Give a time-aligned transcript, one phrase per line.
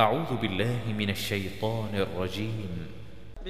[0.00, 2.70] أعوذ بالله من الشيطان الرجيم.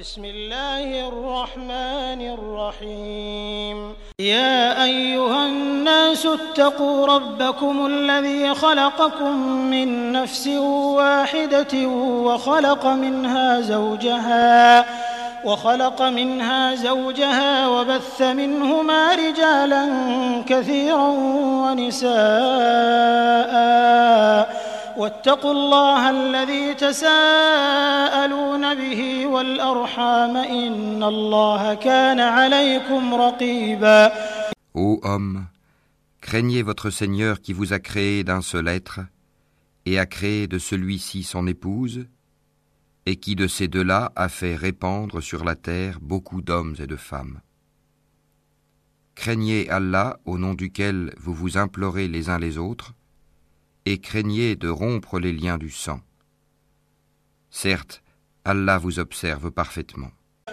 [0.01, 3.93] بسم الله الرحمن الرحيم.
[4.21, 9.37] يا أيها الناس اتقوا ربكم الذي خلقكم
[9.71, 10.47] من نفس
[10.97, 11.87] واحدة
[12.25, 14.85] وخلق منها زوجها
[15.45, 19.85] وخلق منها زوجها وبث منهما رجالا
[20.49, 21.09] كثيرا
[21.63, 22.09] ونساء.
[24.98, 34.12] واتقوا الله الذي تساءلون به والأرحام إن الله كان عليكم رقيبا
[34.76, 35.46] Ô homme,
[36.22, 39.02] craignez votre Seigneur qui vous a créé d'un seul être
[39.86, 42.08] et a créé de celui-ci son épouse
[43.06, 46.96] et qui de ces deux-là a fait répandre sur la terre beaucoup d'hommes et de
[46.96, 47.42] femmes.
[49.16, 52.94] Craignez Allah au nom duquel vous vous implorez les uns les autres
[53.88, 56.00] et craignez de rompre les liens du sang.
[57.50, 58.02] Certes,
[58.46, 60.12] Allah vous observe parfaitement.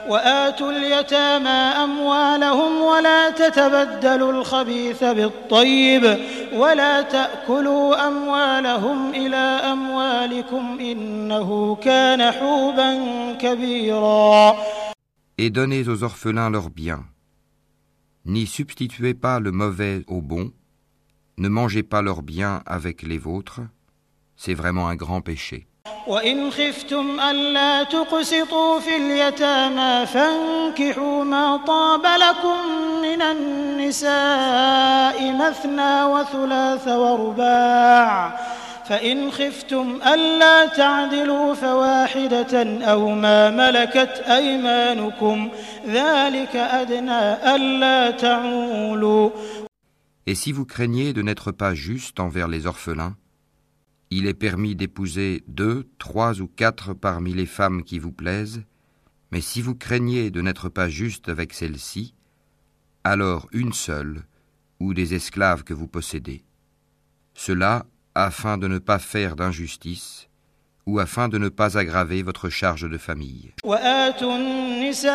[0.09, 6.19] وآتوا اليتامى أموالهم ولا تتبدلوا الخبيث بالطيب
[6.53, 9.37] ولا تأكلوا أموالهم إلى
[9.73, 12.93] أموالكم إنه كان حوبا
[13.33, 14.57] كبيرا
[15.39, 17.05] Et donnez aux orphelins leurs biens.
[18.27, 20.53] N'y substituez pas le mauvais au bon,
[21.39, 23.61] ne mangez pas leurs biens avec les vôtres,
[24.37, 25.67] c'est vraiment un grand péché.
[26.07, 32.57] وإن خفتم ألا تقسطوا في اليتامى فانكحوا ما طاب لكم
[33.03, 34.13] من النساء
[35.33, 38.41] مثنى وثلاث ورباع
[38.89, 45.49] فإن خفتم ألا تعدلوا فواحدة أو ما ملكت أيمانكم
[45.87, 49.31] ذلك أدنى ألا تعولوا
[50.28, 53.16] Et si vous craignez de n'être pas juste envers les orphelins,
[54.10, 58.64] il est permis d'épouser deux, trois ou quatre parmi les femmes qui vous plaisent,
[59.32, 62.14] mais si vous craignez de n'être pas juste avec celles-ci,
[63.04, 64.26] alors une seule,
[64.80, 66.44] ou des esclaves que vous possédez.
[67.34, 70.30] Cela afin de ne pas faire d'injustice,
[70.87, 73.53] ou afin de ne pas aggraver votre charge de famille.
[73.65, 75.11] وآتوا النساء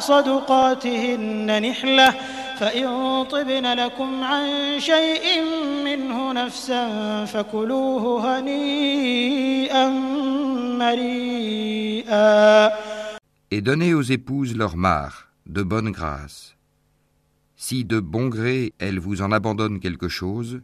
[0.00, 2.14] صدقاتهن نحلة
[2.58, 5.42] فإن طبن لكم عن شيء
[5.84, 9.88] منه نفسا فكلوه هنيئا
[10.78, 12.70] مريئا
[13.50, 16.54] Et donnez aux épouses leur mare, de bonne grâce.
[17.56, 20.60] Si de bon gré elles vous en abandonnent quelque chose,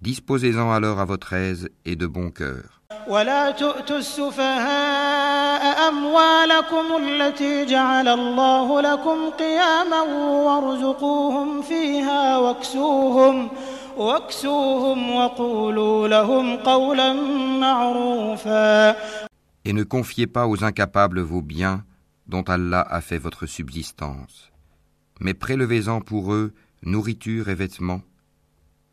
[0.00, 2.74] disposez-en alors à votre aise et de bon cœur.
[3.08, 10.00] ولا تؤتوا السفهاء أموالكم التي جعل الله لكم قياما
[10.46, 13.48] وارزقوهم فيها واكسوهم
[13.96, 17.12] واكسوهم وقولوا لهم قولا
[17.60, 18.96] معروفا
[19.66, 21.84] Et ne confiez pas aux incapables vos biens
[22.26, 24.50] dont Allah a fait votre subsistance,
[25.20, 28.02] mais prélevez-en pour eux nourriture et vêtements,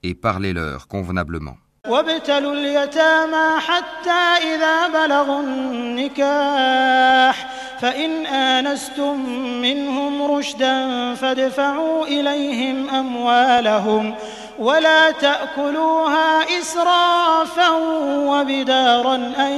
[0.09, 1.57] et parlez-leur convenablement.
[1.89, 7.37] وابتلوا اليتامى حتى إذا بلغوا النكاح
[7.81, 9.31] فإن آنستم
[9.63, 14.15] منهم رشدا فادفعوا إليهم أموالهم
[14.59, 17.71] ولا تأكلوها إسرافا
[18.31, 19.53] وبدارا أن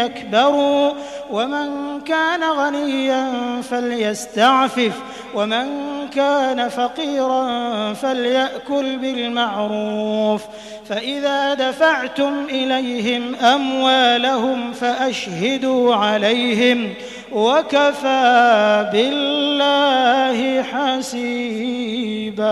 [0.00, 0.92] يكبروا
[1.30, 5.02] ومن كان غنيا فليستعفف
[5.34, 5.66] ومن
[6.08, 10.42] كان فقيرا فليأكل بالمعروف
[10.88, 16.94] فإذا دفعتم إليهم أموالهم فأشهدوا عليهم
[17.32, 22.46] وكفى بالله حسيبا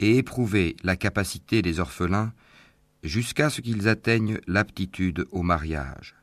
[0.00, 2.32] Et éprouvez la capacité des orphelins
[3.02, 6.14] jusqu'à ce qu'ils atteignent l'aptitude au mariage.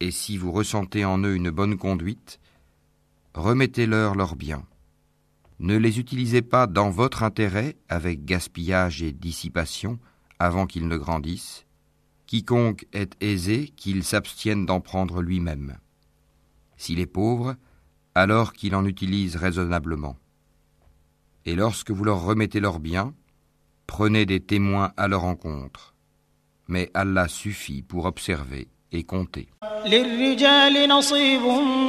[0.00, 2.38] Et si vous ressentez en eux une bonne conduite,
[3.34, 4.66] remettez-leur leurs biens.
[5.58, 9.98] Ne les utilisez pas dans votre intérêt avec gaspillage et dissipation
[10.38, 11.64] avant qu'ils ne grandissent.
[12.26, 15.78] Quiconque est aisé, qu'il s'abstienne d'en prendre lui-même.
[16.76, 17.56] S'il est pauvre,
[18.14, 20.16] alors qu'il en utilise raisonnablement.
[21.46, 23.14] Et lorsque vous leur remettez leurs biens,
[23.86, 25.94] prenez des témoins à leur encontre.
[26.68, 29.47] Mais Allah suffit pour observer et compter.
[29.85, 31.41] للرجال نصيب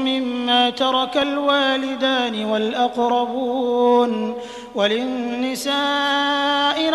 [0.06, 4.35] مما ترك الوالدان والأقربون
[4.75, 5.73] وللنساء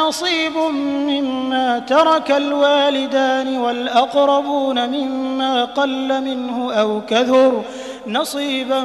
[0.07, 7.63] نصيب مما ترك الوالدان والأقربون مما قل منه أو كثر
[8.07, 8.83] نصيبا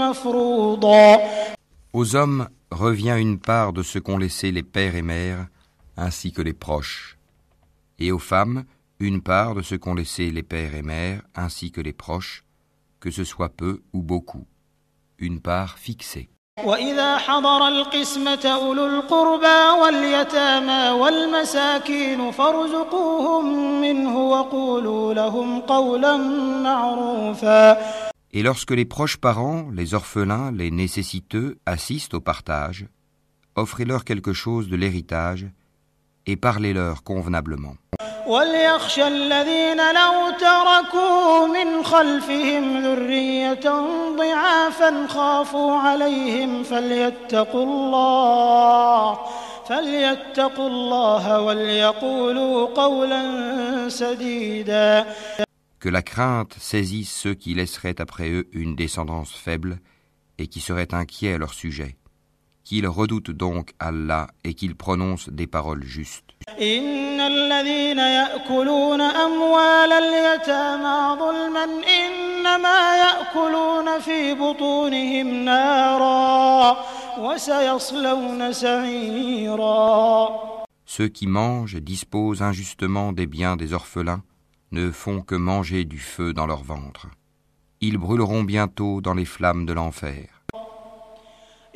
[0.00, 1.18] مفروضا
[1.94, 5.46] Aux hommes revient une part de ce qu'ont laissé les pères et mères,
[5.98, 7.18] ainsi que les proches,
[7.98, 8.64] et aux femmes
[8.98, 12.44] une part de ce qu'ont laissé les pères et mères ainsi que les proches,
[13.00, 14.46] que ce soit peu ou beaucoup,
[15.18, 16.28] une part fixée.
[16.64, 26.16] وإذا حضر القسمة أولو القربى واليتامى والمساكين فارزقوهم منه وقولوا لهم قولا
[26.62, 27.78] معروفا
[28.34, 32.86] Et lorsque les proches parents, les orphelins, les nécessiteux assistent au partage,
[33.56, 35.46] offrez-leur quelque chose de l'héritage
[36.26, 37.76] et parlez-leur convenablement.
[38.26, 43.66] وليخشى الذين لو تركوا من خلفهم ذرية
[44.16, 49.18] ضعافا خافوا عليهم فليتقوا الله
[49.68, 53.22] فليتقوا الله وليقولوا قولا
[53.88, 55.06] سديدا
[55.80, 59.78] Que la crainte saisisse ceux qui laisseraient après eux une descendance faible
[60.38, 61.96] et qui seraient inquiets à leur sujet.
[62.66, 66.32] Qu'ils redoutent donc Allah et qu'ils prononcent des paroles justes.
[66.60, 76.76] إن الذين يأكلون أموال اليتامى ظلما إنما يأكلون في بطونهم نارا
[77.18, 80.28] وسيصلون سعيرا
[80.84, 84.22] Ceux qui mangent et disposent injustement des biens des orphelins
[84.72, 87.06] ne font que manger du feu dans leur ventre.
[87.80, 90.35] Ils brûleront bientôt dans les flammes de l'enfer.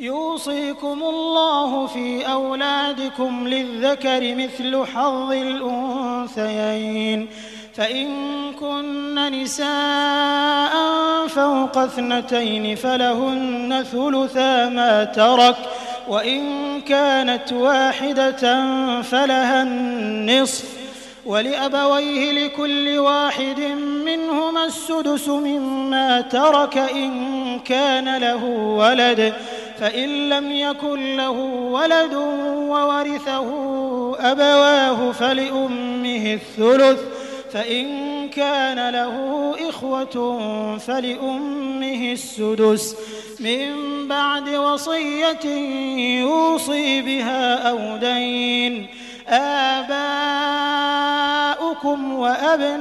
[0.02, 7.28] يوصيكم الله في أولادكم للذكر مثل حظ الأنثيين.
[7.74, 8.08] فإن
[8.60, 10.74] كن نساء
[11.28, 15.56] فوق اثنتين فلهن ثلثا ما ترك
[16.08, 16.42] وإن
[16.82, 18.72] كانت واحدة
[19.02, 20.82] فلها النصف.
[21.26, 23.60] ولأبويه لكل واحد
[24.06, 28.46] منهما السدس مما ترك إن كان له
[28.78, 29.34] ولد.
[29.82, 31.32] فإن لم يكن له
[31.72, 33.48] ولد وورثه
[34.20, 37.00] أبواه فلأمه الثلث
[37.54, 37.88] فإن
[38.30, 42.96] كان له إخوة فلأمه السدس.
[43.40, 43.74] من
[44.08, 45.46] بعد وصية
[46.20, 48.88] يوصي بها أو دين.
[51.71, 52.79] آباؤكم وأبناؤكم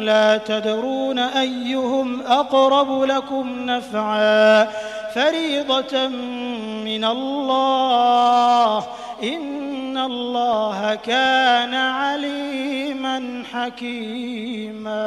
[0.00, 4.64] لا تدرون أيهم أقرب لكم نفعا
[5.14, 6.08] فريضة
[6.84, 8.78] من الله
[9.22, 14.98] إن الله كان عليما حكيما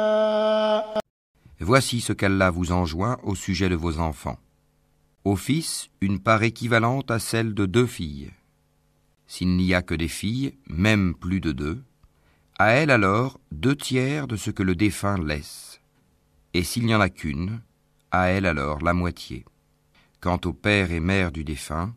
[1.60, 4.36] Voici ce qu'Allah vous enjoint au sujet de vos enfants.
[5.24, 8.32] Au fils, une part équivalente à celle de deux filles.
[9.27, 11.83] S'il n'y a que des filles, même plus de deux,
[12.57, 15.81] à elles alors deux tiers de ce que le défunt laisse.
[16.53, 17.61] Et s'il n'y en a qu'une,
[18.11, 19.45] à elle alors la moitié.
[20.21, 21.93] Quant au père et mère du défunt,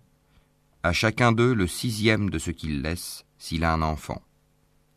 [0.82, 4.22] à chacun d'eux le sixième de ce qu'il laisse s'il a un enfant.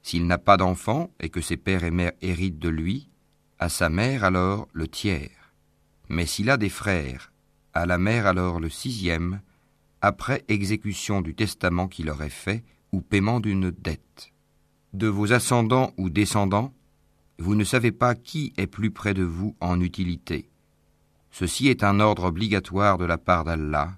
[0.02, 3.10] S'il n'a pas d'enfant et que ses pères et mères héritent de lui,
[3.60, 5.54] à sa mère alors le tiers.
[6.10, 7.32] Mais s'il a des frères,
[7.74, 9.42] à la mère alors le sixième,
[10.04, 14.34] après exécution du testament qu'il aurait fait ou paiement d'une dette.
[14.92, 16.74] De vos ascendants ou descendants,
[17.40, 20.50] vous ne savez pas qui est plus près de vous en utilité.
[21.32, 23.94] Ceci est un ordre obligatoire de la part d'Allah,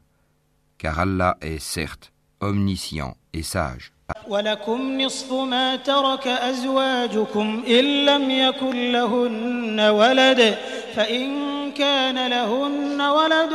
[0.78, 3.95] car Allah est certes omniscient et sage.
[4.28, 10.58] ولكم نصف ما ترك أزواجكم إن لم يكن لهن ولد
[10.96, 11.32] فإن
[11.72, 13.54] كان لهن ولد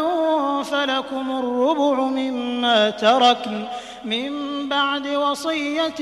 [0.65, 3.65] فلكم الربع مما تركن
[4.05, 4.31] من
[4.69, 6.01] بعد وصية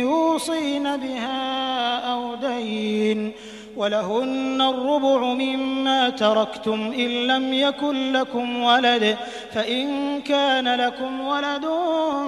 [0.00, 3.32] يوصين بها أو دين.
[3.76, 9.16] ولهن الربع مما تركتم إن لم يكن لكم ولد
[9.52, 11.66] فإن كان لكم ولد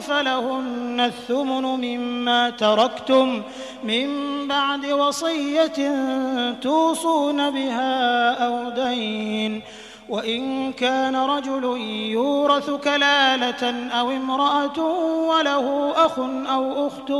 [0.00, 3.42] فلهن الثمن مما تركتم
[3.84, 4.08] من
[4.48, 5.94] بعد وصية
[6.62, 9.62] توصون بها أو دين.
[10.08, 11.64] وإن كان رجل
[12.10, 14.80] يورث كلالة أو امرأة
[15.28, 16.18] وله أخ
[16.52, 17.12] أو أخت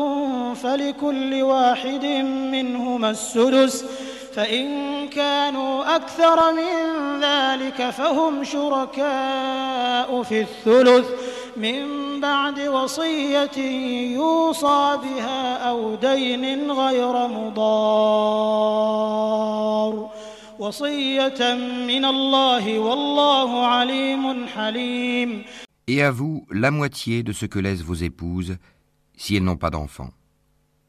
[0.62, 2.04] فلكل واحد
[2.52, 3.85] منهما السدس.
[4.37, 6.76] فإن كانوا أكثر من
[7.25, 11.07] ذلك فهم شركاء في الثلث
[11.57, 11.87] من
[12.21, 13.59] بعد وصية
[14.14, 17.57] يوصى بها أو دين غير مضار
[20.59, 21.55] وصية
[21.87, 25.45] من الله والله عليم حليم
[25.88, 28.59] Et à vous la moitié de ce que laissent vos épouses
[29.16, 30.11] si elles n'ont pas d'enfant.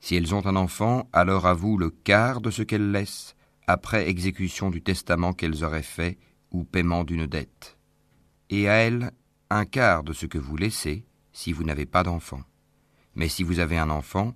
[0.02, 3.37] Si elles ont un enfant, alors à vous le quart de ce qu'elles laissent
[3.68, 6.18] après exécution du testament qu'elles auraient fait
[6.52, 7.78] ou paiement d'une dette.
[8.50, 9.12] Et à elles
[9.50, 12.42] un quart de ce que vous laissez si vous n'avez pas d'enfant.
[13.16, 14.36] Mais si vous avez un enfant,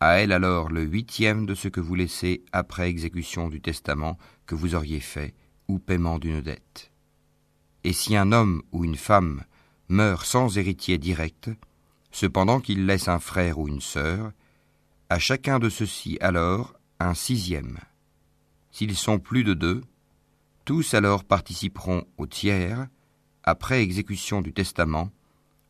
[0.00, 4.54] à elle alors le huitième de ce que vous laissez après exécution du testament que
[4.54, 5.34] vous auriez fait
[5.68, 6.90] ou paiement d'une dette.
[7.84, 9.44] Et si un homme ou une femme
[9.88, 11.50] meurt sans héritier direct,
[12.10, 14.32] cependant qu'il laisse un frère ou une sœur,
[15.10, 17.78] à chacun de ceux-ci alors un sixième.
[18.74, 19.84] S'ils sont plus de deux,
[20.64, 22.88] tous alors participeront au tiers,
[23.44, 25.12] après exécution du testament,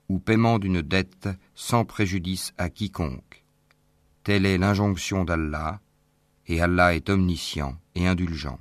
[0.08, 3.44] ou paiement d'une dette sans préjudice à quiconque.
[4.22, 5.82] Telle est l'injonction d'Allah,
[6.46, 8.58] et Allah est omniscient et indulgent.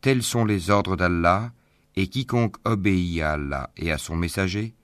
[0.00, 1.50] Tels sont les ordres d'Allah,
[1.96, 4.74] et quiconque obéit à Allah et à son messager,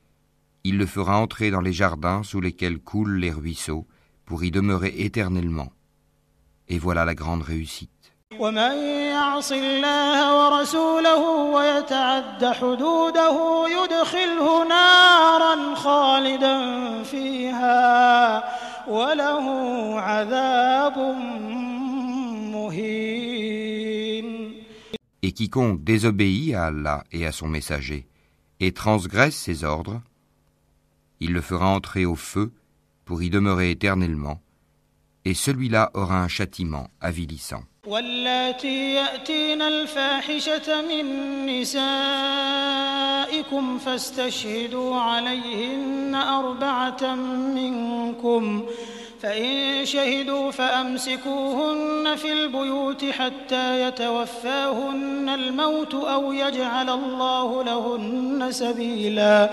[0.65, 3.87] il le fera entrer dans les jardins sous lesquels coulent les ruisseaux,
[4.25, 5.73] pour y demeurer éternellement.
[6.69, 8.02] Et voilà la grande réussite.
[25.25, 28.07] Et quiconque désobéit à Allah et à son messager
[28.61, 30.03] et transgresse ses ordres,
[31.21, 32.53] il le fera entrer au feu
[33.05, 34.42] pour y demeurer éternellement,
[35.26, 37.64] et celui-là aura un châtiment avilissant.
[49.22, 59.50] فإن شهدوا فأمسكوهن في البيوت حتى يتوفاهن الموت أو يجعل الله لهن سبيلا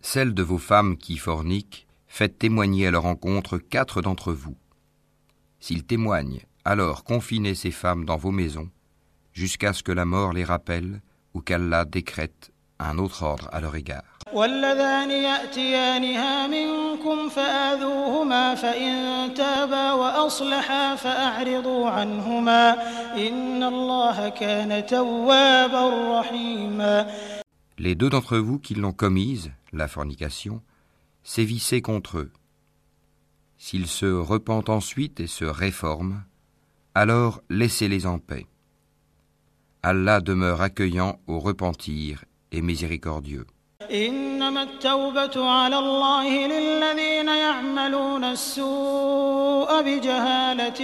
[0.00, 4.56] Celles de vos femmes qui forniquent, faites témoigner à leur encontre quatre d'entre vous.
[5.62, 8.68] S'ils témoignent, alors confinez ces femmes dans vos maisons,
[9.32, 11.00] jusqu'à ce que la mort les rappelle
[11.34, 14.04] ou qu'Allah décrète un autre ordre à leur égard.
[14.32, 22.72] واللذان يأتيانها منكم فآذوهما فإن تابا وأصلحا فأعرضوا عنهما
[23.16, 27.06] إن الله كان توابا رحيما
[27.78, 30.60] Les deux d'entre vous qui l'ont commise, la fornication,
[31.22, 32.32] sévissez contre eux.
[33.62, 36.22] S'ils se repentent ensuite et se réforment,
[36.94, 38.46] alors laissez-les en paix.
[39.82, 43.46] Allah demeure accueillant au repentir et miséricordieux.
[43.90, 50.80] إنما التوبة على الله للذين يعملون السوء بجهالة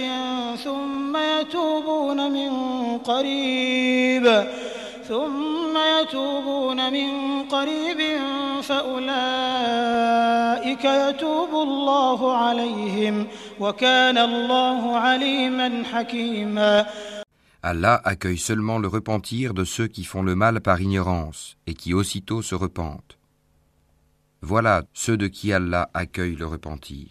[0.55, 2.51] ثم يتوبون من
[2.97, 4.47] قريب
[5.09, 7.09] ثم يتوبون من
[7.43, 7.99] قريب
[8.61, 10.05] فأولئك
[10.85, 13.27] يتوب الله عليهم
[13.59, 16.85] وكان الله عليما حكيما
[17.67, 21.95] Allah accueille seulement le repentir de ceux qui font le mal par ignorance et qui
[21.95, 23.17] aussitôt se repentent.
[24.43, 27.07] Voilà ceux de qui Allah accueille le repentir.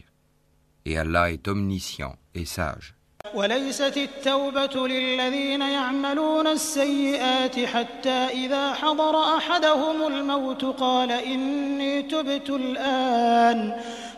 [0.84, 2.94] Et Allah est omniscient et sage.
[3.33, 13.73] وليست التوبة للذين يعملون السيئات حتى إذا حضر أحدهم الموت قال إني تبت الآن.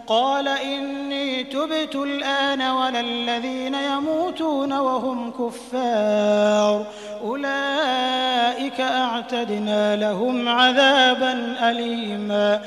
[0.08, 6.86] قال إني تبت الآن ولا الذين يموتون وهم كفار.
[7.24, 12.62] أولئك أعتدنا لهم عذابا أليما.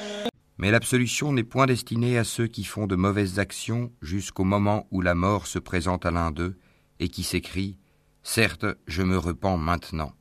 [0.58, 5.02] Mais l'absolution n'est point destinée à ceux qui font de mauvaises actions jusqu'au moment où
[5.02, 6.58] la mort se présente à l'un d'eux
[7.00, 7.78] et qui s'écrit
[8.24, 10.14] Certes, je me repens maintenant.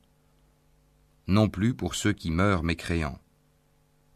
[1.27, 3.19] Non plus pour ceux qui meurent mécréants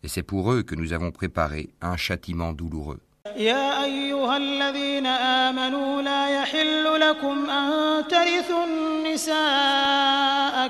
[0.03, 2.99] et c'est pour eux que nous avons préparé un châtiment douloureux.
[3.37, 9.33] يا أيها الذين آمنوا لا يحل لكم أن ترثوا النساء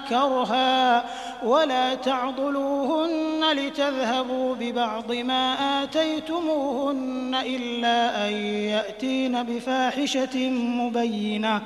[0.09, 1.05] كرها
[1.44, 8.32] ولا تعضلوهن لتذهبوا ببعض ما آتيتموهن إلا أن
[8.74, 11.62] يأتين بفاحشة مبينة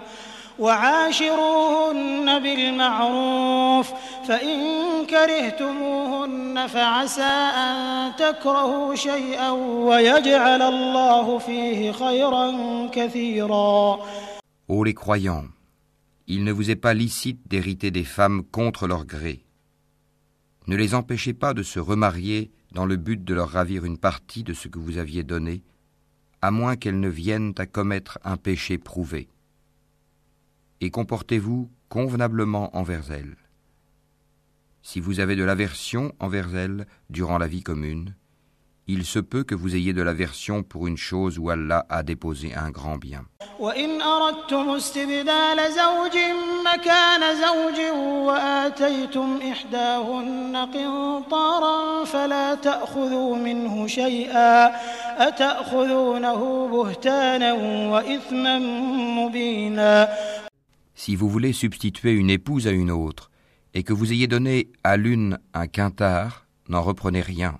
[0.58, 3.92] وعاشروهن بالمعروف
[4.28, 4.58] فإن
[5.06, 9.50] كرهتموهن فعسى أن تكرهوا شيئا
[9.88, 12.52] ويجعل الله فيه خيرا
[12.92, 13.98] كثيرا
[14.68, 15.44] Ô les croyants,
[16.28, 19.40] il ne vous est pas licite d'hériter des femmes contre leur gré.
[20.66, 24.44] Ne les empêchez pas de se remarier dans le but de leur ravir une partie
[24.44, 25.62] de ce que vous aviez donné,
[26.40, 29.28] à moins qu'elles ne viennent à commettre un péché prouvé
[30.82, 33.36] et comportez-vous convenablement envers elles.
[34.82, 38.16] Si vous avez de l'aversion envers elles durant la vie commune,
[38.91, 42.53] il se peut que vous ayez de l'aversion pour une chose où Allah a déposé
[42.53, 43.25] un grand bien.
[43.59, 46.17] وإن أردتم استبدال زوج
[46.65, 47.79] مكان زوج
[48.27, 54.71] وآتيتم إحداهن قنطارا فلا تأخذوا منه شيئا
[55.27, 57.53] أتأخذونه بهتانا
[57.91, 58.59] وإثما
[59.19, 60.09] مبينا
[60.95, 63.29] Si vous voulez substituer une épouse à une autre,
[63.73, 67.59] et que vous ayez donné à l'une un quintard, n'en reprenez rien.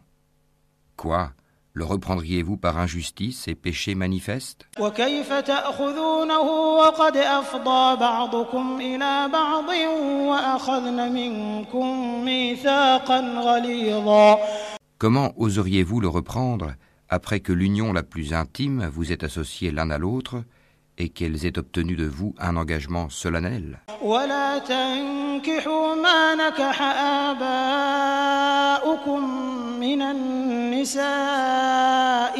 [0.96, 1.32] Quoi?
[1.74, 4.66] Le reprendriez-vous par injustice et péché manifeste?
[14.98, 16.72] Comment oseriez-vous le reprendre
[17.08, 20.44] après que l'union la plus intime vous est associée l'un à l'autre
[20.98, 23.80] et qu'elles aient obtenu de vous un engagement solennel?
[29.81, 31.07] ولا تنكحوا ما نكح آباؤكم من النساء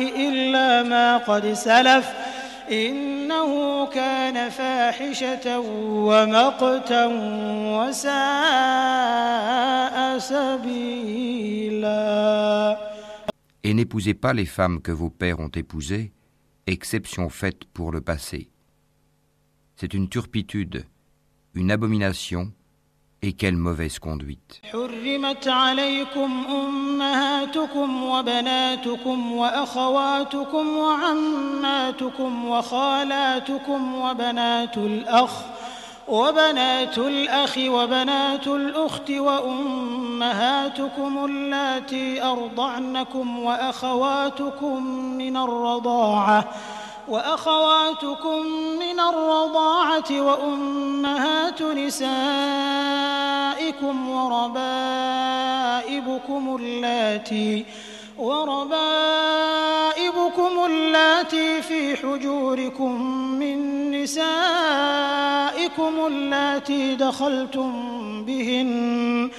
[0.02, 2.14] إلا ما قد سلف
[2.72, 7.06] إنه كان فاحشة ومقتا
[7.78, 8.28] وساء
[10.20, 11.48] سبيلا
[13.64, 16.14] Et n'épousez pas les femmes que vos pères ont épousées,
[16.68, 18.50] exception faite pour le passé.
[19.76, 20.86] C'est une turpitude,
[21.54, 22.54] une abomination,
[23.25, 24.61] et quelle mauvaise conduite.
[24.73, 35.31] حرمت عليكم أمهاتكم وبناتكم وأخواتكم وعماتكم وخالاتكم وبنات الأخ
[36.09, 44.87] وبنات الأخ وبنات الأخت وأمهاتكم اللاتي أرضعنكم وأخواتكم
[45.19, 46.45] من الرضاعة
[47.09, 48.47] وأخواتكم
[48.81, 52.11] من الرضاعة وأمهات نسائكم
[54.11, 54.97] وربائبكم
[56.61, 57.65] اللاتي
[58.19, 59.43] وربائبكم
[60.67, 63.03] اللاتي في حجوركم
[63.39, 64.33] من نسائكم
[66.07, 67.73] اللاتي دخلتم
[68.25, 69.31] بهن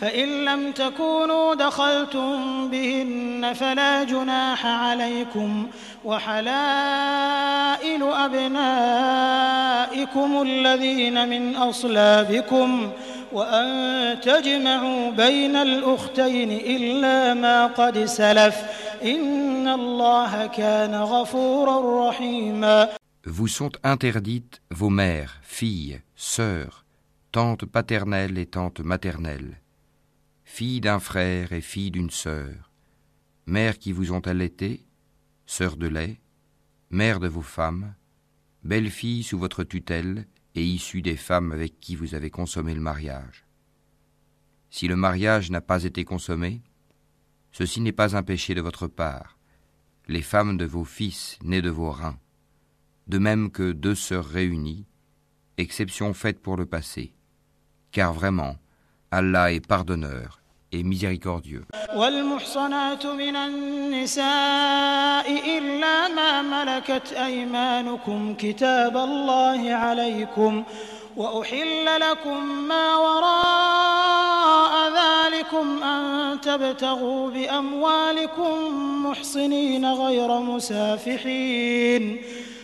[0.00, 5.68] فإن لم تكونوا دخلتم بهن فلا جناح عليكم
[6.04, 8.02] وحلائل
[8.82, 9.62] أبنائكم
[10.42, 12.90] الذين من أصلابكم
[13.32, 18.56] وأن تجمعوا بين الأختين إلا ما قد سلف
[19.02, 22.88] إن الله كان غفورا رحيما
[23.26, 26.86] Vous sont interdites vos mères, filles, sœurs,
[27.32, 29.60] tantes paternelles et tantes maternelles,
[30.44, 32.69] filles d'un frère et filles d'une sœur,
[33.50, 34.86] mères qui vous ont allaité,
[35.44, 36.20] sœurs de lait,
[36.90, 37.94] mères de vos femmes,
[38.62, 42.80] belles filles sous votre tutelle et issues des femmes avec qui vous avez consommé le
[42.80, 43.44] mariage.
[44.70, 46.62] Si le mariage n'a pas été consommé,
[47.50, 49.36] ceci n'est pas un péché de votre part,
[50.06, 52.20] les femmes de vos fils nés de vos reins,
[53.08, 54.86] de même que deux sœurs réunies,
[55.56, 57.14] exception faite pour le passé,
[57.90, 58.56] car vraiment,
[59.10, 60.39] Allah est pardonneur
[60.72, 61.64] et miséricordieux.
[61.96, 65.26] والمحصنات من النساء
[65.58, 66.08] إلا
[66.42, 70.64] ملكت أيمانكم كتاب الله عليكم
[71.16, 78.52] وأحل لكم ما وراء ذلكم أن تبتغوا بأموالكم
[79.06, 82.22] محصنين غير مسافحين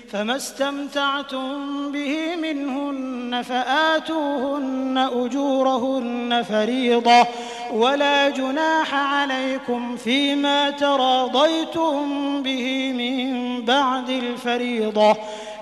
[0.09, 7.27] فما استمتعتم به منهن فآتوهن أجورهن فريضة
[7.73, 15.17] ولا جناح عليكم فيما تراضيتم به من بعد الفريضة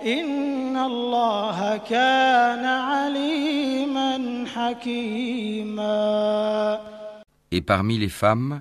[0.07, 5.95] إن الله كان عليما حكيما.
[7.51, 8.61] Et parmi les femmes,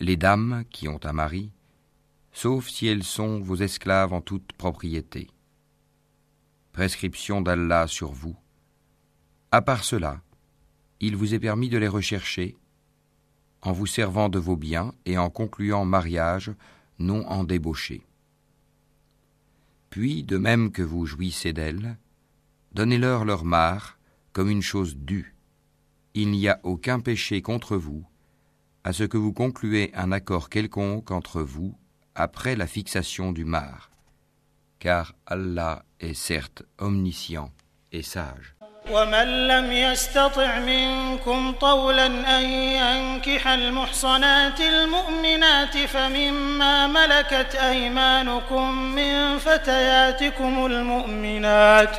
[0.00, 1.50] les dames qui ont un mari,
[2.40, 5.26] sauf si elles sont vos esclaves en toute propriété.
[6.70, 8.36] Prescription d'Allah sur vous.
[9.50, 10.22] À part cela,
[11.00, 12.56] il vous est permis de les rechercher
[13.62, 16.52] en vous servant de vos biens et en concluant mariage,
[17.00, 18.06] non en débauché.
[19.90, 21.98] Puis, de même que vous jouissez d'elles,
[22.70, 23.98] donnez-leur leur mare
[24.32, 25.34] comme une chose due.
[26.14, 28.06] Il n'y a aucun péché contre vous,
[28.84, 31.76] à ce que vous concluez un accord quelconque entre vous
[32.18, 33.90] après la fixation du mar,
[34.80, 37.50] car Allah est certes omniscient
[37.92, 38.54] et sage.
[38.90, 51.96] ومن لم يستطع منكم طولا أن ينكح المحصنات المؤمنات فمما ملكت أيمانكم من فتياتكم المؤمنات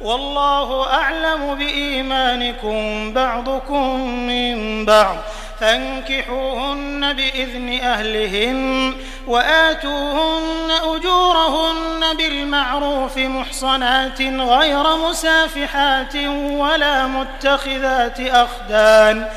[0.00, 5.16] والله أعلم بإيمانكم بعضكم من بعض
[5.60, 8.94] فانكحوهن بإذن أهلهن
[9.26, 16.16] وآتوهن أجورهن بالمعروف محصنات غير مسافحات
[16.50, 19.28] ولا متخذات أخدان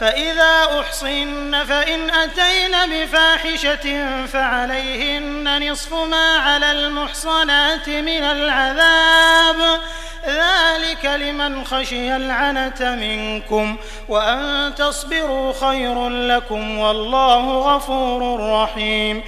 [0.00, 3.86] فإذا أحصن فإن أتين بفاحشة
[4.26, 9.80] فعليهن نصف ما على المحصنات من العذاب.
[10.26, 13.76] ذلك لمن خشي العنة منكم
[14.08, 19.22] وأن تصبروا خير لكم والله غفور رحيم.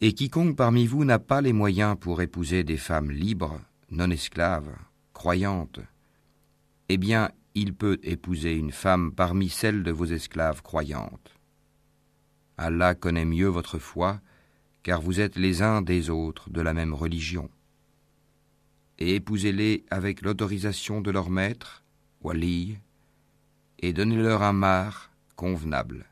[0.00, 4.74] Et quiconque parmi vous n'a pas les moyens pour épouser des femmes libres, non esclaves,
[5.12, 5.80] croyantes,
[6.88, 11.38] eh bien, il peut épouser une femme parmi celles de vos esclaves croyantes.
[12.56, 14.20] Allah connaît mieux votre foi,
[14.82, 17.48] car vous êtes les uns des autres de la même religion.
[18.98, 21.84] Et épousez-les avec l'autorisation de leur maître,
[22.22, 22.78] wali,
[23.78, 26.06] et donnez-leur un mar convenable.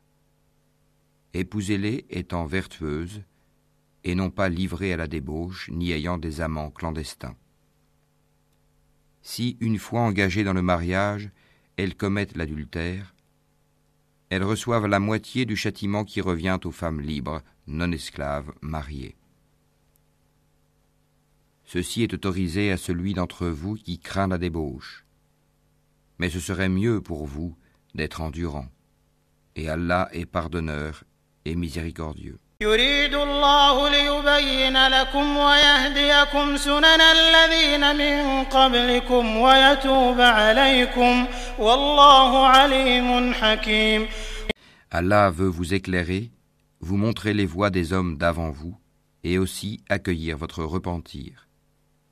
[1.34, 3.22] Épousez-les étant vertueuses,
[4.04, 7.36] et non pas livrées à la débauche, ni ayant des amants clandestins.
[9.22, 11.30] Si, une fois engagées dans le mariage,
[11.76, 13.14] elles commettent l'adultère,
[14.30, 19.14] elles reçoivent la moitié du châtiment qui revient aux femmes libres, non esclaves, mariées.
[21.64, 25.04] Ceci est autorisé à celui d'entre vous qui craint la débauche.
[26.18, 27.56] Mais ce serait mieux pour vous
[27.94, 28.68] d'être endurant.
[29.54, 31.04] Et Allah est pardonneur
[31.44, 32.38] et miséricordieux.
[32.61, 41.25] يريد الله ليبين لكم ويهديكم سنن الذين من قبلكم ويتوب عليكم
[41.59, 44.07] والله عليم حكيم
[44.91, 46.31] Allah veut vous éclairer,
[46.79, 48.75] vous montrer les voies des hommes d'avant vous,
[49.23, 51.47] et aussi accueillir votre repentir.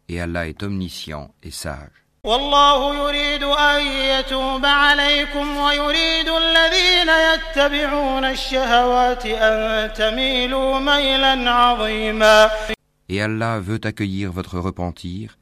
[0.09, 1.98] Et Allah est omniscient et sage.
[2.25, 12.49] والله يريد أن يتوب عليكم ويريد الذين يتبعون الشهوات أن تميلوا ميلا عظيما
[13.07, 15.37] Et Allah veut accueillir votre repentir,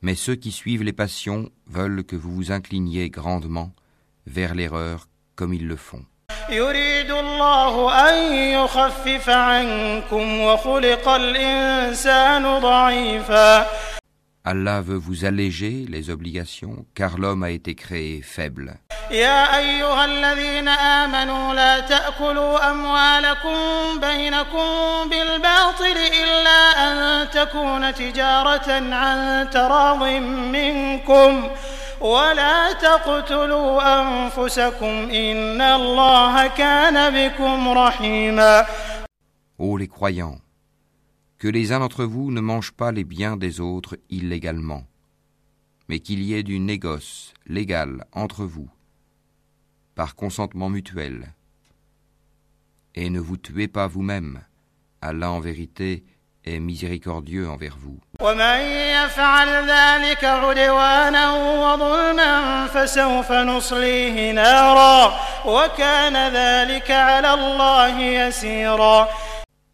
[0.00, 3.70] mais ceux qui suivent les passions veulent que vous vous incliniez grandement
[4.26, 6.04] vers l'erreur comme ils le font.
[6.50, 13.66] يريد الله أن يخفف عنكم وخلق الإنسان ضعيفا
[14.44, 18.78] Allah veut vous alléger les obligations, car l'homme a été créé faible.
[19.10, 23.56] يا أيها الذين آمنوا لا تأكلوا أموالكم
[24.00, 24.68] بينكم
[25.10, 30.02] بالباطل إلا أن تكون تجارة عن تراض
[30.52, 31.48] منكم
[32.00, 38.66] ولا تقتلوا أنفسكم إن الله كان بكم رحيما
[39.58, 40.36] Ô les croyants,
[41.41, 44.83] que les uns d'entre vous ne mangent pas les biens des autres illégalement,
[45.89, 48.69] mais qu'il y ait du négoce légal entre vous,
[49.95, 51.33] par consentement mutuel.
[52.93, 54.41] Et ne vous tuez pas vous-même,
[55.01, 56.03] Allah en vérité
[56.45, 57.99] est miséricordieux envers vous.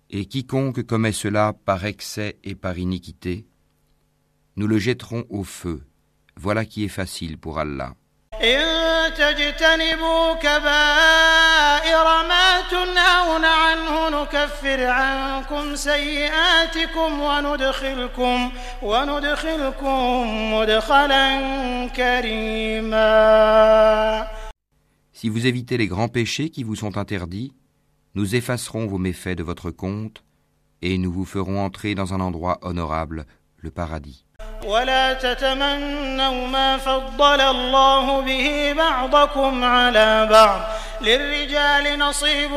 [0.10, 3.46] Et quiconque commet cela par excès et par iniquité,
[4.56, 5.84] nous le jetterons au feu.
[6.38, 7.96] Voilà qui est facile pour Allah.
[25.13, 27.54] Si vous évitez les grands péchés qui vous sont interdits,
[28.16, 30.22] nous effacerons vos méfaits de votre compte
[30.83, 33.25] et nous vous ferons entrer dans un endroit honorable,
[33.59, 34.25] le paradis.
[34.66, 40.61] ولا تتمنوا ما فضل الله به بعضكم على بعض
[41.01, 42.51] للرجال نصيب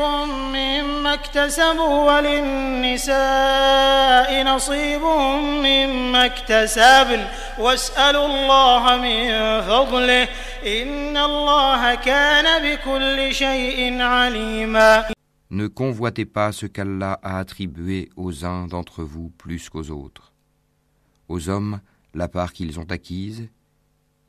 [0.54, 3.12] مما اكتسبوا وللنساء
[4.42, 7.24] نصيب مما اكتسبن
[7.58, 10.28] واسألوا الله من فضله
[10.66, 15.04] إن الله كان بكل شيء عليما
[15.51, 20.31] Ne convoitez pas ce qu'Allah a attribué aux uns d'entre vous plus qu'aux autres.
[21.27, 21.81] Aux hommes,
[22.13, 23.49] la part qu'ils ont acquise,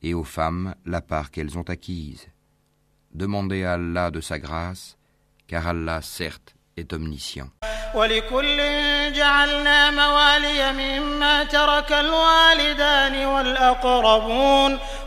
[0.01, 2.27] et aux femmes, la part qu'elles ont acquise.
[3.13, 4.97] Demandez à Allah de sa grâce,
[5.47, 7.49] car Allah, certes, est omniscient.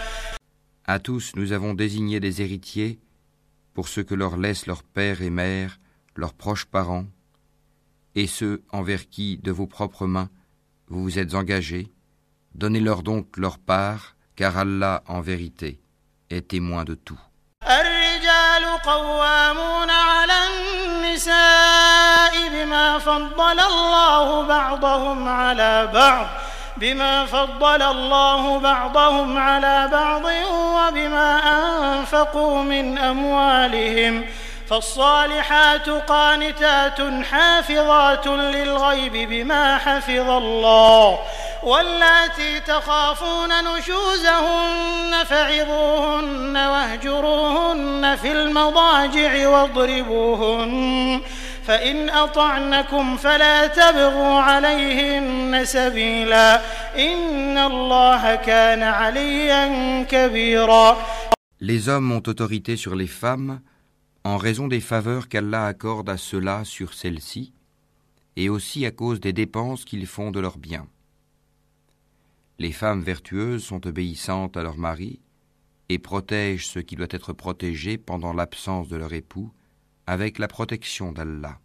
[0.87, 2.99] À tous, nous avons désigné des héritiers
[3.73, 5.79] pour ce que leur laissent leurs pères et mères,
[6.15, 7.07] leurs proches parents,
[8.15, 10.29] et ceux envers qui, de vos propres mains,
[10.89, 11.89] vous vous êtes engagés,
[12.55, 15.81] donnez-leur donc leur part, car Allah, en vérité,
[16.31, 17.21] est témoin de tout.
[18.30, 26.26] الرجال قوامون على النساء بما فضل الله بعضهم على بعض
[26.78, 30.24] بما فضل الله بعضهم على بعض
[30.76, 34.26] وبما أنفقوا من أموالهم.
[34.70, 41.20] فالصالحات قانتات حافظات للغيب بما حفظ الله
[41.64, 51.22] واللاتي تخافون نشوزهن فعظوهن واهجروهن في المضاجع واضربوهن
[51.68, 56.62] فإن أطعنكم فلا تبغوا عليهن سبيلا
[56.98, 59.66] إن الله كان عليا
[60.10, 60.98] كبيرا
[61.62, 63.60] Les hommes ont autorité sur les femmes
[64.24, 67.54] en raison des faveurs qu'Allah accorde à ceux-là sur celles-ci,
[68.36, 70.88] et aussi à cause des dépenses qu'ils font de leurs biens.
[72.58, 75.20] Les femmes vertueuses sont obéissantes à leur mari
[75.88, 79.52] et protègent ce qui doit être protégé pendant l'absence de leur époux
[80.08, 81.60] avec la protection d'Allah.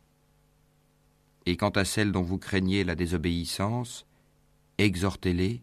[1.46, 4.06] Et quant à celles dont vous craignez la désobéissance,
[4.78, 5.62] exhortez-les,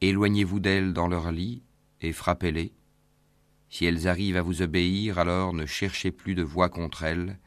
[0.00, 1.62] éloignez-vous d'elles dans leur lit
[2.00, 2.72] et frappez-les,
[3.69, 7.37] si elles arrivent à vous obéir, alors ne cherchez plus de voix contre elles,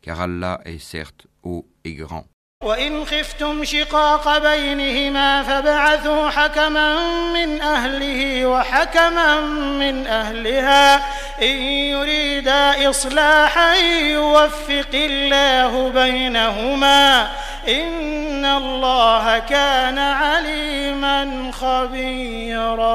[0.00, 2.26] car Allah est certes haut et grand.
[2.62, 6.96] وإن خفتم شقاق بينهما فابعثوا حكما
[7.32, 9.40] من أهله وحكما
[9.80, 10.96] من أهلها
[11.42, 11.56] إن
[11.92, 17.30] يريدا إصلاحا يوفق الله بينهما
[17.68, 22.86] إن الله كان عليما خبيرا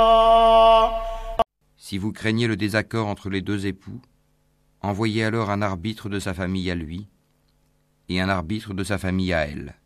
[1.86, 4.02] Si vous craignez le désaccord entre les deux époux,
[4.80, 7.06] envoyez alors un arbitre de sa famille à lui
[8.08, 9.76] et un arbitre de sa famille à elle.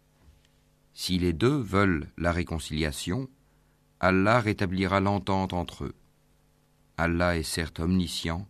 [0.94, 3.28] Si les deux veulent la réconciliation,
[4.00, 5.94] Allah rétablira l'entente entre eux.
[6.96, 8.48] Allah est certes omniscient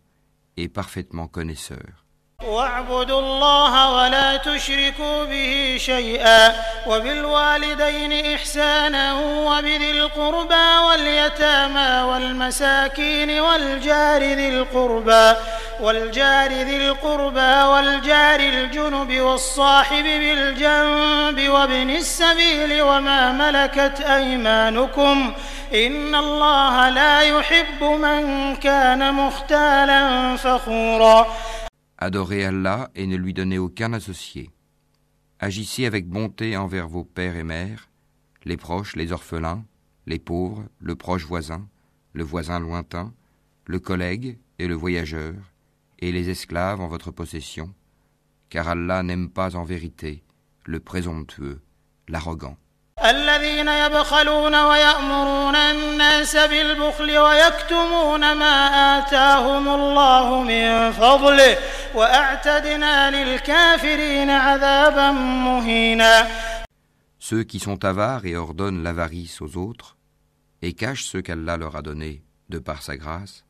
[0.55, 2.00] et parfaitement connaisseur.
[2.47, 6.55] واعبدوا الله ولا تشركوا به شيئا
[6.87, 15.33] وبالوالدين إحسانا وبذي القربى واليتامى والمساكين والجار ذي القربى
[15.79, 25.33] والجار ذي القربى والجار الجنب والصاحب بالجنب وابن السبيل وما ملكت أيمانكم
[25.73, 31.27] إن الله لا يحب من كان مختالا فخورا
[32.03, 34.49] Adorez Allah et ne lui donnez aucun associé.
[35.39, 37.91] Agissez avec bonté envers vos pères et mères,
[38.43, 39.63] les proches, les orphelins,
[40.07, 41.69] les pauvres, le proche voisin,
[42.13, 43.13] le voisin lointain,
[43.67, 45.35] le collègue et le voyageur,
[45.99, 47.71] et les esclaves en votre possession,
[48.49, 50.23] car Allah n'aime pas en vérité
[50.65, 51.61] le présomptueux,
[52.07, 52.57] l'arrogant.
[53.04, 61.58] الذين يبخلون ويأمرون الناس بالبخل ويكتمون ما آتاهم الله من فضله
[61.94, 66.28] وأعتدنا للكافرين عذابا مهينا
[67.18, 69.96] Ceux qui sont avares et ordonnent l'avarice aux autres,
[70.62, 73.44] et cachent ce qu'Allah leur a donné de par sa grâce,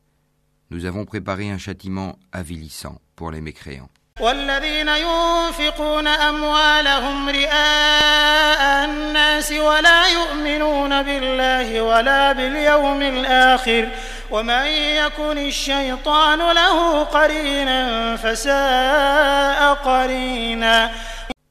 [0.71, 3.89] nous avons préparé un châtiment avilissant pour les mécréants.
[4.19, 13.89] والذين ينفقون أموالهم رئاء الناس ولا يؤمنون بالله ولا باليوم الآخر
[14.31, 14.65] ومن
[15.01, 20.91] يكن الشيطان له قرينا فساء قرينا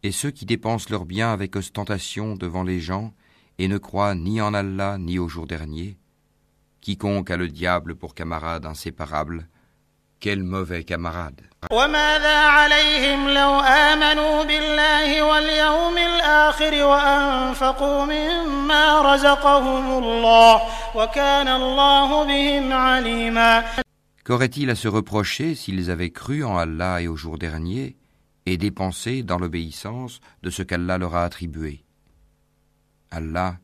[0.02, 3.12] Et ceux qui dépensent leurs biens avec ostentation devant les gens
[3.58, 5.96] et ne croient ni en Allah ni au jour dernier,
[6.80, 9.48] quiconque a le diable pour camarade inséparable,
[10.20, 11.40] quel mauvais camarade.
[11.72, 20.62] وماذا عليهم لو آمنوا بالله واليوم الآخر وأنفقوا مما رزقهم الله
[20.94, 23.64] وكان الله بهم عليما
[24.24, 27.96] Qu'aurait-il à se reprocher s'ils avaient cru en Allah et au jour dernier
[28.44, 31.84] et dépensé dans l'obéissance de ce qu'Allah leur a attribué
[33.12, 33.58] Allah,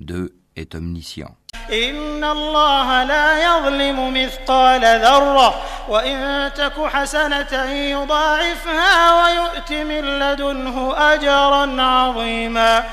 [0.00, 1.36] d'eux, est omniscient.
[1.70, 5.54] إن الله لا يظلم مثقال ذرة
[5.88, 12.84] وإن تك حسنة يضاعفها ويؤت من لدنه أجرا عظيما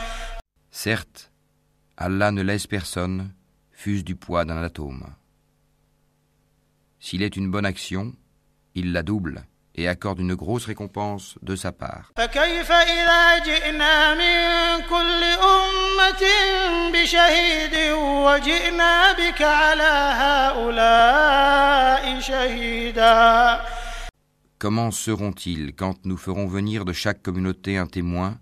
[0.71, 1.31] Certes,
[1.97, 3.31] Allah ne laisse personne,
[3.71, 5.05] fût-ce du poids d'un atome.
[6.99, 8.13] S'il est une bonne action,
[8.73, 9.45] il la double
[9.80, 12.12] et accorde une grosse récompense de sa part.
[24.58, 28.38] Comment seront-ils quand nous ferons venir de chaque communauté un témoin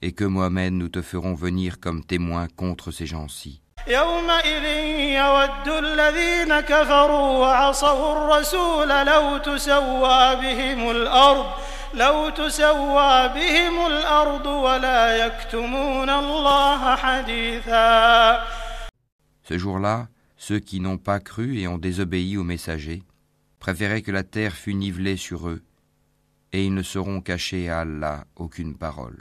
[0.00, 3.60] et que Mohamed nous te ferons venir comme témoin contre ces gens-ci?
[3.88, 4.64] يومئذ
[5.14, 11.46] يود الذين كفروا وعصوا الرسول لو تسوى بهم الأرض
[11.94, 18.40] لو تسوى بهم الأرض ولا يكتمون الله حديثا
[19.48, 23.04] Ce jour-là, ceux qui n'ont pas cru et ont désobéi aux messagers
[23.60, 25.62] préféraient que la terre fût nivelée sur eux,
[26.52, 29.18] et ils ne sauront cacher à Allah aucune parole.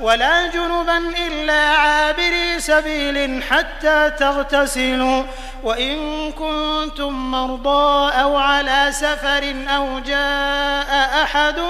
[0.00, 5.22] ولا جنبا إلا عابري سبيل حتى تغتسلوا.
[5.62, 11.60] وإن كنتم مرضى أو على سفر أو جاء أحد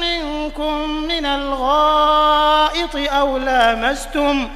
[0.00, 4.48] منكم من الغائط أو لامستم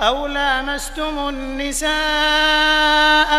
[0.00, 1.92] أو لامستم النساء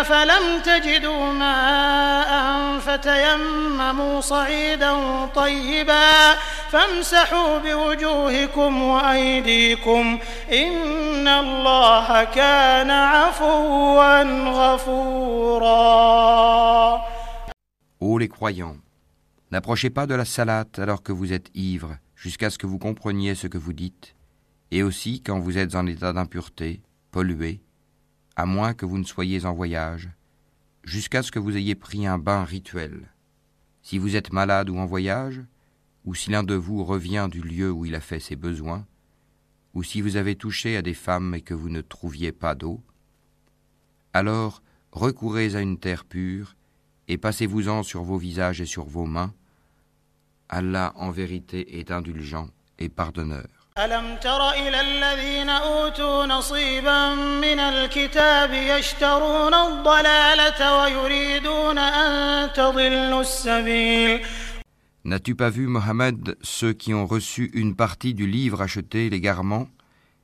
[0.03, 4.95] فلم تجدوا ماء فتيمموا صعيدا
[5.35, 6.37] طيبا.
[6.72, 10.18] فامسحوا بوجوهكم وأيديكم
[10.52, 15.88] إن الله كان عفوا غفورا
[18.00, 18.76] Ô les croyants,
[19.50, 23.34] n'approchez pas de la salate alors que vous êtes ivres, jusqu'à ce que vous compreniez
[23.34, 24.14] ce que vous dites,
[24.70, 27.60] et aussi quand vous êtes en état d'impureté, pollué,
[28.36, 30.10] à moins que vous ne soyez en voyage,
[30.84, 33.08] jusqu'à ce que vous ayez pris un bain rituel.
[33.82, 35.40] Si vous êtes malade ou en voyage,
[36.04, 38.86] ou si l'un de vous revient du lieu où il a fait ses besoins,
[39.74, 42.80] ou si vous avez touché à des femmes et que vous ne trouviez pas d'eau,
[44.12, 46.56] alors recourez à une terre pure
[47.08, 49.34] et passez-vous-en sur vos visages et sur vos mains.
[50.48, 53.48] Allah en vérité est indulgent et pardonneur.
[53.78, 64.26] ألم تر إلى الذين أوتوا نصيبا من الكتاب يشترون الضلالة ويريدون أن تضلوا السبيل
[65.05, 69.67] N'as-tu pas vu, Mohammed, ceux qui ont reçu une partie du livre acheté l'égarement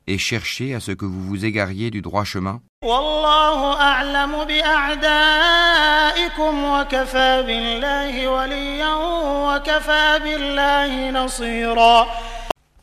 [0.07, 2.61] et cherché à ce que vous vous égariez du droit chemin?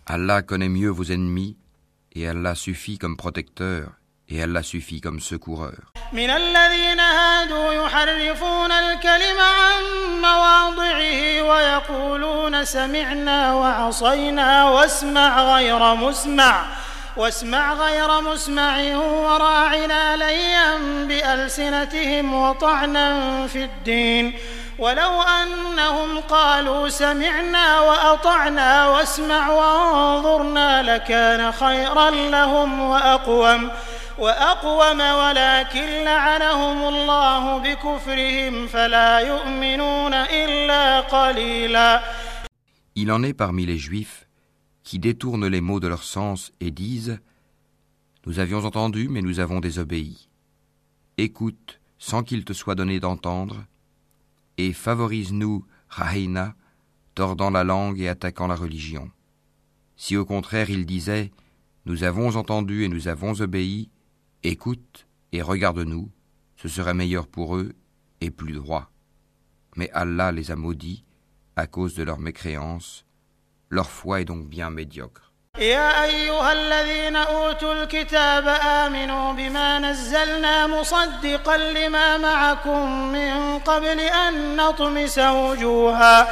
[0.06, 1.56] Allah connaît mieux vos ennemis
[2.14, 3.92] et Allah suffit comme protecteur.
[4.28, 5.78] Et Allah suffit comme secoureur.
[6.12, 9.82] من الذين هادوا يحرفون الكلم عن
[10.22, 16.64] مواضعه ويقولون سمعنا وعصينا واسمع غير مسمع.
[17.16, 24.38] واسمع غير مسمع وراعنا ليا بألسنتهم وطعنا في الدين.
[24.78, 33.70] ولو أنهم قالوا سمعنا وأطعنا واسمع وانظرنا لكان خيرا لهم وأقوم.
[34.17, 42.01] وأقوم ولكن لعنهم الله بكفرهم فلا يؤمنون إلا قليلا
[42.95, 44.27] Il en est parmi les Juifs
[44.83, 47.19] qui détournent les mots de leur sens et disent
[48.25, 50.27] Nous avions entendu, mais nous avons désobéi.
[51.17, 53.63] Écoute, sans qu'il te soit donné d'entendre,
[54.57, 56.55] et favorise-nous, Raheina,
[57.15, 59.09] tordant la langue et attaquant la religion.
[59.95, 61.31] Si au contraire ils disaient
[61.85, 63.89] Nous avons entendu et nous avons obéi,
[64.45, 66.09] écoute et regarde-nous,
[66.55, 67.73] ce serait meilleur pour eux
[68.19, 68.91] et plus droit.
[69.75, 71.03] Mais Allah les a maudits
[71.55, 73.05] à cause de leur mécréance,
[73.69, 75.31] leur foi est donc bien médiocre.
[75.59, 85.19] يا أيها الذين أوتوا الكتاب آمنوا بما نزلنا مصدقا لما معكم من قبل أن نطمس
[85.19, 86.27] وجوها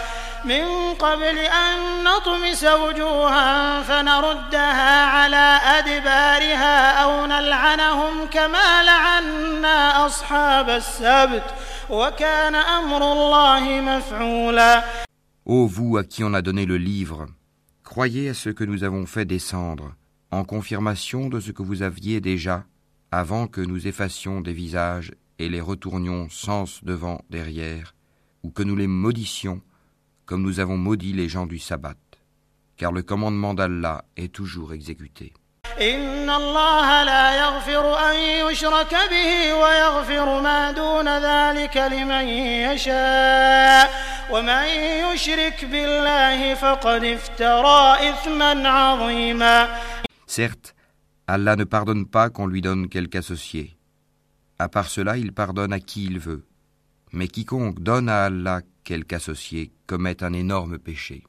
[0.45, 11.43] من قبل أن نطمس وجوها فنردها على أدبارها أو نلعنهم كما لعنا أصحاب السبت
[11.89, 14.83] وكان أمر الله مفعولا
[15.45, 17.25] Ô vous à qui on a donné le livre,
[17.83, 19.95] croyez à ce que nous avons fait descendre,
[20.29, 22.65] en confirmation de ce que vous aviez déjà,
[23.11, 27.95] avant que nous effacions des visages et les retournions sens devant, derrière,
[28.43, 29.61] ou que nous les maudissions,
[30.26, 31.94] comme nous avons maudit les gens du sabbat,
[32.76, 35.32] car le commandement d'Allah est toujours exécuté.
[50.26, 50.74] Certes,
[51.26, 53.76] Allah ne pardonne pas qu'on lui donne quelque associé.
[54.58, 56.44] À part cela, il pardonne à qui il veut.
[57.14, 61.22] Mais quiconque donne à Allah quelque associé commet un énorme péché.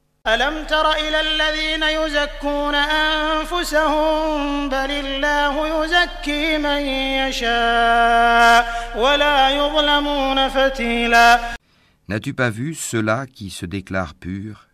[12.08, 14.66] N'as-tu pas vu ceux-là qui se déclarent purs?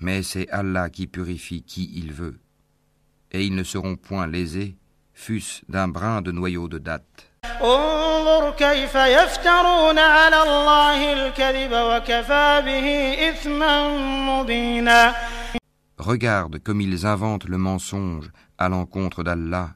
[0.00, 2.40] Mais c'est Allah qui purifie qui il veut.
[3.30, 4.76] Et ils ne seront point lésés,
[5.14, 7.31] fût-ce d'un brin de noyau de date.
[7.62, 13.88] انظر كيف يفترون على الله الكذب وكفى به إثما
[14.28, 15.14] مبينا
[15.98, 19.68] Regarde comme ils inventent le mensonge à l'encontre d'Allah,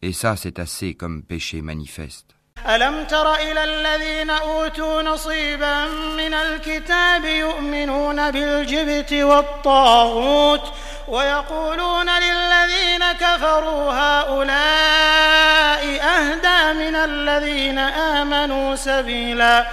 [0.00, 2.36] et ça c'est assez comme péché manifeste.
[2.68, 5.86] ألم تر إلى الذين أوتوا نصيبا
[6.16, 10.72] من الكتاب يؤمنون بالجبت والطاغوت
[11.07, 19.67] ويقولون للذين كفروا هؤلاء أهدى من الذين آمنوا سبيلا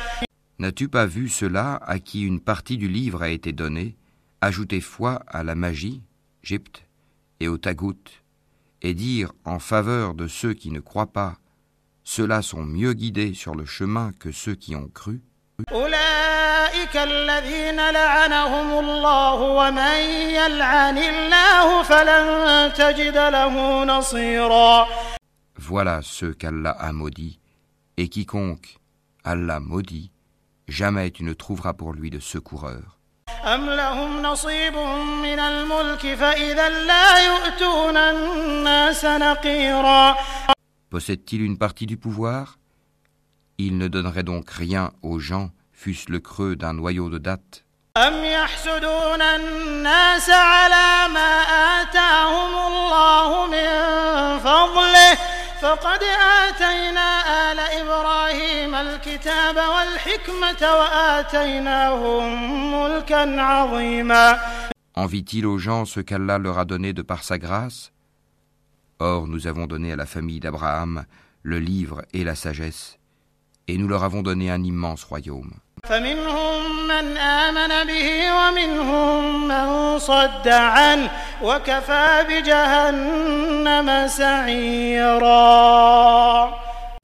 [0.60, 3.94] N'as-tu pas vu cela à qui une partie du livre a été donnée,
[4.40, 6.02] ajouter foi à la magie,
[6.42, 6.84] Gypte,
[7.38, 8.24] et au tagout,
[8.82, 11.36] et dire en faveur de ceux qui ne croient pas,
[12.02, 15.20] ceux-là sont mieux guidés sur le chemin que ceux qui ont cru
[15.72, 19.96] أولئك الذين لعنهم الله ومن
[20.38, 24.86] يلعن الله فلن تجد له نصيرا
[25.58, 27.40] Voilà ceux qu'Allah a maudits,
[27.96, 28.78] et quiconque
[29.24, 30.10] Allah maudit,
[30.68, 32.82] jamais tu ne trouveras pour lui de secoureur.
[33.44, 34.76] أم لهم نصيب
[35.22, 40.16] من الملك فإذا لا يؤتون الناس نقيرا
[40.90, 42.58] Possède-t-il une partie du pouvoir
[43.62, 47.64] Il ne donnerait donc rien aux gens, fût-ce le creux d'un noyau de date.
[47.96, 51.40] أم يحسدون الناس على ما
[51.82, 53.68] آتاهم الله من
[54.38, 55.14] فضله
[55.60, 56.02] فقد
[56.48, 57.08] آتينا
[57.52, 62.24] آل إبراهيم الكتاب والحكمة وآتيناهم
[62.74, 64.38] ملكا عظيما
[64.94, 67.92] Envie-t-il aux gens ce qu'Allah leur a donné de par sa grâce
[69.00, 71.04] Or, nous avons donné à la famille d'Abraham
[71.42, 72.98] le livre et la sagesse,
[73.67, 75.53] et nous leur avons donné un immense royaume.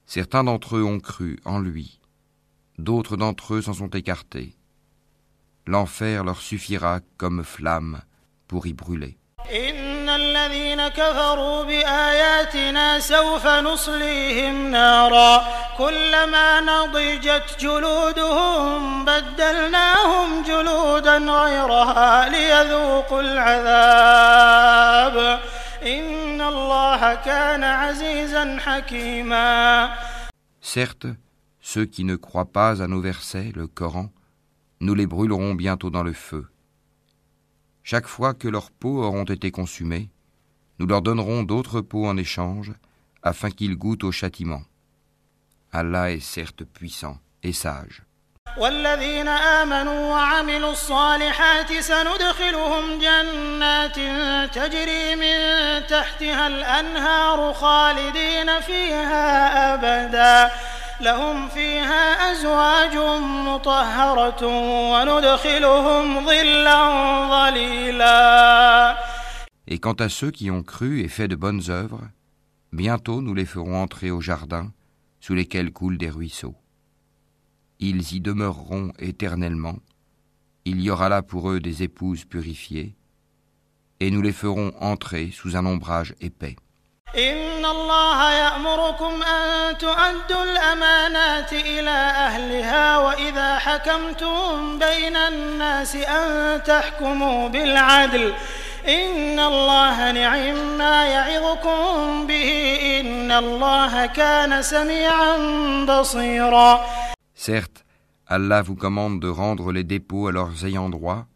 [0.06, 2.00] Certains d'entre eux ont cru en lui,
[2.78, 4.56] d'autres d'entre eux s'en sont écartés.
[5.66, 8.00] L'enfer leur suffira comme flamme
[8.48, 9.18] pour y brûler.
[10.16, 15.44] الذين كفروا بآياتنا سوف نصليهم نارا
[15.78, 25.16] كلما نضجت جلودهم بدلناهم جلودا غيرها ليذوقوا العذاب
[25.82, 29.90] إن الله كان عزيزا حكيما
[30.62, 31.06] Certes,
[31.60, 34.10] ceux qui ne croient pas à nos versets, le Coran,
[34.80, 36.46] nous les brûlerons bientôt dans le feu.
[37.83, 40.09] Chaque fois que leurs peaux auront été consumées,
[40.79, 42.73] nous leur donnerons d'autres peaux en échange,
[43.21, 44.63] afin qu'ils goûtent au châtiment.
[45.71, 48.03] Allah est certes puissant et sage.
[48.57, 53.95] والذين آمنوا وعملوا الصالحات سندخلهم جنات
[54.55, 55.37] تجري من
[55.87, 60.51] تحتها الأنهار خالدين فيها أبدا
[61.01, 62.97] لهم فيها أزواج
[63.47, 64.45] مطهرة
[64.91, 66.79] وندخلهم ظلا
[67.29, 68.97] ظليلا
[69.67, 72.01] Et quant à ceux qui ont cru et fait de bonnes œuvres,
[72.71, 74.71] bientôt nous les ferons entrer au jardin
[75.19, 76.55] sous lesquels coulent des ruisseaux.
[77.79, 79.77] Ils y demeureront éternellement,
[80.65, 82.95] il y aura là pour eux des épouses purifiées,
[83.99, 86.55] et nous les ferons entrer sous un ombrage épais.
[87.60, 98.32] إن الله يأمركم أن تؤدوا الأمانات إلى أهلها وإذا حكمتم بين الناس أن تحكموا بالعدل
[98.88, 102.50] إن الله نعم ما يعظكم به
[103.00, 105.36] إن الله كان سميعا
[105.84, 106.80] بصيرا
[107.34, 107.84] Certes,
[108.26, 111.26] Allah vous commande de rendre les dépôts à leurs ayants droit,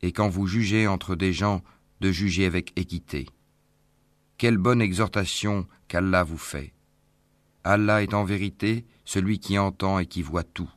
[0.00, 1.60] et quand vous jugez entre des gens,
[2.00, 3.26] de juger avec équité.
[4.39, 6.73] Quelle bonne exhortation qu'Allah vous fait.
[7.63, 10.69] Allah est en vérité celui qui entend et qui voit tout.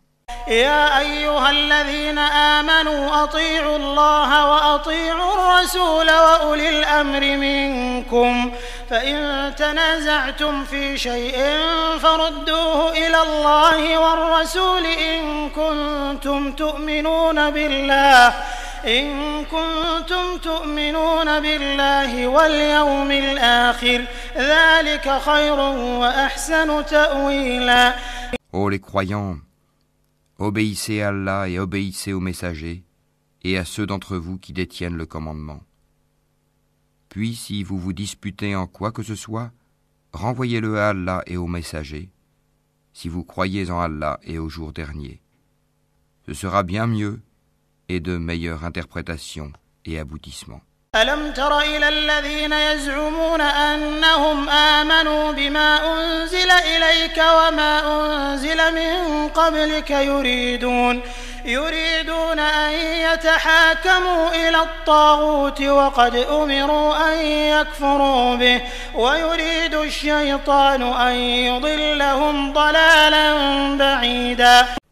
[0.48, 8.52] يا أيها الذين آمنوا أطيعوا الله وأطيعوا الرسول وأولي الأمر منكم
[8.90, 11.36] فإن تنازعتم في شيء
[11.98, 18.34] فردوه إلى الله والرسول إن كنتم تؤمنون بالله
[18.84, 24.04] إن كنتم تؤمنون بالله واليوم الآخر
[24.36, 25.58] ذلك خير
[26.00, 27.94] وأحسن تأويلا
[28.52, 29.36] Ô les croyants,
[30.38, 32.82] obéissez à Allah et obéissez aux messagers,
[33.42, 35.60] et à ceux d'entre vous qui détiennent le commandement.
[37.10, 39.50] Puis si vous vous disputez en quoi que ce soit,
[40.12, 42.10] renvoyez-le à Allah et aux messagers,
[42.94, 45.20] si vous croyez en Allah et au jour dernier.
[46.26, 47.20] Ce sera bien mieux
[47.89, 49.51] et de meilleure interprétation
[49.85, 50.61] et aboutissement.
[50.95, 61.01] ألم تر إلى الذين يزعمون أنهم آمنوا بما أنزل إليك وما أنزل من قبلك يريدون
[61.45, 68.61] يريدون أن يتحاكموا إلى الطاغوت وقد أمروا أن يكفروا به
[68.95, 73.33] ويريد الشيطان أن يضلهم ضلالا
[73.77, 74.82] بعيدا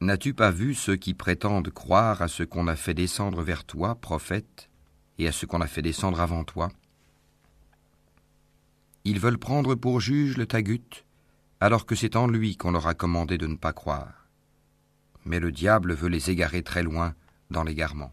[0.00, 3.96] N'as-tu pas vu ceux qui prétendent croire à ce qu'on a fait descendre vers toi,
[3.96, 4.70] prophète,
[5.18, 6.70] et à ce qu'on a fait descendre avant toi?
[9.04, 11.04] Ils veulent prendre pour juge le Tagut,
[11.60, 14.28] alors que c'est en lui qu'on leur a commandé de ne pas croire.
[15.24, 17.14] Mais le diable veut les égarer très loin
[17.50, 18.12] dans l'égarement.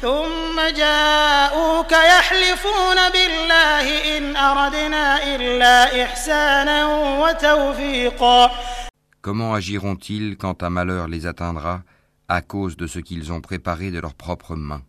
[0.00, 6.86] ثم جاءوك يحلفون بالله إن أردنا إلا إحسانا
[7.20, 8.50] وتوفيقا
[9.22, 11.82] Comment agiront-ils quand un malheur les atteindra
[12.28, 14.82] à cause de ce qu'ils ont préparé de leurs propres mains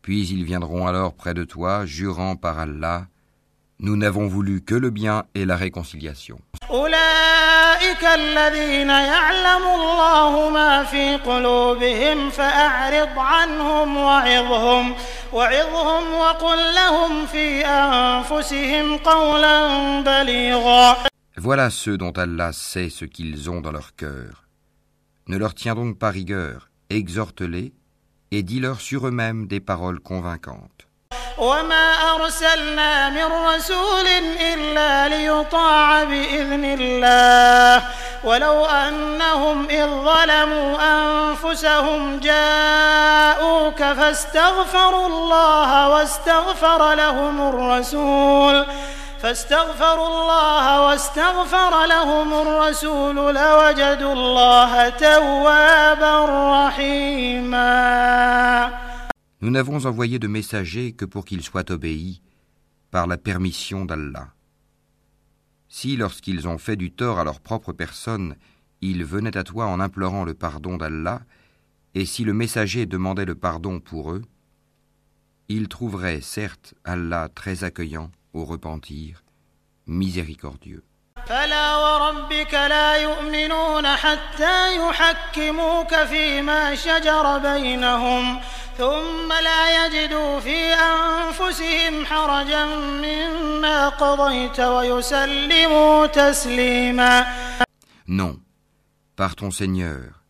[0.00, 3.08] Puis ils viendront alors près de toi, jurant par Allah,
[3.83, 6.39] nous n'avons voulu que le bien et la réconciliation.
[21.37, 24.45] Voilà ceux dont Allah sait ce qu'ils ont dans leur cœur.
[25.27, 27.73] Ne leur tiens donc pas rigueur, exhorte-les
[28.29, 30.90] et dis-leur sur eux-mêmes des paroles convaincantes.
[31.37, 34.07] وما أرسلنا من رسول
[34.53, 37.83] إلا ليطاع بإذن الله.
[38.23, 48.65] ولو أنهم إذ ظلموا أنفسهم جاءوك فاستغفروا الله واستغفر لهم الرسول.
[49.23, 56.25] فاستغفروا الله واستغفر لهم الرسول لوجدوا الله توابا
[56.67, 57.61] رحيما.
[59.40, 62.22] Nous n'avons envoyé de messagers que pour qu'ils soient obéis
[62.90, 64.28] par la permission d'Allah.
[65.68, 68.36] Si, lorsqu'ils ont fait du tort à leur propre personne,
[68.80, 71.20] ils venaient à toi en implorant le pardon d'Allah,
[71.94, 74.22] et si le messager demandait le pardon pour eux,
[75.48, 79.22] ils trouveraient certes Allah très accueillant au repentir,
[79.86, 80.82] miséricordieux.
[81.26, 88.40] فلا وربك لا يؤمنون حتى يحكموك فيما شجر بينهم
[88.80, 97.26] ثم لا يجدوا في أنفسهم حرجا مما قضيت ويسلموا تسليما
[98.08, 98.36] Non,
[99.16, 100.22] par ton Seigneur,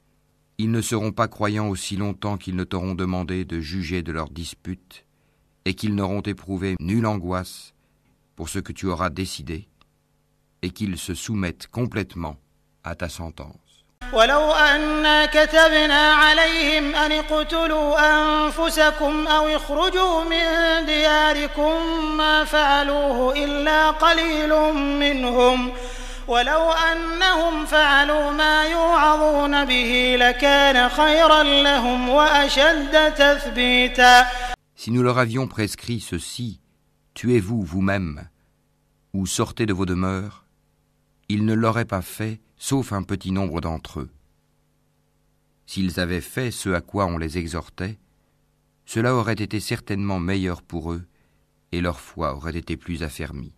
[0.58, 4.30] ils ne seront pas croyants aussi longtemps qu'ils ne t'auront demandé de juger de leurs
[4.30, 5.04] disputes
[5.66, 7.74] et qu'ils n'auront éprouvé nulle angoisse
[8.36, 9.68] pour ce que tu auras décidé
[10.62, 12.36] et qu'ils se soumettent complètement
[12.84, 13.59] à ta sentence.
[14.13, 21.75] ولو أنا كتبنا عليهم أن اقتلوا أنفسكم أو اخرجوا من دياركم
[22.17, 25.71] ما فعلوه إلا قليل منهم
[26.27, 34.27] ولو أنهم فعلوا ما يوعظون به لكان خيرا لهم وأشد تثبيتا.
[34.75, 36.59] Si nous leur avions prescrit ceci,
[37.13, 38.27] tuez-vous vous-même
[39.13, 40.45] ou sortez de vos demeures,
[41.29, 44.09] ils ne l'auraient pas fait sauf un petit nombre d'entre eux.
[45.65, 47.97] S'ils avaient fait ce à quoi on les exhortait,
[48.85, 51.01] cela aurait été certainement meilleur pour eux
[51.71, 53.51] et leur foi aurait été plus affermie.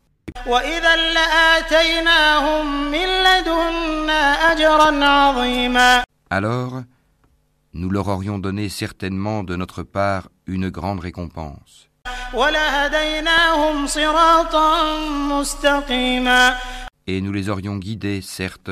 [6.30, 6.84] Alors,
[7.74, 11.90] nous leur aurions donné certainement de notre part une grande récompense.
[17.06, 18.72] Et nous les aurions guidés, certes,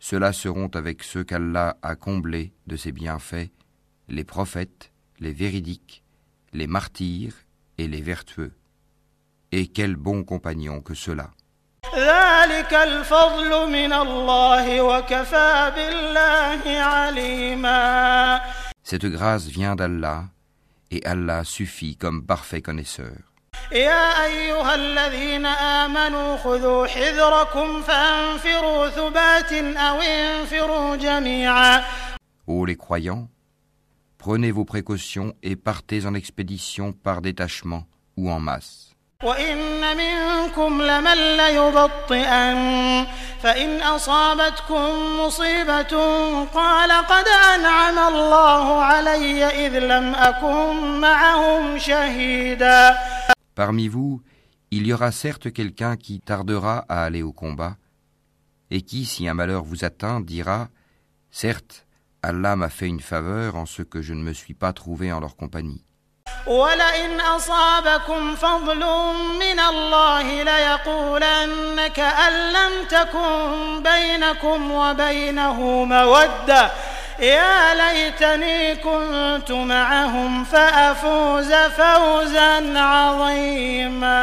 [0.00, 3.50] ceux-là seront avec ceux qu'Allah a comblés de ses bienfaits,
[4.08, 6.02] les prophètes, les véridiques,
[6.52, 7.34] les martyrs
[7.78, 8.52] et les vertueux.
[9.52, 11.30] Et quel bon compagnon que ceux-là.
[18.82, 20.24] Cette grâce vient d'Allah,
[20.90, 23.29] et Allah suffit comme parfait connaisseur.
[23.72, 31.82] يا أيها الذين آمنوا خذوا حذركم فانفروا ثبات أو انفروا جميعا
[32.46, 33.28] Ô les croyants,
[34.18, 37.84] prenez vos précautions et partez en expédition par détachement
[38.16, 38.90] ou en masse.
[39.22, 43.06] وإن منكم لمن ليبطئن
[43.42, 45.92] فإن أصابتكم مصيبة
[46.44, 52.98] قال قد أنعم الله علي إذ لم أكن معهم شهيدا
[53.59, 54.21] Parmi vous,
[54.71, 57.77] il y aura certes quelqu'un qui tardera à aller au combat,
[58.71, 60.69] et qui, si un malheur vous atteint, dira
[61.31, 61.85] Certes,
[62.21, 65.19] Allah m'a fait une faveur en ce que je ne me suis pas trouvé en
[65.19, 65.83] leur compagnie.
[66.47, 68.79] ولئن أصابكم فضل
[69.39, 76.71] من الله ليقولن كأن لم تكن بينكم وبينه مودة
[77.19, 84.15] يا ليتني كنت معهم فأفوز فوزا عظيما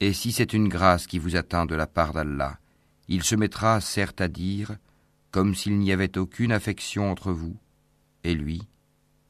[0.00, 2.58] Et si c'est une grâce qui vous atteint de la part d'Allah,
[3.08, 4.76] il se mettra certes à dire,
[5.30, 7.56] comme s'il n'y avait aucune affection entre vous
[8.22, 8.62] et lui,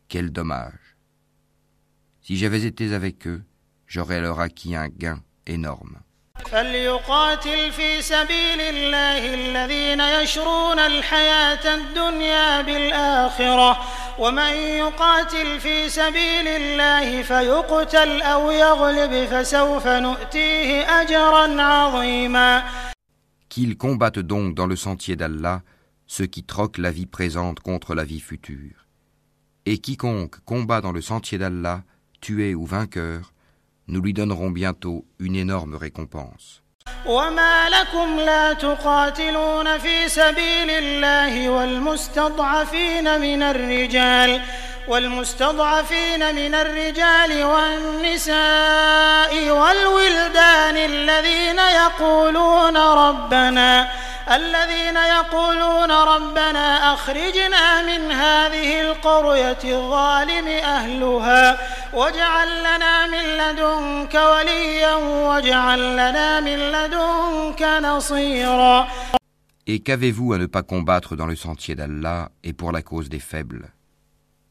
[0.09, 0.97] quel dommage.
[2.23, 3.43] Si j'avais été avec eux,
[3.87, 5.99] j'aurais leur acquis un gain énorme.
[6.51, 13.79] فليقاتل في سبيل الله الذين يشرون الحياة الدنيا بالآخرة
[14.19, 22.63] ومن يقاتل في سبيل الله فيقتل أو يغلب فسوف نؤتيه أجرا عظيما
[23.49, 25.63] Qu'ils combattent donc dans le sentier d'Allah
[26.07, 28.87] ceux qui troquent la vie présente contre la vie future.
[29.67, 31.83] Et quiconque combat dans le sentier d'Allah,
[32.21, 33.33] tué ou vainqueur,
[33.89, 36.61] nous lui donnerons bientôt une énorme récompense.
[37.07, 44.41] وما لكم لا تقاتلون في سبيل الله والمستضعفين من الرجال
[44.90, 53.92] والمستضعفين من الرجال والنساء والولدان الذين يقولون ربنا
[54.32, 61.58] الذين يقولون ربنا أخرجنا من هذه القرية الظالم أهلها
[61.94, 68.88] واجعل لنا من لدنك وليا واجعل لنا من لدنك نصيرا.
[69.68, 73.20] Et qu'avez-vous à ne pas combattre dans le sentier d'Allah et pour la cause des
[73.20, 73.70] faibles?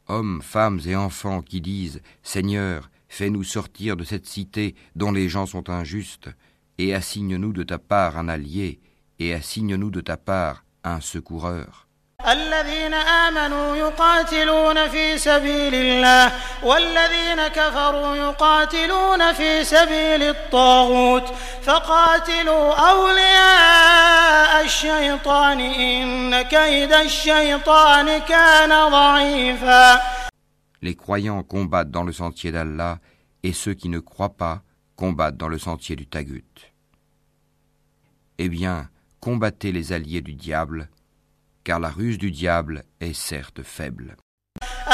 [0.08, 5.46] Hommes, femmes et enfants qui disent Seigneur, fais-nous sortir de cette cité dont les gens
[5.46, 6.30] sont injustes,
[6.78, 8.80] et assigne-nous de ta part un allié,
[9.18, 11.87] et assigne-nous de ta part un secoureur.
[12.27, 16.31] الذين آمنوا يقاتلون في سبيل الله
[16.63, 30.01] والذين كفروا يقاتلون في سبيل الطاغوت فقاتلوا أولياء الشيطان إن كيد الشيطان كان ضعيفا
[30.81, 32.99] Les croyants combattent dans le sentier d'Allah,
[33.41, 34.63] et ceux qui ne croient pas
[34.97, 36.43] combattent dans le sentier du Tagut.
[38.37, 38.89] Eh bien,
[39.21, 40.89] combattez les alliés du diable,
[41.67, 44.15] car la ruse du diable est certes faible.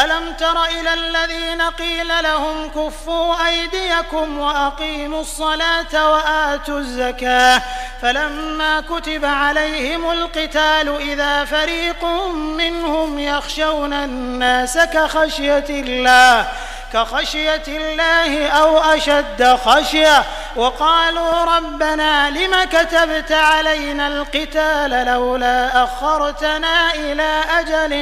[0.03, 7.61] ألم تر إلى الذين قيل لهم كفوا أيديكم وأقيموا الصلاة وآتوا الزكاة
[8.01, 16.47] فلما كتب عليهم القتال إذا فريق منهم يخشون الناس كخشية الله
[16.94, 20.24] كخشية الله أو أشد خشية
[20.56, 27.94] وقالوا ربنا لم كتبت علينا القتال لولا أخرتنا إلى أجل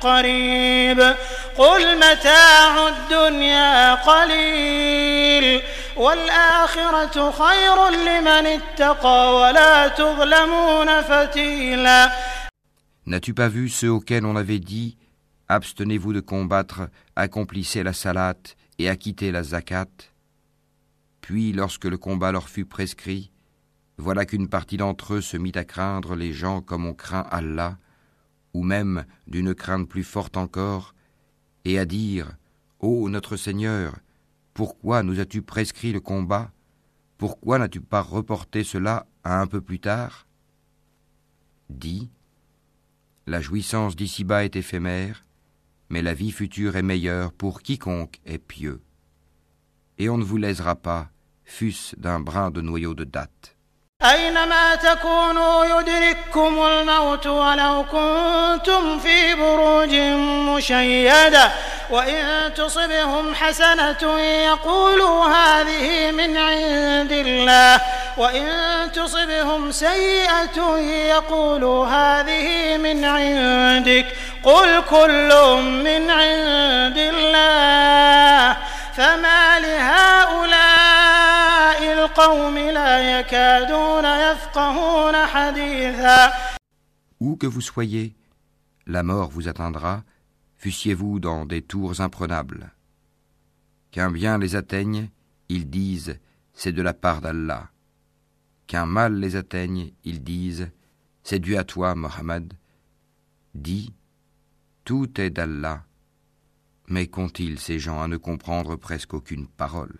[0.00, 1.16] قريب
[1.58, 5.62] قل متاع الدنيا قليل
[5.96, 12.12] والآخرة خير لمن اتقى ولا تظلمون فتيلا
[13.06, 14.96] N'as-tu pas vu ceux auxquels on avait dit
[15.48, 18.34] Abstenez-vous de combattre, accomplissez la salat
[18.78, 19.88] et acquittez la zakat.
[21.20, 23.30] Puis, lorsque le combat leur fut prescrit,
[23.98, 27.78] voilà qu'une partie d'entre eux se mit à craindre les gens comme on craint Allah,
[28.54, 30.94] ou même d'une crainte plus forte encore,
[31.64, 32.36] et à dire
[32.80, 33.98] Ô notre Seigneur,
[34.54, 36.52] pourquoi nous as-tu prescrit le combat?
[37.18, 40.26] Pourquoi n'as-tu pas reporté cela à un peu plus tard?
[41.70, 42.10] Dis
[43.26, 45.24] La jouissance d'ici-bas est éphémère,
[45.88, 48.82] mais la vie future est meilleure pour quiconque est pieux.
[49.98, 51.10] Et on ne vous lésera pas,
[51.44, 53.53] fût-ce d'un brin de noyau de date.
[54.04, 59.94] أينما تكونوا يدرككم الموت ولو كنتم في بروج
[60.54, 61.50] مشيدة
[61.90, 67.80] وإن تصبهم حسنة يقولوا هذه من عند الله
[68.16, 68.48] وإن
[68.92, 70.78] تصبهم سيئة
[71.08, 74.06] يقولوا هذه من عندك
[74.42, 78.56] قل كل من عند الله
[78.96, 81.43] فما لهؤلاء
[82.13, 86.31] القوم لا يكادون يفقهون حديثا
[87.21, 88.15] Où que vous soyez,
[88.87, 90.03] la mort vous atteindra,
[90.57, 92.71] fussiez-vous dans des tours imprenables.
[93.91, 95.09] Qu'un bien les atteigne,
[95.49, 96.17] ils disent
[96.53, 97.69] c'est de la part d'Allah.
[98.67, 100.69] Qu'un mal les atteigne, ils disent
[101.23, 102.53] c'est dû à toi, Mohammed.
[103.53, 103.93] Dis
[104.85, 105.83] tout est d'Allah.
[106.87, 109.99] Mais qu'ont-ils ces gens à ne comprendre presque aucune parole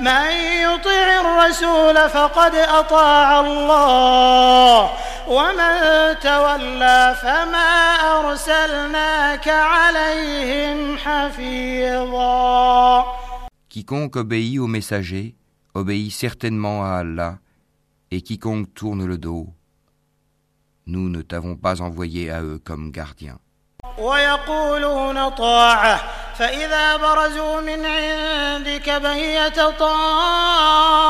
[0.00, 0.30] من
[0.62, 4.90] يطع الرسول فقد أطاع الله
[5.28, 5.74] ومن
[6.20, 13.04] تولى فما أرسلناك عليهم حفيظا
[13.68, 15.34] Quiconque obéit aux messagers
[15.74, 17.38] obéit certainement à Allah,
[18.10, 19.46] et quiconque tourne le dos,
[20.86, 23.38] nous ne t'avons pas envoyé à eux comme gardiens.
[23.98, 26.00] ويقولون طاعة
[26.37, 31.07] فإذا برزوا من عندك بيت طائفة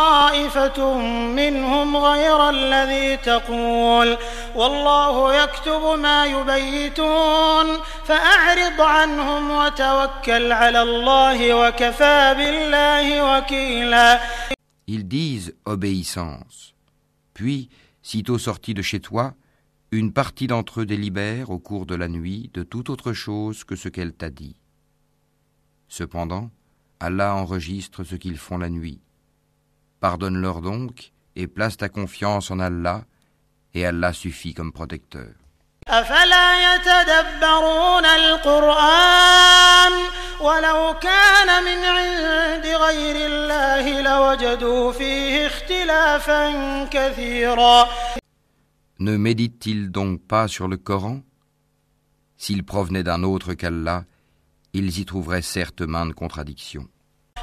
[1.27, 4.17] منهم غير الذي تقول
[4.55, 14.19] والله يكتب ما يبيتون فأعرض عنهم وتوكل على الله وكفى بالله وكيلا
[14.85, 16.73] Ils disent obéissance.
[17.33, 17.69] Puis,
[18.01, 19.33] sitôt sortis de chez toi,
[19.91, 23.77] une partie d'entre eux délibère au cours de la nuit de toute autre chose que
[23.77, 24.57] ce qu'elle t'a dit.
[25.95, 26.49] Cependant,
[26.99, 28.99] Allah enregistre ce qu'ils font la nuit.
[29.99, 33.03] Pardonne-leur donc et place ta confiance en Allah,
[33.75, 35.29] et Allah suffit comme protecteur.
[48.97, 51.21] Ne méditent-ils donc pas sur le Coran?
[52.35, 54.05] S'il provenait d'un autre qu'Allah,
[54.73, 56.87] ils y trouveraient certes maintes contradictions.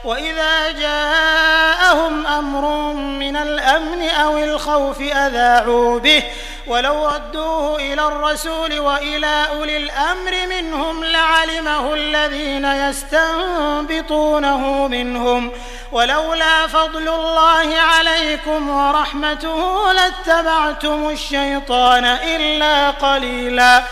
[0.04, 6.24] وإذا جاءهم أمر من الأمن أو الخوف أذاعوا به
[6.66, 15.52] ولو ردوه إلى الرسول وإلى أولي الأمر منهم لعلمه الذين يستنبطونه منهم
[15.92, 23.82] ولولا فضل الله عليكم ورحمته لاتبعتم الشيطان إلا قليلا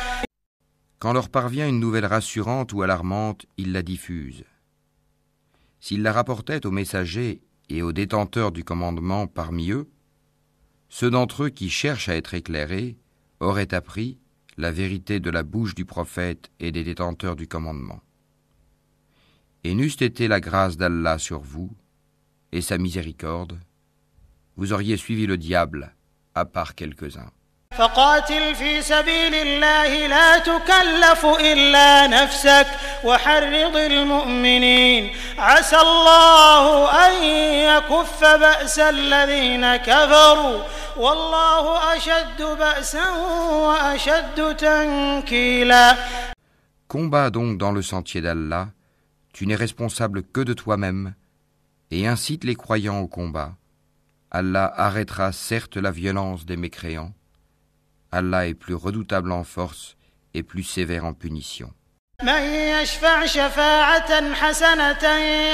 [0.98, 4.44] Quand leur parvient une nouvelle rassurante ou alarmante, ils la diffusent.
[5.80, 9.88] S'ils la rapportaient aux messagers et aux détenteurs du commandement parmi eux,
[10.88, 12.96] ceux d'entre eux qui cherchent à être éclairés
[13.40, 14.18] auraient appris
[14.56, 18.00] la vérité de la bouche du prophète et des détenteurs du commandement.
[19.62, 21.70] Et n'eût été la grâce d'Allah sur vous
[22.50, 23.60] et sa miséricorde,
[24.56, 25.94] vous auriez suivi le diable,
[26.34, 27.30] à part quelques-uns.
[27.77, 32.67] فقاتل في سبيل الله لا تكلف إلا نفسك
[33.03, 37.23] وحرض المؤمنين عسى الله أن
[37.69, 40.63] يكف بأس الذين كفروا
[40.97, 43.09] والله أشد بأسا
[43.49, 45.97] وأشد تنكيلا
[46.87, 48.67] Combat donc dans le sentier d'Allah,
[49.33, 51.15] tu n'es responsable que de toi-même,
[51.89, 53.53] et incite les croyants au combat.
[54.29, 57.11] Allah arrêtera certes la violence des mécréants,
[58.11, 59.95] Allah est plus redoutable en force
[60.33, 61.71] et plus sévère en punition.
[62.23, 65.09] من يشفع شفاعة حسنة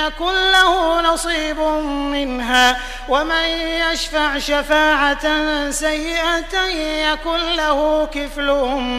[0.06, 1.60] يكن له نصيب
[2.14, 2.78] منها
[3.10, 3.46] ومن
[3.92, 5.26] يشفع شفاعة
[5.72, 6.56] سيئة
[7.12, 8.48] يكن له كفل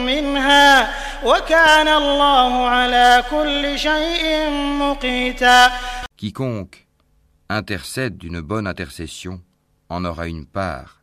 [0.05, 0.93] منها
[1.25, 4.49] وكان الله على كل شيء
[4.79, 5.71] مقيتا
[6.17, 6.87] Quiconque
[7.49, 9.41] intercède d'une bonne intercession
[9.89, 11.01] en aura une part,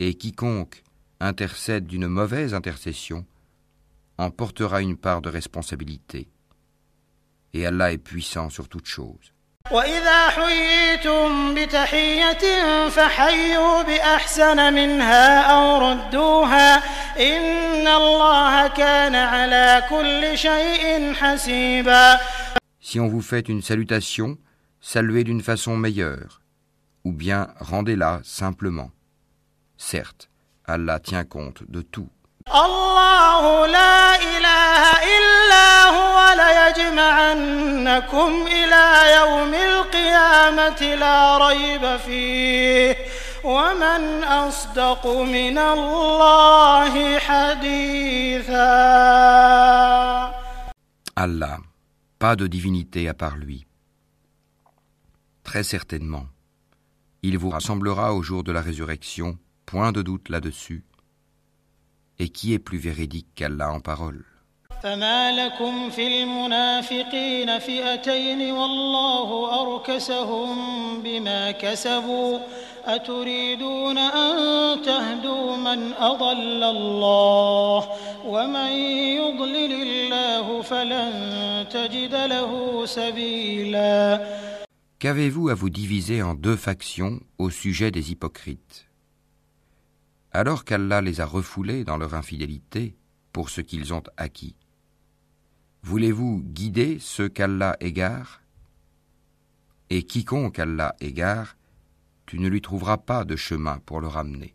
[0.00, 0.82] et quiconque
[1.20, 3.24] intercède d'une mauvaise intercession
[4.18, 6.28] en portera une part de responsabilité.
[7.56, 9.32] et Allah est puissant sur toutes choses.
[9.70, 16.76] وإذا حييتم بتحية فحيوا بأحسن منها أو ردوها
[17.16, 22.18] إن الله كان على كل شيء حسيبا
[22.80, 24.36] Si on vous fait une salutation,
[24.80, 26.42] saluez d'une façon meilleure,
[27.04, 28.90] ou bien rendez-la simplement.
[29.78, 30.28] Certes,
[30.68, 32.08] Allah tient compte de tout.
[32.48, 34.82] الله لا إله
[35.16, 38.84] إلا هو ليجمعنكم إلى
[39.16, 42.96] يوم القيامة لا ريب فيه
[43.44, 48.74] ومن أصدق من الله حديثا
[51.16, 51.58] Allah,
[52.18, 53.66] pas de divinité à part lui.
[55.44, 56.26] Très certainement,
[57.22, 59.38] il vous rassemblera au jour de la résurrection,
[59.68, 60.84] point de doute là-dessus.
[62.18, 64.24] Et qui est plus véridique qu'Allah en parole
[64.84, 70.56] فما لكم في المنافقين فئتين والله أركسهم
[71.02, 72.38] بما كسبوا
[72.84, 77.88] أتريدون أن تهدوا من أضل الله
[78.26, 78.70] ومن
[79.20, 81.12] يضلل الله فلن
[81.70, 84.20] تجد له سبيلا
[84.98, 88.86] Qu'avez-vous à vous diviser en deux factions au sujet des hypocrites
[90.31, 92.95] Alors qu'Allah les a refoulés dans leur infidélité
[93.33, 94.55] pour ce qu'ils ont acquis.
[95.83, 98.41] Voulez-vous guider ceux qu'Allah égare?
[99.89, 101.55] Et quiconque Allah égare,
[102.27, 104.53] tu ne lui trouveras pas de chemin pour le ramener.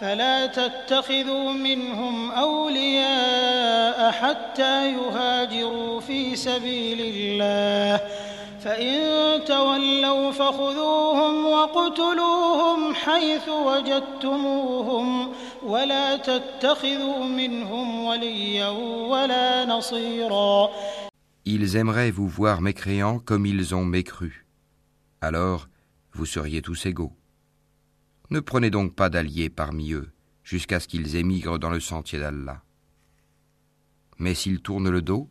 [0.00, 8.00] فلا تتخذوا منهم أولياء حتى يهاجروا في سبيل الله
[8.60, 8.94] فإن
[9.44, 15.32] تولوا فخذوهم وقتلوهم حيث وجدتموهم
[15.62, 18.68] ولا تتخذوا منهم وليا
[19.12, 20.70] ولا نصيرا
[21.44, 24.46] Ils aimeraient vous voir mécréants comme ils ont mécru.
[25.20, 25.68] Alors,
[26.12, 27.12] vous seriez tous égaux.
[28.29, 30.09] Ne prenez donc pas d'alliés parmi eux,
[30.43, 32.61] jusqu'à ce qu'ils émigrent dans le sentier d'Allah.
[34.17, 35.29] Mais s'ils tournent le dos,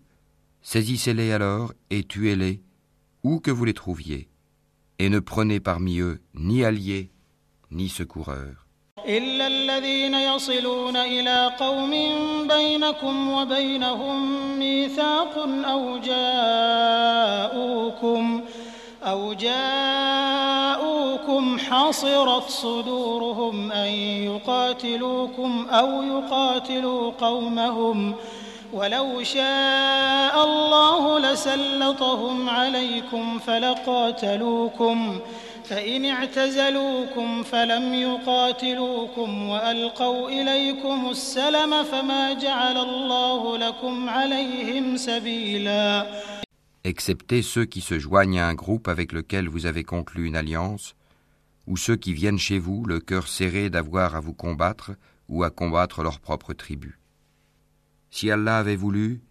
[0.63, 2.63] saisissez-les alors et tuez-les,
[3.23, 4.29] où que vous les trouviez,
[4.99, 7.11] et ne prenez parmi eux ni alliés,
[7.71, 8.65] ni secoureurs.
[9.09, 11.91] إلا الذين يصلون إلى قوم
[12.49, 15.99] بينكم وبينهم ميثاق أو
[17.19, 17.55] جاءوكم
[19.04, 20.80] أو جاءوكم
[21.60, 23.88] حصرت صدورهم أن
[24.28, 28.16] يقاتلوكم أو يقاتلوا قومهم
[28.74, 35.20] ولو شاء الله لسلطهم عليكم فلقاتلوكم
[35.66, 46.06] فإن اعتزلوكم فلم يقاتلوكم وألقوا إليكم السلم فما جعل الله لكم عليهم سبيلا.
[46.90, 50.96] Excepté ceux qui se joignent à un groupe avec lequel vous avez conclu une alliance,
[51.68, 54.92] ou ceux qui viennent chez vous le cœur serré d'avoir à vous combattre
[55.28, 57.00] ou à combattre leur propre tribu.
[58.10, 59.22] Si Allah avait voulu,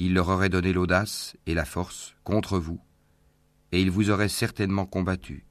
[0.00, 2.80] il leur aurait donné l'audace et la force contre vous,
[3.70, 5.46] et il vous aurait certainement combattu.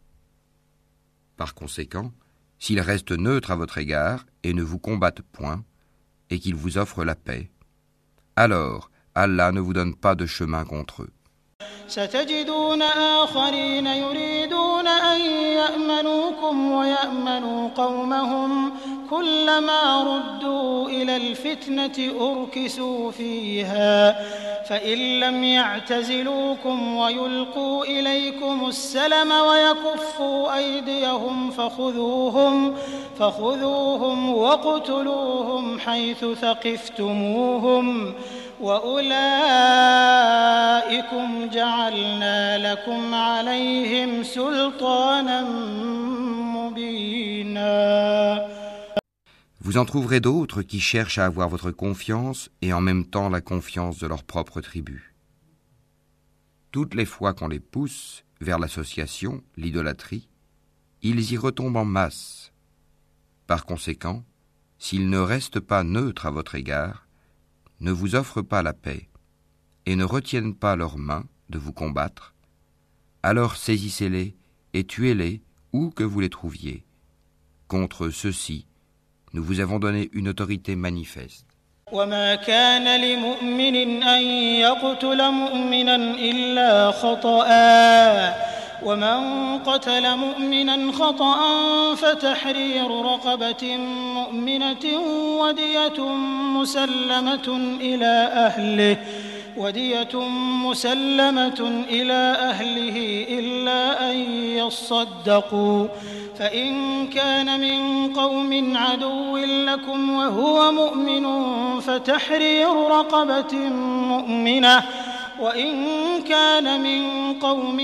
[1.38, 2.12] Par conséquent,
[2.60, 5.64] s'ils restent neutres à votre égard et ne vous combattent point,
[6.30, 7.50] et qu'ils vous offrent la paix,
[8.36, 11.12] alors Allah ne vous donne pas de chemin contre eux.
[11.88, 18.72] ستجدون آخرين يريدون أن يأمنوكم ويأمنوا قومهم
[19.09, 24.16] كلما ردوا إلى الفتنة أركسوا فيها
[24.64, 32.76] فإن لم يعتزلوكم ويلقوا إليكم السلم ويكفوا أيديهم فخذوهم
[33.20, 38.14] فخذوهم وقتلوهم حيث ثقفتموهم
[38.61, 39.16] وأولئكم
[41.49, 45.43] جعلنا لكم عليهم سلطانا
[46.57, 48.47] مبينا
[49.61, 53.41] Vous en trouverez d'autres qui cherchent à avoir votre confiance et en même temps la
[53.41, 55.12] confiance de leur propre tribu.
[56.70, 60.29] Toutes les fois qu'on les pousse vers l'association, l'idolâtrie,
[61.03, 62.53] ils y retombent en masse.
[63.47, 64.24] Par conséquent,
[64.79, 67.07] s'ils ne restent pas neutres à votre égard,
[67.81, 69.09] ne vous offrent pas la paix
[69.87, 72.35] et ne retiennent pas leurs mains de vous combattre,
[73.22, 74.35] alors saisissez-les
[74.74, 75.41] et tuez-les
[75.72, 76.85] où que vous les trouviez.
[77.68, 78.66] Contre ceux-ci,
[79.33, 81.47] nous vous avons donné une autorité manifeste.
[81.93, 84.22] وما كان لمؤمن أن
[84.61, 87.47] يقتل مؤمنا إلا خطأ
[88.86, 89.20] ومن
[89.60, 91.38] قتل مؤمنا خطأ
[91.96, 93.78] فتحرير رقبة
[94.16, 94.86] مؤمنة
[95.40, 96.04] ودية
[96.58, 98.98] مسلمة إلى أهله
[99.58, 100.20] ودية
[100.66, 104.16] مسلمة إلى أهله إلا أن
[104.58, 105.88] يصدقوا.
[106.40, 111.26] فإن كان من قوم عدو لكم وهو مؤمن
[111.80, 113.58] فتحرير رقبة
[114.14, 114.84] مؤمنة
[115.42, 115.76] وإن
[116.30, 117.78] كان من قوم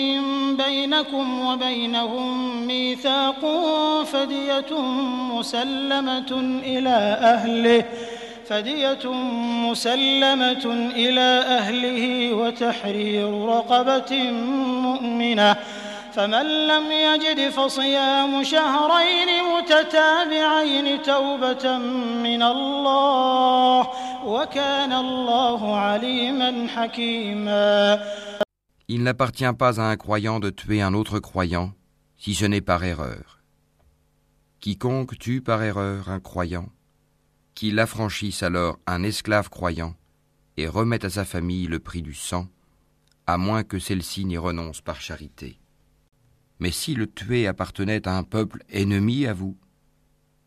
[0.58, 3.42] بينكم وبينهم ميثاق
[4.04, 4.82] فدية
[5.32, 7.86] مسلمة إلى أهله
[8.50, 9.12] فدية
[9.70, 14.32] مسلمة إلى أهله وتحرير رقبة
[14.82, 15.56] مؤمنة.
[16.17, 21.79] فمن لم يجد فصيام شهرين متتابعين توبة
[22.23, 23.89] من الله
[24.27, 27.99] وكان الله عليما حكيما
[28.89, 31.73] Il n'appartient pas à un croyant de tuer un autre croyant,
[32.19, 33.41] si ce n'est par erreur.
[34.61, 36.69] Quiconque tue par erreur un croyant,
[37.55, 39.95] qu'il affranchisse alors un esclave croyant
[40.57, 42.49] et remette à sa famille le prix du sang,
[43.27, 45.59] à moins que celle-ci n'y renonce par charité.
[46.60, 49.58] Mais si le tué appartenait à un peuple ennemi à vous,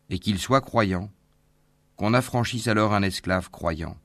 [0.09, 1.09] et qu'il soit croyant,
[1.95, 3.97] qu'on affranchisse alors un esclave croyant.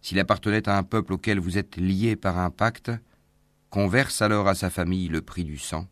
[0.00, 2.90] S'il appartenait à un peuple auquel vous êtes lié par un pacte,
[3.70, 5.88] qu'on verse alors à sa famille le prix du sang,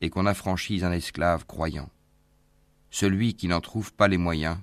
[0.00, 1.90] et qu'on affranchisse un esclave croyant.
[2.90, 4.58] Celui qui n'en trouve pas les moyens,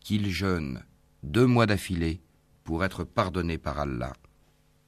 [0.00, 0.82] qu'il jeûne
[1.22, 2.20] deux mois d'affilée
[2.64, 4.12] pour être pardonné par Allah.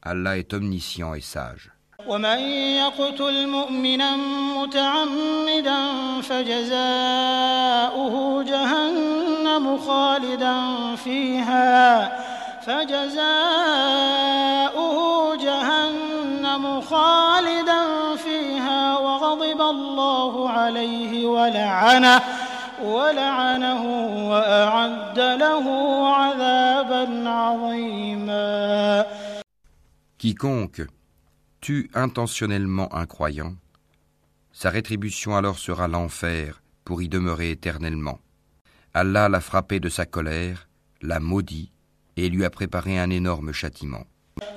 [0.02, 1.71] Allah est omniscient et sage.
[2.06, 2.38] ومن
[2.82, 4.16] يقتل مؤمنا
[4.56, 5.78] متعمدا
[6.22, 10.56] فجزاؤه جهنم خالدا
[10.96, 12.12] فيها
[12.66, 13.32] فجزاؤه
[15.36, 17.82] جهنم خالدا
[18.16, 22.20] فيها وغضب الله عليه ولعنه
[22.84, 23.82] ولعنه
[24.30, 25.66] وأعد له
[26.08, 29.06] عذابا عظيما.
[30.18, 31.01] Quiconque
[31.61, 33.55] tue intentionnellement un croyant,
[34.51, 38.19] sa rétribution alors sera l'enfer pour y demeurer éternellement.
[38.93, 40.67] Allah l'a frappé de sa colère,
[41.01, 41.71] l'a maudit
[42.15, 44.05] et lui a préparé un énorme châtiment.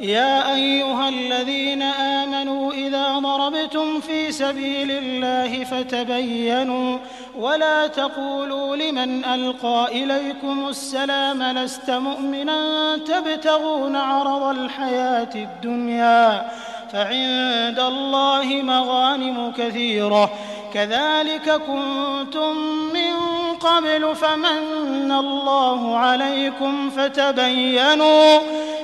[0.01, 6.99] يا أيها الذين آمنوا إذا ضربتم في سبيل الله فتبينوا
[7.37, 16.51] ولا تقولوا لمن ألقى إليكم السلام لست مؤمنا تبتغون عرض الحياة الدنيا
[16.95, 20.31] فعند الله مغانم كثيرة
[20.75, 22.57] كذلك كنتم
[22.93, 23.15] من
[23.61, 28.39] قبل فمن الله عليكم فتبينوا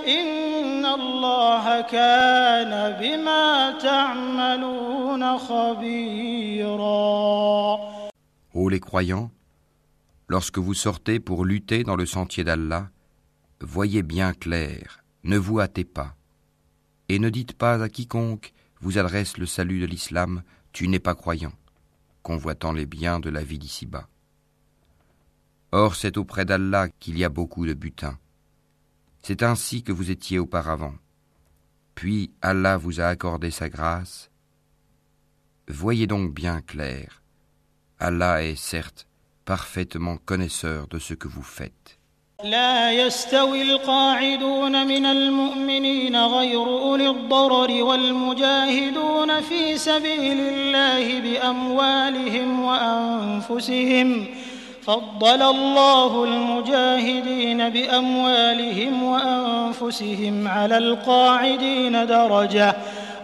[0.06, 6.96] إن الله كان بما تعملون خبيرا
[8.54, 9.30] Ô les croyants,
[10.28, 12.88] lorsque vous sortez pour lutter dans le sentier d'Allah,
[13.60, 16.14] voyez bien clair, ne vous hâtez pas,
[17.11, 21.13] et ne dites pas à quiconque vous adresse le salut de l'islam, tu n'es pas
[21.13, 21.51] croyant,
[22.23, 24.07] convoitant les biens de la vie d'ici-bas.
[25.73, 28.17] Or c'est auprès d'Allah qu'il y a beaucoup de butin.
[29.23, 30.95] C'est ainsi que vous étiez auparavant.
[31.95, 34.31] Puis Allah vous a accordé sa grâce.
[35.67, 37.23] Voyez donc bien clair.
[37.99, 39.05] Allah est certes
[39.43, 41.99] parfaitement connaisseur de ce que vous faites.
[42.43, 54.25] لا يستوي القاعدون من المؤمنين غير أولي الضرر والمجاهدون في سبيل الله بأموالهم وأنفسهم.
[54.83, 62.75] فضل الله المجاهدين بأموالهم وأنفسهم على القاعدين درجة.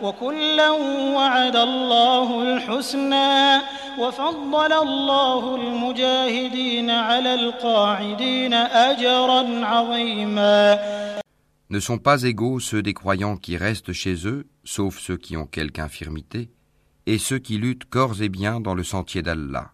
[0.02, 0.70] وكلا
[1.16, 3.60] وعد الله الحسنى
[3.98, 10.78] وفضل الله المجاهدين على القاعدين أجرا عظيما
[11.70, 15.46] Ne sont pas égaux ceux des croyants qui restent chez eux, sauf ceux qui ont
[15.46, 16.50] quelque infirmité,
[17.06, 19.72] et ceux qui luttent corps et biens dans le sentier d'Allah.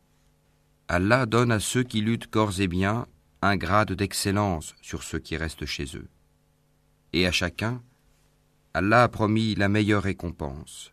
[0.86, 3.06] Allah donne à ceux qui luttent corps et biens
[3.42, 6.08] un grade d'excellence sur ceux qui restent chez eux.
[7.12, 7.82] Et à chacun,
[8.75, 10.91] Allah a promis la meilleure récompense.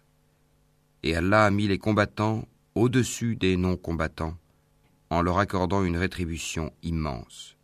[1.02, 4.34] Et Allah a mis les combattants au-dessus des non-combattants
[5.08, 7.56] en leur accordant une rétribution immense.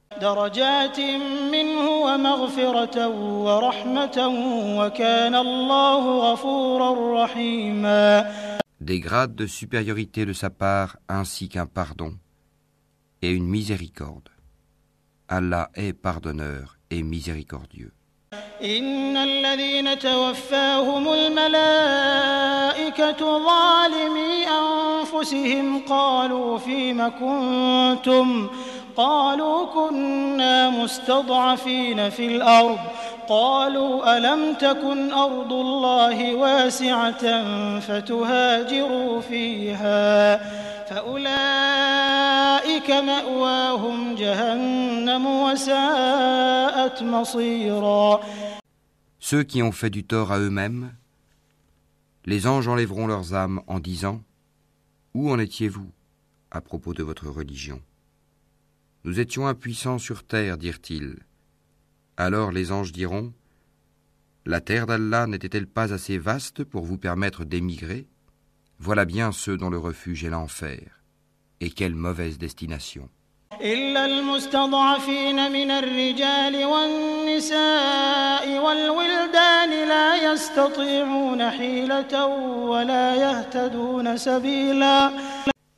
[8.81, 12.15] Des grades de supériorité de sa part ainsi qu'un pardon
[13.21, 14.31] et une miséricorde.
[15.29, 17.93] Allah est pardonneur et miséricordieux.
[18.63, 22.37] إن الذين توفاهم الملائكة
[23.39, 28.49] ظالمي أنفسهم قالوا فيم كنتم
[28.97, 32.79] قالوا كنا مستضعفين في الأرض
[33.29, 37.25] قالوا ألم تكن أرض الله واسعة
[37.81, 40.37] فتهاجروا فيها
[40.87, 41.31] فأولئك
[42.91, 48.21] مأواهم جهنم وساءت مصيرا
[49.19, 50.93] Ceux qui ont fait du tort à eux-mêmes,
[52.27, 54.21] les anges enlèveront leurs âmes en disant
[55.15, 55.91] Où en étiez-vous
[56.51, 57.81] à propos de votre religion
[59.07, 61.21] Nous étions impuissants sur terre, dirent-ils.
[62.17, 63.33] Alors les anges diront
[64.45, 68.09] La terre d'Allah n'était-elle pas assez vaste pour vous permettre d'émigrer?
[68.81, 71.05] Voilà bien ceux dont le refuge est l'enfer.
[71.61, 73.09] Et quelle mauvaise destination.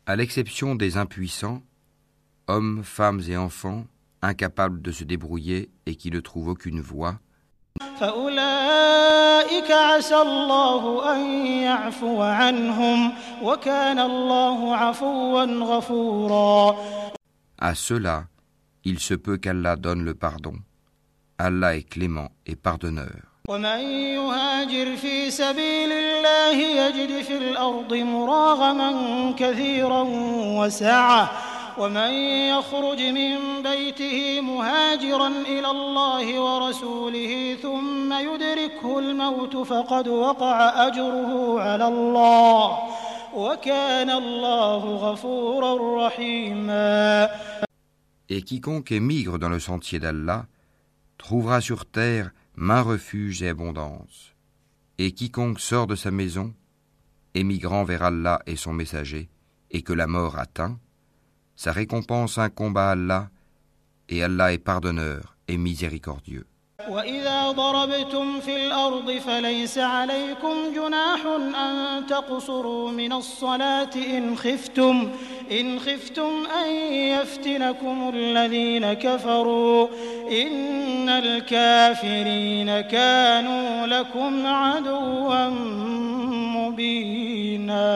[0.07, 1.63] À l'exception des impuissants,
[2.48, 3.86] hommes, femmes et enfants,
[4.22, 7.20] incapables de se débrouiller et qui ne trouvent aucune voie,
[17.60, 18.26] à ceux-là,
[18.84, 20.56] il se peut qu'Allah donne le pardon.
[21.38, 23.12] Allah est clément et pardonneur.
[23.50, 23.74] ومن
[32.60, 42.78] يخرج من بيته مهاجرا إلى الله ورسوله ثم يدركه الموت فقد وقع أجره على الله
[43.36, 47.30] وكان الله غفورا رحيما
[48.30, 50.46] Et quiconque émigre dans le sentier d'Allah
[51.18, 54.34] trouvera sur terre main refuge et abondance.
[54.98, 56.54] Et quiconque sort de sa maison,
[57.34, 59.30] émigrant vers Allah et son messager,
[59.72, 60.80] et que la mort atteint,
[61.58, 63.30] Sa récompense incombe à Allah,
[64.10, 66.46] et Allah est pardonneur et miséricordieux.
[66.90, 71.26] وإذا ضربتم في الأرض فليس عليكم جناح
[71.60, 75.12] أن تقصروا من الصلاة إن خفتم
[75.52, 76.32] إن خفتم
[76.64, 79.88] أن يفتنكم الذين كفروا
[80.32, 85.50] إن الكافرين كانوا لكم عدوا
[86.58, 87.94] مبينا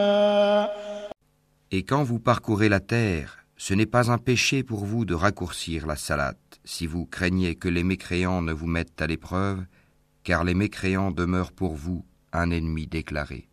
[1.70, 5.87] Et quand vous parcourez la terre, ce n'est pas un péché pour vous de raccourcir
[5.87, 9.61] la salate, si vous craignez que les mécréants ne vous mettent à l'épreuve,
[10.25, 13.47] car les mécréants demeurent pour vous un ennemi déclaré.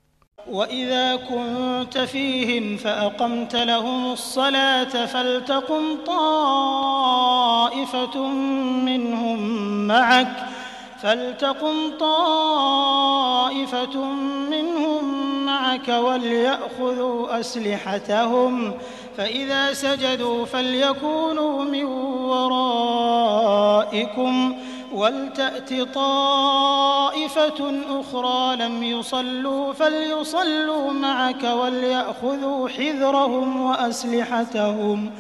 [19.20, 21.86] فإذا سجدوا فليكونوا من
[22.32, 24.55] ورائكم
[24.93, 35.11] ولتأت طائفة أخرى لم يصلوا فليصلوا معك وليأخذوا حذرهم وأسلحتهم.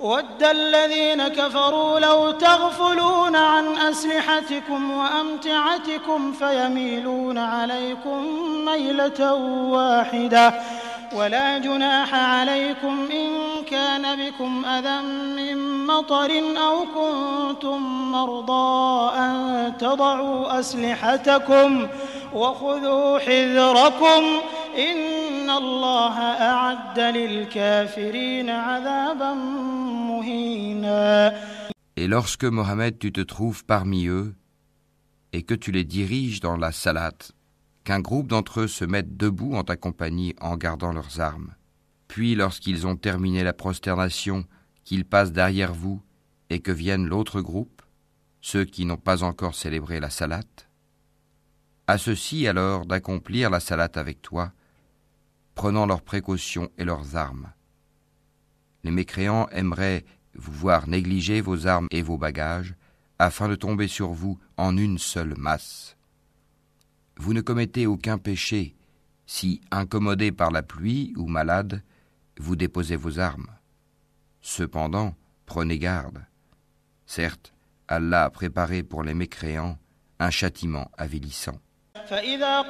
[0.00, 8.26] ود الذين كفروا لو تغفلون عن أسلحتكم وأمتعتكم فيميلون عليكم
[8.64, 9.34] ميلة
[9.70, 10.54] واحدة.
[11.12, 13.28] ولا جناح عليكم إن
[13.70, 15.02] كان بكم أذى
[15.36, 21.88] من مطر أو كنتم مرضى أن تضعوا أسلحتكم
[22.34, 24.22] وخذوا حذركم
[24.78, 29.32] إن الله أعد للكافرين عذابا
[30.08, 31.34] مهينا.
[31.96, 34.34] Et lorsque Mohammed tu te trouves parmi eux
[35.32, 37.33] et que tu les diriges dans la salate
[37.84, 41.54] qu'un groupe d'entre eux se mette debout en ta compagnie en gardant leurs armes.
[42.08, 44.44] Puis lorsqu'ils ont terminé la prosternation,
[44.84, 46.02] qu'ils passent derrière vous
[46.50, 47.82] et que vienne l'autre groupe,
[48.40, 50.68] ceux qui n'ont pas encore célébré la salate.
[51.86, 54.52] À ceux-ci alors d'accomplir la salate avec toi,
[55.54, 57.52] prenant leurs précautions et leurs armes.
[58.82, 60.04] Les mécréants aimeraient
[60.34, 62.74] vous voir négliger vos armes et vos bagages,
[63.18, 65.96] afin de tomber sur vous en une seule masse.
[67.17, 68.75] Vous ne commettez aucun péché
[69.29, 71.83] si, incommodé par la pluie ou malade,
[72.39, 73.51] vous déposez vos armes.
[74.41, 75.13] Cependant,
[75.45, 76.25] prenez garde.
[77.05, 77.53] Certes,
[77.87, 79.77] Allah a préparé pour les mécréants
[80.19, 81.59] un châtiment avilissant.
[82.09, 82.61] فإذا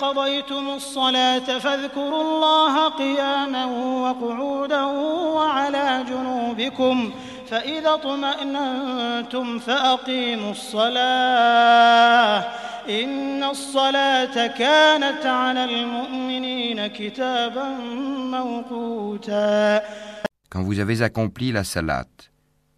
[8.00, 12.40] اطمأننتم فأقيموا الصلاة
[12.90, 17.70] إن الصلاة كانت على المؤمنين كتابا
[18.32, 19.82] موقوتا
[20.52, 22.08] Quand vous avez accompli la salat,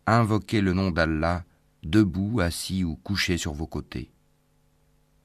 [0.06, 1.44] invoquez le nom d'Allah,
[1.84, 4.12] debout, assis ou couché sur vos côtés.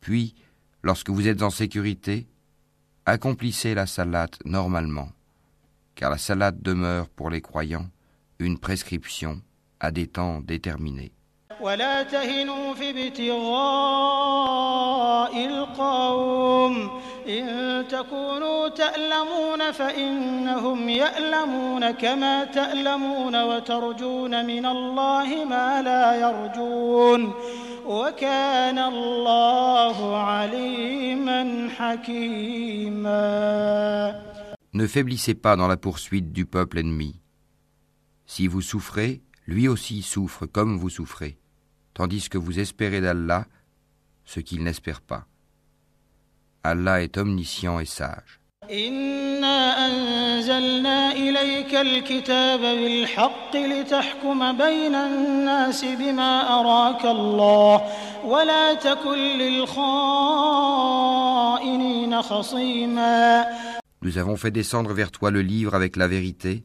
[0.01, 0.37] Puis,
[0.85, 2.29] lorsque vous êtes en sécurité,
[3.05, 5.09] accomplissez la salat normalement,
[5.97, 7.89] car la salat demeure pour les croyants
[8.41, 9.41] une prescription
[9.81, 11.13] à des temps déterminés.
[11.61, 13.47] ولا تهنوا في ابتغاء
[15.47, 16.91] القوم
[17.29, 27.35] إن تكونوا تألمون فإنهم يألمون كما تألمون وترجون من الله ما لا يرجون
[27.87, 33.17] وكان الله عليما حكيما
[34.75, 37.15] Ne faiblissez pas dans la poursuite du peuple ennemi.
[38.34, 41.38] Si vous souffrez, lui aussi souffre comme vous souffrez,
[41.94, 43.46] tandis que vous espérez d'Allah
[44.24, 45.26] ce qu'il n'espère pas.
[46.64, 48.40] Allah est omniscient et sage.
[64.04, 66.64] Nous avons fait descendre vers toi le livre avec la vérité,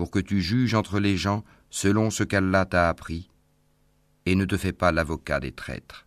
[0.00, 3.28] pour que tu juges entre les gens selon ce qu'Allah t'a appris,
[4.24, 6.06] et ne te fais pas l'avocat des traîtres.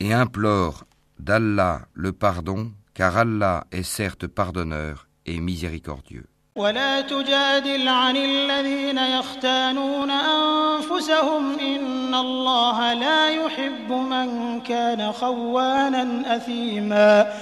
[0.00, 0.84] Et implore
[1.18, 6.31] d'Allah le pardon, car Allah est certes pardonneur et miséricordieux.
[6.57, 17.33] ولا تجادل عن الذين يختانون أنفسهم إن الله لا يحب من كان خوانا أثيما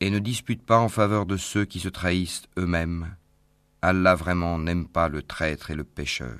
[0.00, 3.14] Et ne dispute pas en faveur de ceux qui se trahissent eux-mêmes.
[3.82, 6.38] Allah vraiment n'aime pas le traître et le pécheur.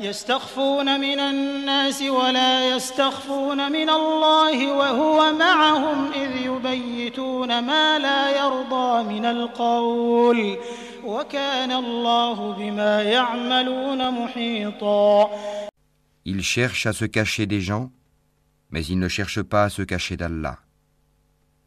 [0.00, 9.24] يستخفون من الناس ولا يستخفون من الله وهو معهم إذ يبيتون ما لا يرضى من
[9.24, 10.58] القول
[11.04, 15.30] وكان الله بما يعملون محيطا
[16.24, 17.90] Ils cherchent à se cacher des gens,
[18.70, 20.58] mais ils ne cherchent pas à se cacher d'Allah.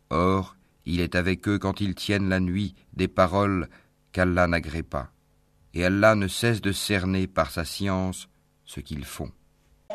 [0.09, 0.55] Or,
[0.85, 3.67] il est avec eux quand ils tiennent la nuit des paroles
[4.11, 5.09] qu'Allah n'agrée pas.
[5.73, 8.27] Et Allah ne cesse de cerner par sa science
[8.65, 9.31] ce qu'ils font.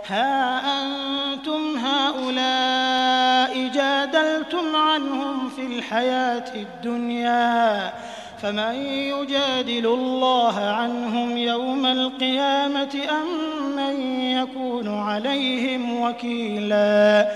[0.07, 7.93] ها أنتم هؤلاء جادلتم عنهم في الحياة الدنيا
[8.39, 8.75] فمن
[9.15, 17.29] يجادل الله عنهم يوم القيامة أم من يكون عليهم وكيلا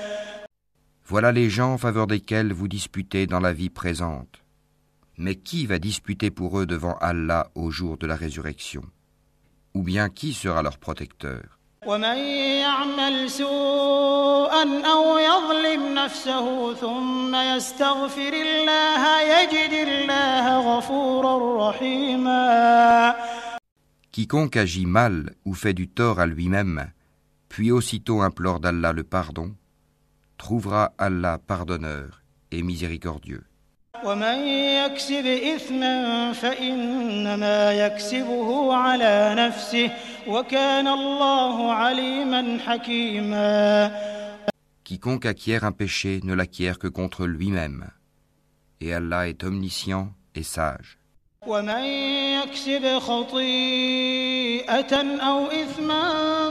[1.04, 4.42] Voilà les gens en faveur desquels vous disputez dans la vie présente.
[5.17, 8.83] Mais qui va disputer pour eux devant Allah au jour de la résurrection?
[9.73, 11.57] Ou bien qui sera leur protecteur?
[24.11, 26.91] Quiconque agit mal ou fait du tort à lui-même,
[27.49, 29.55] puis aussitôt implore d'Allah le pardon,
[30.37, 32.21] trouvera Allah pardonneur
[32.51, 33.46] et miséricordieux.
[34.03, 39.91] ومن يكسب إثما فإنما يكسبه على نفسه
[40.27, 43.91] وكان الله عليما حكيما
[44.83, 47.89] Quiconque acquiert un péché ne l'acquiert que contre lui-même.
[48.79, 50.97] Et Allah est omniscient et sage.
[51.47, 51.83] ومن
[52.43, 56.03] يكسب خطيئة أو إثما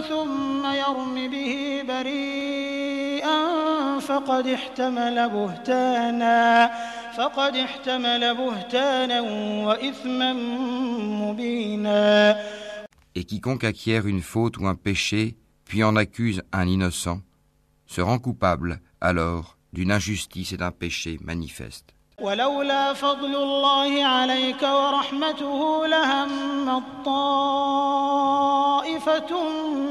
[0.09, 3.39] ثم يرم به بريئا
[4.01, 6.71] فقد احتمل بهتانا
[7.18, 9.22] فقد احتمل بهتانا
[9.68, 10.34] وإثما
[11.24, 12.36] مبينا
[13.14, 17.20] Et quiconque acquiert une faute ou un péché, puis en accuse un innocent,
[17.86, 21.94] se rend coupable alors d'une injustice et d'un péché manifeste.
[22.22, 26.30] ولولا فضل الله عليك ورحمته لهم
[27.06, 28.12] طائفة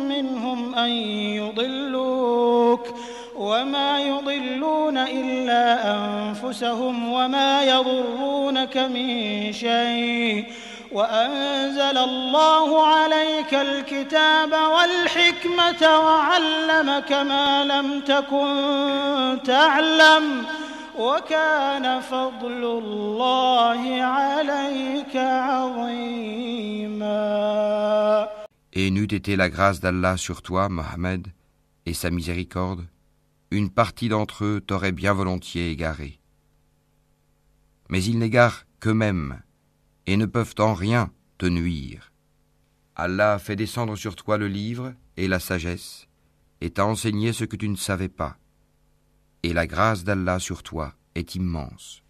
[0.09, 0.91] منهم أن
[1.41, 2.87] يضلوك
[3.36, 10.46] وما يضلون إلا أنفسهم وما يضرونك من شيء
[10.92, 20.46] وأنزل الله عليك الكتاب والحكمة وعلمك ما لم تكن تعلم
[21.00, 26.46] وكان فضل الله عليك عظيما.
[28.74, 31.28] Et n'eût été la grâce d'Allah sur toi, Mohammed,
[31.86, 32.86] et sa miséricorde,
[33.52, 36.20] une partie d'entre eux t'aurait bien volontiers égaré.
[37.90, 39.42] Mais ils n'égarent qu'eux-mêmes
[40.08, 42.12] et ne peuvent en rien te nuire.
[42.96, 46.08] Allah fait descendre sur toi le livre et la sagesse
[46.62, 48.38] et t'a enseigné ce que tu ne savais pas.
[49.44, 52.05] Et la grâce d'Allah sur toi est immense.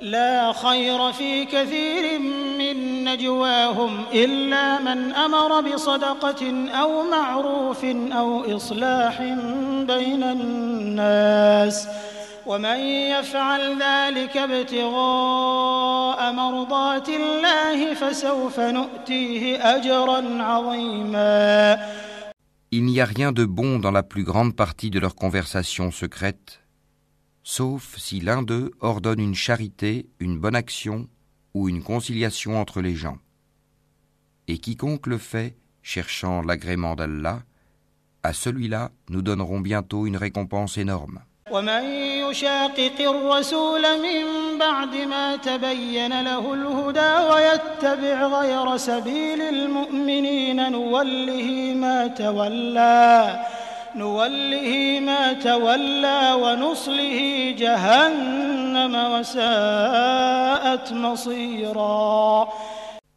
[0.00, 2.18] لا خير في كثير
[2.58, 7.84] من نجواهم إلا من أمر بصدقة أو معروف
[8.20, 9.22] أو إصلاح
[9.86, 11.88] بين الناس.
[12.46, 12.78] ومن
[13.16, 21.78] يفعل ذلك ابتغاء مرضات الله فسوف نؤتيه أجرا عظيما.
[22.70, 26.63] Il n'y a rien de bon dans la plus grande partie de leurs conversations secrètes.
[27.44, 31.08] Sauf si l'un d'eux ordonne une charité, une bonne action
[31.52, 33.18] ou une conciliation entre les gens.
[34.48, 37.42] Et quiconque le fait, cherchant l'agrément d'Allah,
[38.22, 41.20] à celui-là nous donnerons bientôt une récompense énorme.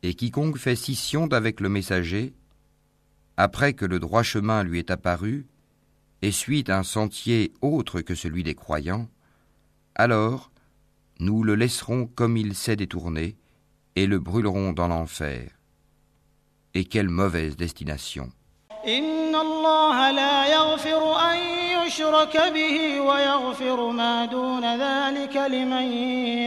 [0.04, 2.36] Et quiconque fait scission d'avec le messager,
[3.38, 5.48] après que le droit chemin lui est apparu,
[6.22, 9.10] et suit un sentier autre que celui des croyants,
[9.96, 10.52] alors
[11.20, 13.36] nous le laisserons comme il s'est détourné,
[13.96, 15.50] et le brûlerons dans l'enfer.
[16.76, 18.32] Et quelle mauvaise destination.
[18.87, 21.39] إن الله لا يغفر أن
[21.87, 25.93] يشرك به ويغفر ما دون ذلك لمن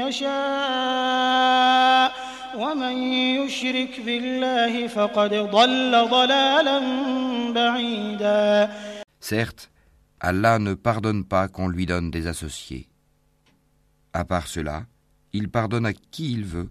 [0.03, 1.45] يشاء
[2.57, 2.97] ومن
[3.39, 6.79] يشرك بالله فقد ضل ضلالا
[7.53, 8.69] بعيدا
[9.19, 9.69] Certes,
[10.19, 12.87] Allah ne pardonne pas qu'on lui donne des associés.
[14.13, 14.85] À part cela,
[15.33, 16.69] il pardonne à qui il veut.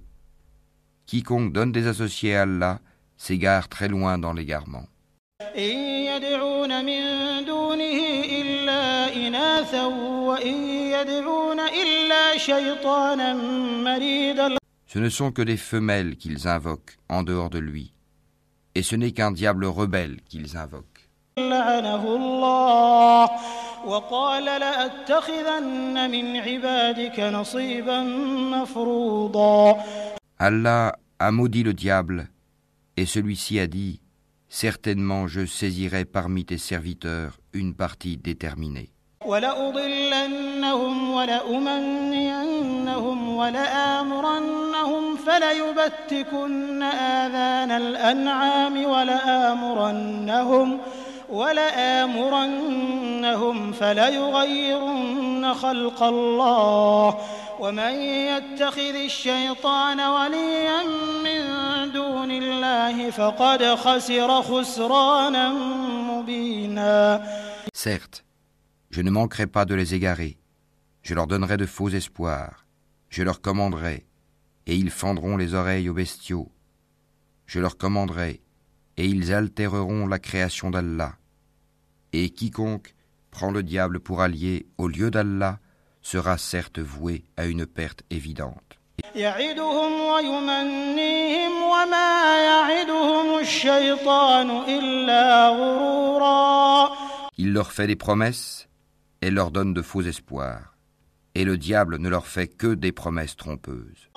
[1.06, 2.78] Quiconque donne des associés à Allah
[3.16, 4.86] s'égare très loin dans l'égarement.
[14.87, 17.93] Ce ne sont que des femelles qu'ils invoquent en dehors de lui,
[18.75, 21.07] et ce n'est qu'un diable rebelle qu'ils invoquent.
[30.37, 32.27] Allah a maudit le diable,
[32.97, 34.01] et celui-ci a dit
[34.49, 38.89] certainement je saisirai parmi tes serviteurs une partie déterminée.
[39.25, 42.49] ولأضلنهم ولأمنينهم
[43.35, 50.77] ولآمرنهم فليبتكن آذان الأنعام ولآمرنهم
[52.29, 57.17] ولآمرنهم فليغيرن خلق الله
[57.60, 57.94] ومن
[58.30, 60.82] يتخذ الشيطان وليا
[61.24, 65.52] من دون الله فقد خسر خسرانا
[66.10, 67.22] مبينا
[67.74, 68.24] Certes,
[68.94, 70.38] Je ne manquerai pas de les égarer.
[71.02, 72.64] Je leur donnerai de faux espoirs.
[73.08, 74.06] Je leur commanderai,
[74.66, 76.52] et ils fendront les oreilles aux bestiaux.
[77.44, 78.40] Je leur commanderai,
[78.96, 81.16] et ils altéreront la création d'Allah.
[82.12, 82.94] Et quiconque
[83.32, 85.58] prend le diable pour allié au lieu d'Allah
[86.11, 88.79] sera certes voué à une perte évidente.
[97.37, 98.67] Il leur fait des promesses
[99.21, 100.73] et leur donne de faux espoirs.
[101.35, 104.09] Et le diable ne leur fait que des promesses trompeuses.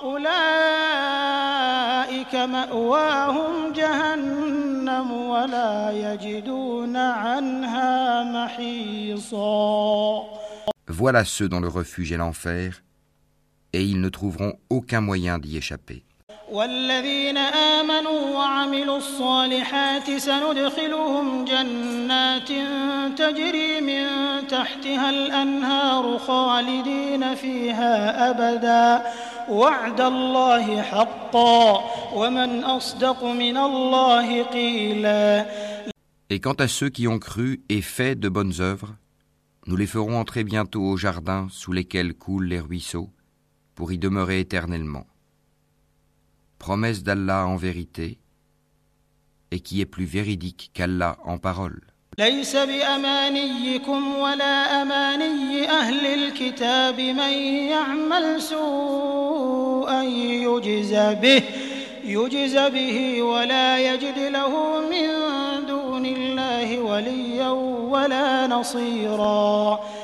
[10.92, 12.82] Voilà ceux dont le refuge est l'enfer,
[13.72, 16.04] et ils ne trouveront aucun moyen d'y échapper.
[16.52, 22.48] والذين آمنوا وعملوا الصالحات سندخلهم جنات
[23.18, 24.06] تجري من
[24.46, 29.06] تحتها الأنهار خالدين فيها أبدا
[29.48, 31.84] وعد الله حقا
[32.14, 35.46] ومن أصدق من الله قيلا
[36.30, 38.94] Et quant à ceux qui ont cru et fait de bonnes œuvres,
[39.67, 43.11] nous les ferons entrer bientôt au jardin sous lesquels coulent les ruisseaux,
[43.75, 45.07] pour y demeurer éternellement
[46.63, 48.19] promesse d'Allah en vérité
[49.51, 51.81] et qui est plus véridique qu'Allah en parole.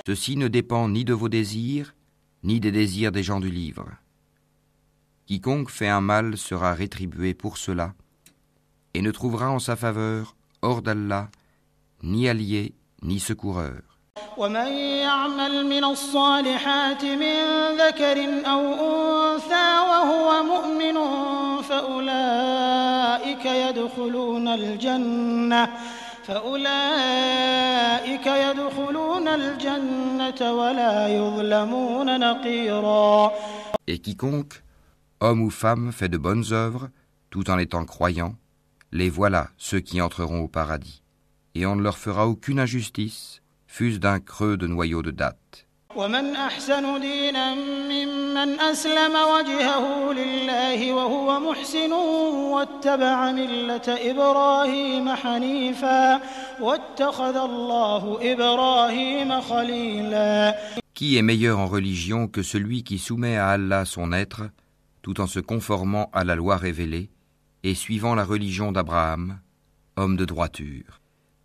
[0.06, 1.94] Ceci ne dépend ni de vos désirs,
[2.42, 3.86] ni des désirs des gens du livre.
[5.26, 7.94] Quiconque fait un mal sera rétribué pour cela
[8.92, 11.28] et ne trouvera en sa faveur, hors d'Allah,
[12.02, 13.82] ni allié ni secoureur.
[14.36, 14.66] ومن
[15.06, 17.36] يعمل من الصالحات من
[17.78, 20.96] ذكر أو أنثى وهو مؤمن
[21.62, 25.68] فأولئك يدخلون الجنة
[26.28, 27.86] فأولئك
[28.26, 33.32] يدخلون الجنة ولا يظلمون نقيرا
[33.86, 34.62] Et quiconque,
[35.20, 36.88] homme ou femme, fait de bonnes œuvres,
[37.30, 38.34] tout en étant croyant,
[38.92, 41.02] les voilà ceux qui entreront au paradis.
[41.54, 45.66] Et on ne leur fera aucune injustice, fût-ce d'un creux de noyau de date.
[45.96, 56.20] ومن أحسن دينا ممن أسلم وجهه لله وهو محسن واتبع ملة إبراهيم حنيفا
[56.60, 60.54] واتخذ الله إبراهيم خليلا
[60.94, 64.42] Qui est meilleur en religion que celui qui soumet à Allah son être,
[65.02, 67.10] tout en se conformant à la loi révélée
[67.64, 69.38] et suivant la religion d'Abraham,
[69.96, 71.00] homme de droiture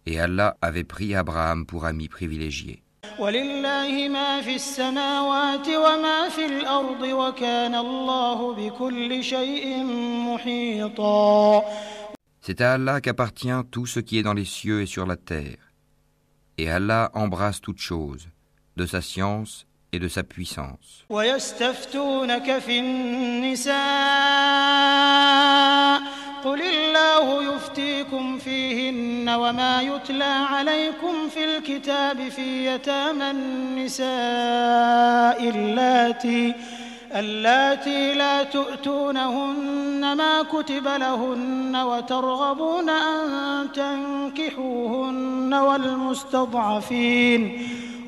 [0.06, 2.83] Et Allah avait pris Abraham pour ami privilégié.
[3.20, 9.84] ولله ما في السماوات وما في الأرض وكان الله بكل شيء
[10.28, 11.64] محيطا
[12.42, 15.58] C'est à Allah qu'appartient tout ce qui est dans les cieux et sur la terre.
[16.58, 18.28] Et Allah embrasse toutes choses,
[18.76, 21.06] de sa science et de sa puissance.
[26.45, 34.09] قل الله يفتيكم فيهن وما يتلى عليكم في الكتاب في يتامى النساء
[35.49, 36.55] اللاتي
[37.15, 45.55] اللاتي لا تؤتونهن ما كتب لهن وترغبون أن تنكحوهن
[46.45, 47.13] والمستضعفين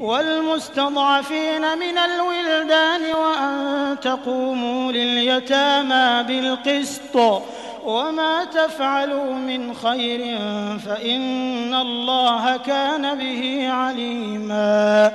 [0.00, 7.16] والمستضعفين من الولدان وأن تقوموا لليتامى بالقسط
[7.85, 10.19] وما تفعلوا من خير
[10.79, 15.11] فإن الله كان به عليما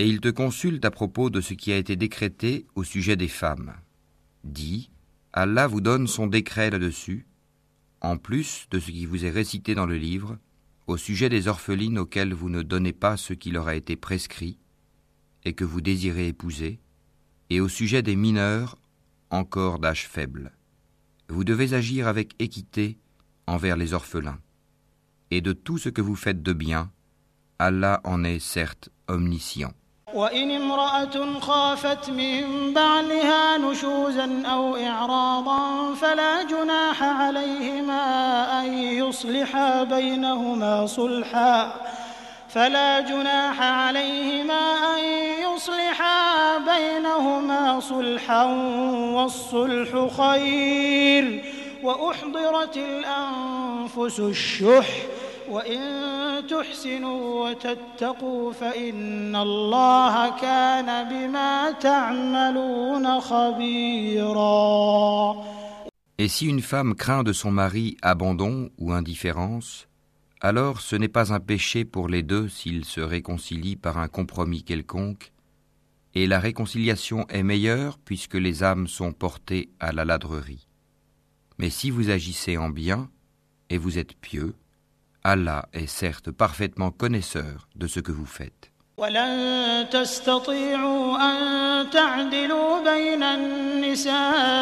[0.00, 3.26] Et il te consulte à propos de ce qui a été décrété au sujet des
[3.26, 3.72] femmes.
[4.44, 4.90] Dis,
[5.32, 7.26] Allah vous donne son décret là-dessus,
[8.00, 10.38] en plus de ce qui vous est récité dans le livre,
[10.86, 14.56] au sujet des orphelines auxquelles vous ne donnez pas ce qui leur a été prescrit
[15.44, 16.78] et que vous désirez épouser,
[17.50, 18.78] et au sujet des mineurs
[19.30, 20.52] encore d'âge faible.
[21.32, 22.98] Vous devez agir avec équité
[23.46, 24.38] envers les orphelins.
[25.30, 26.90] Et de tout ce que vous faites de bien,
[27.58, 29.72] Allah en est certes omniscient.
[30.14, 38.02] وإن امرأة خافت من بعلها نشوزا أو إعراضا فلا جناح عليهما
[38.60, 41.72] أن يصلحا بينهما صلحا
[42.53, 44.63] فلا جناح عليهما
[44.93, 45.03] أن
[45.41, 48.43] يصلحا بينهما صلحا
[49.15, 51.43] والصلح خير
[51.83, 54.87] وأحضرت الأنفس الشح
[55.49, 55.81] وإن
[56.47, 64.53] تحسنوا وتتقوا فإن الله كان بما تعملون خبيرا.
[66.19, 69.87] Et si une femme craint de son mari abandon ou indifférence,
[70.42, 74.62] alors ce n'est pas un péché pour les deux s'ils se réconcilient par un compromis
[74.62, 75.32] quelconque,
[76.14, 80.68] et la réconciliation est meilleure puisque les âmes sont portées à la ladrerie.
[81.58, 83.10] Mais si vous agissez en bien,
[83.70, 84.54] et vous êtes pieux,
[85.24, 88.72] Allah est certes parfaitement connaisseur de ce que vous faites.
[88.98, 94.58] ولن تستطيعوا أن تعدلوا بين النساء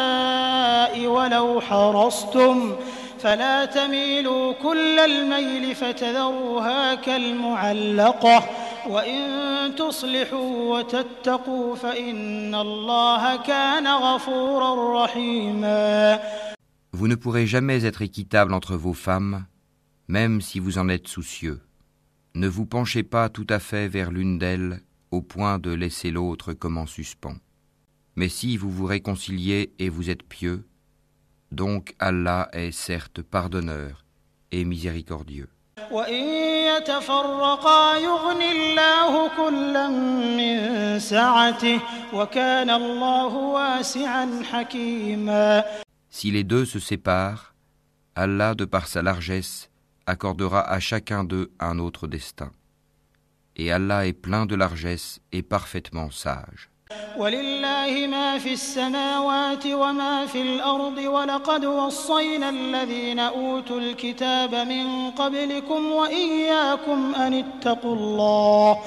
[1.07, 2.75] ولو حرصتم
[3.21, 8.49] فلا تميلوا كل الميل فتذروها كالمعلقة
[8.89, 16.19] وإن تصلحوا وتتقوا فإن الله كان غفورا رحيما
[16.93, 19.45] Vous ne pourrez jamais être équitable entre vos femmes,
[20.07, 21.59] même si vous en êtes soucieux.
[22.33, 24.81] Ne vous penchez pas tout à fait vers l'une d'elles
[25.11, 27.37] au point de laisser l'autre comme en suspens.
[28.15, 30.65] Mais si vous vous réconciliez et vous êtes pieux,
[31.52, 34.06] donc Allah est certes pardonneur
[34.52, 35.50] et miséricordieux.
[46.10, 47.54] Si les deux se séparent,
[48.14, 49.68] Allah, de par sa largesse,
[50.06, 52.50] accordera à chacun d'eux un autre destin.
[53.56, 56.71] Et Allah est plein de largesse et parfaitement sage.
[57.16, 67.14] ولله ما في السماوات وما في الأرض ولقد وصينا الذين أوتوا الكتاب من قبلكم وإياكم
[67.14, 68.78] أن اتقوا الله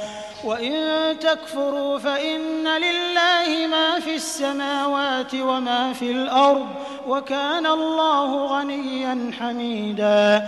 [0.43, 0.73] وإن
[1.19, 6.67] تكفروا فإن لله ما في السماوات وما في الأرض
[7.07, 10.45] وكان الله غنيا حميدا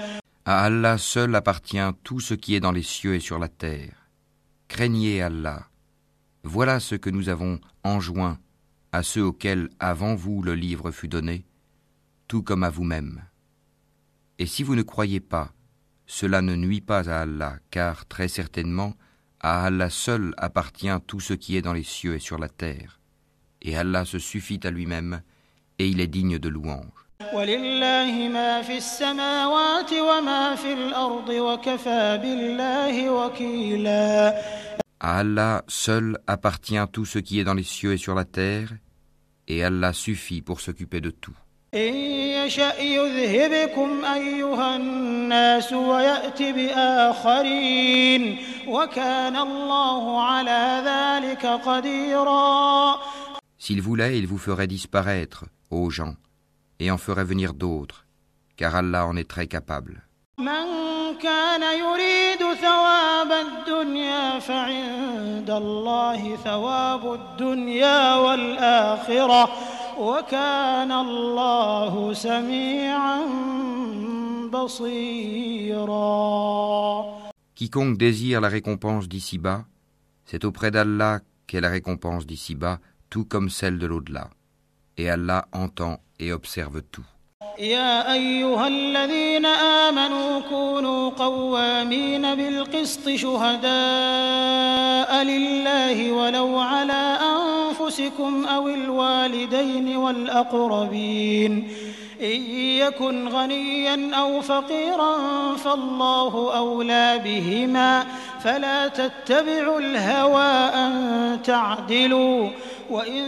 [0.49, 4.07] À Allah seul appartient tout ce qui est dans les cieux et sur la terre.
[4.69, 5.63] Craignez Allah.
[6.49, 8.39] Voilà ce que nous avons enjoint
[8.93, 11.43] à ceux auxquels avant vous le livre fut donné,
[12.29, 13.23] tout comme à vous-même.
[14.39, 15.51] Et si vous ne croyez pas,
[16.05, 18.93] cela ne nuit pas à Allah, car très certainement,
[19.41, 23.01] à Allah seul appartient tout ce qui est dans les cieux et sur la terre.
[23.61, 25.21] Et Allah se suffit à lui-même,
[25.79, 27.07] et il est digne de louange.
[34.99, 38.73] À Allah seul appartient tout ce qui est dans les cieux et sur la terre,
[39.47, 41.35] et Allah suffit pour s'occuper de tout.
[53.59, 56.15] S'il voulait, il vous ferait disparaître, ô gens,
[56.79, 58.05] et en ferait venir d'autres,
[58.55, 60.06] car Allah en est très capable.
[60.38, 60.66] من
[61.22, 69.48] كان يريد ثواب الدنيا فعند الله ثواب الدنيا والآخرة
[69.98, 73.20] وكان الله سميعا
[74.52, 76.02] بصيرا
[77.54, 79.66] Quiconque désire la récompense d'ici-bas,
[80.24, 82.80] c'est auprès d'Allah qu'est la récompense d'ici-bas,
[83.10, 84.30] tout comme celle de l'au-delà.
[84.96, 87.06] Et Allah entend et observe tout.
[87.59, 93.69] يا أيها الذين آمنوا كونوا قوامين بالقسط شهداء
[95.23, 101.67] لله ولو على أنفسكم أو الوالدين والأقربين.
[102.21, 105.15] إن يكن غنيا أو فقيرا
[105.55, 108.05] فالله أولى بهما.
[108.43, 112.49] فلا تتبعوا الهوى أن تعدلوا.
[112.90, 113.24] وإن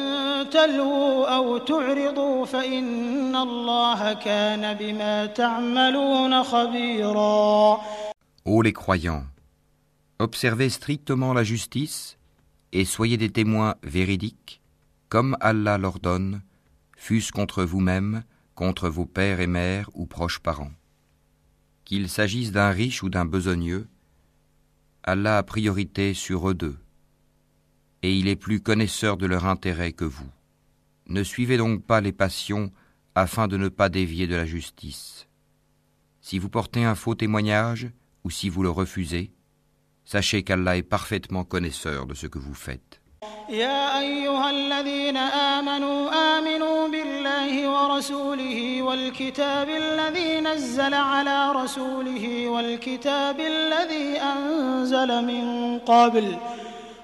[0.50, 7.80] تلووا أو تعرضوا فإن الله كان بما تعملون خبيرا
[8.46, 9.24] Ô les croyants,
[10.18, 12.18] observez strictement la justice
[12.72, 14.60] et soyez des témoins véridiques,
[15.08, 16.42] comme Allah l'ordonne,
[16.96, 18.22] fût-ce contre vous-même,
[18.54, 20.72] contre vos pères et mères ou proches parents.
[21.84, 23.86] Qu'il s'agisse d'un riche ou d'un besogneux,
[25.02, 26.76] Allah a priorité sur eux deux,
[28.02, 30.28] et il est plus connaisseur de leur intérêt que vous.
[31.06, 32.70] Ne suivez donc pas les passions
[33.14, 35.26] afin de ne pas dévier de la justice.
[36.20, 37.88] Si vous portez un faux témoignage,
[38.24, 39.30] ou si vous le refusez,
[40.04, 43.00] sachez qu'Allah est parfaitement connaisseur de ce que vous faites.
[43.48, 55.24] يا أيها الذين آمنوا آمنوا بالله ورسوله والكتاب الذي نزل على رسوله والكتاب الذي أنزل
[55.24, 56.36] من قبل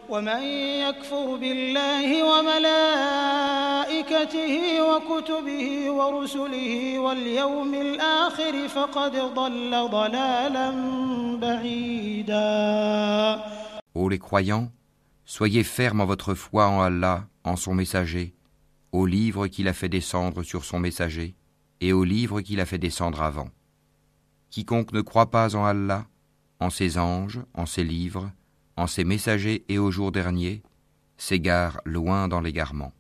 [0.09, 0.43] ومن
[0.87, 3.63] يكفر بالله وملائكته
[4.83, 10.71] وكتبه ورسله واليوم الآخر فقد ضل ضلالا
[11.41, 12.51] بعيدا
[13.95, 14.71] Ô les croyants,
[15.25, 18.35] soyez fermes en votre foi en Allah, en son messager,
[18.93, 21.35] au livre qu'il a fait descendre sur son messager,
[21.81, 23.49] et au livre qu'il a fait descendre avant.
[24.51, 26.07] Quiconque ne croit pas en Allah,
[26.61, 28.31] en ses anges, en ses livres,
[28.78, 30.62] en ses messagers et au jour dernier,
[31.18, 32.92] s'égarent loin dans l'égarement.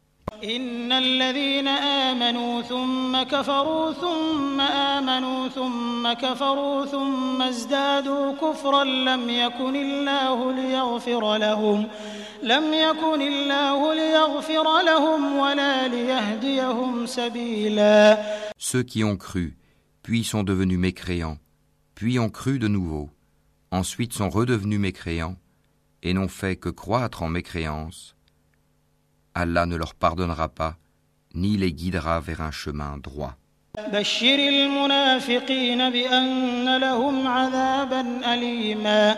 [18.57, 19.57] Ceux qui ont cru,
[20.03, 21.37] puis sont devenus mécréants,
[21.95, 23.09] puis ont cru de nouveau,
[23.71, 25.37] ensuite sont redevenus mécréants,
[26.04, 28.14] et n'ont fait que croître en mécréance,
[29.34, 30.76] Allah ne leur pardonnera pas,
[31.34, 33.36] ni les guidera vers un chemin droit.
[33.92, 39.16] بشر المنافقين بأن لهم عذابا أليما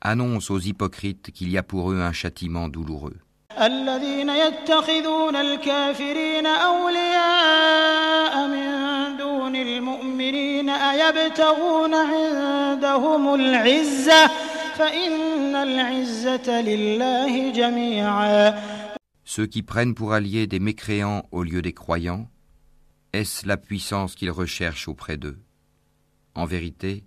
[0.00, 3.16] Annonce aux hypocrites qu'il y a pour eux un châtiment douloureux.
[3.60, 8.68] الذين يتخذون الكافرين أولياء من
[9.16, 14.30] دون المؤمنين أيبتغون عندهم العزة
[14.78, 18.54] فإن العزة لله جميعا
[19.24, 22.28] Ceux qui prennent pour alliés des mécréants au lieu des croyants,
[23.12, 25.38] est-ce la puissance qu'ils recherchent auprès d'eux
[26.34, 27.04] En vérité,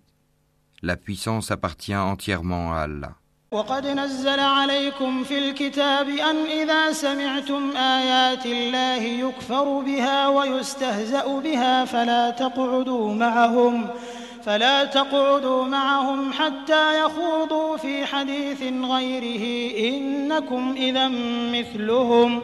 [0.84, 3.16] la puissance appartient entièrement à Allah.
[3.52, 12.30] وقد نزل عليكم في الكتاب أن إذا سمعتم آيات الله يكفر بها ويستهزأ بها فلا
[12.30, 13.88] تقعدوا معهم
[14.46, 19.46] فلا تقعدوا معهم حتى يخوضوا في حديث غيره
[19.90, 21.08] إنكم إذا
[21.54, 22.42] مثلهم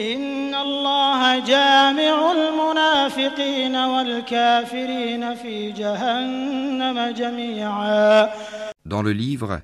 [0.00, 8.30] إن الله جامع المنافقين والكافرين في جهنم جميعا
[8.86, 9.60] Dans le livre,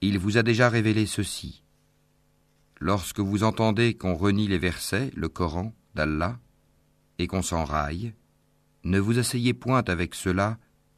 [0.00, 1.62] il vous a déjà révélé ceci.
[2.80, 6.38] Lorsque vous entendez qu'on renie les versets, le Coran, d'Allah,
[7.18, 8.12] et qu'on s'en raille,
[8.84, 10.58] ne vous asseyez point avec cela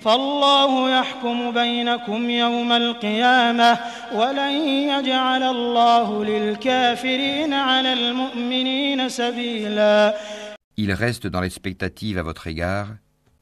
[0.00, 3.78] فالله يحكم بينكم يوم القيامة
[4.14, 10.14] ولن يجعل الله للكافرين على المؤمنين سبيلا
[10.76, 12.88] Ils restent dans l'expectative à votre égard.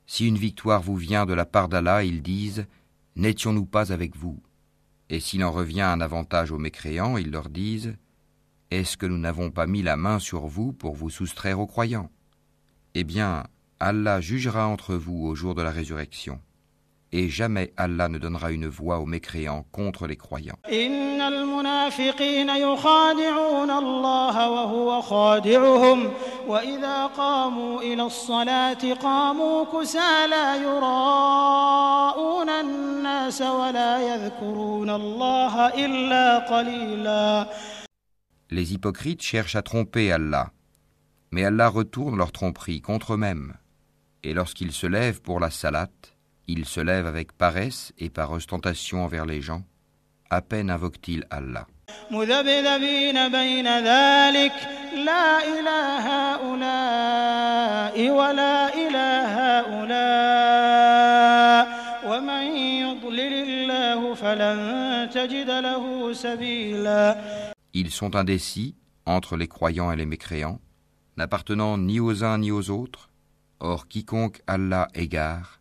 [0.07, 2.67] Si une victoire vous vient de la part d'Allah, ils disent
[3.17, 4.43] N'étions-nous pas avec vous
[5.09, 7.97] Et s'il en revient un avantage aux mécréants, ils leur disent
[8.71, 12.11] Est-ce que nous n'avons pas mis la main sur vous pour vous soustraire aux croyants
[12.95, 13.45] Eh bien,
[13.81, 16.41] Allah jugera entre vous au jour de la résurrection.
[17.18, 20.60] et jamais Allah ne donnera une voix aux mécréants contre les croyants.
[38.50, 40.52] Les hypocrites cherchent à tromper Allah,
[41.32, 43.56] mais Allah retourne leur tromperie contre eux-mêmes.
[44.24, 46.17] Et lorsqu'ils se lèvent pour la salate,
[46.49, 49.63] ils se lèvent avec paresse et par ostentation envers les gens.
[50.31, 51.67] À peine invoquent-ils Allah.
[52.11, 54.53] مذبذبين بين ذلك
[55.05, 55.79] لا إلى
[56.09, 59.09] هؤلاء ولا إلى
[60.53, 61.67] هؤلاء
[62.07, 67.17] ومن يضلل الله فلن تجد له سبيلا
[67.75, 68.75] Ils sont indécis
[69.07, 70.61] entre les croyants et les mécréants,
[71.17, 73.09] n'appartenant ni aux uns ni aux autres.
[73.61, 75.56] Or quiconque Allah égare,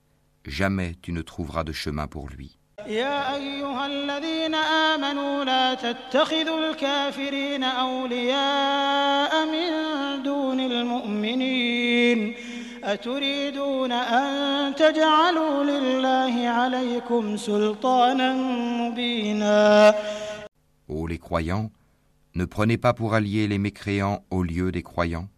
[0.45, 2.57] jamais tu ne trouveras de chemin pour lui.
[2.87, 9.69] يا أيها الذين آمنوا لا تتخذوا الكافرين أولياء من
[10.23, 12.33] دون المؤمنين
[12.83, 18.33] أتريدون أن تجعلوا لله عليكم سلطانا
[18.81, 19.95] مبينا
[20.87, 21.71] Ô les croyants,
[22.35, 25.29] ne prenez pas pour alliés les mécréants au lieu des croyants.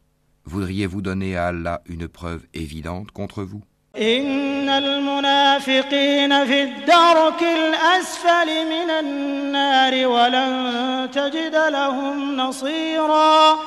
[0.45, 3.61] Voudriez-vous donner à Allah une preuve évidente contre vous
[3.98, 13.60] إن المنافقين في الدرك الأسفل من النار ولن تجد لهم نصيرا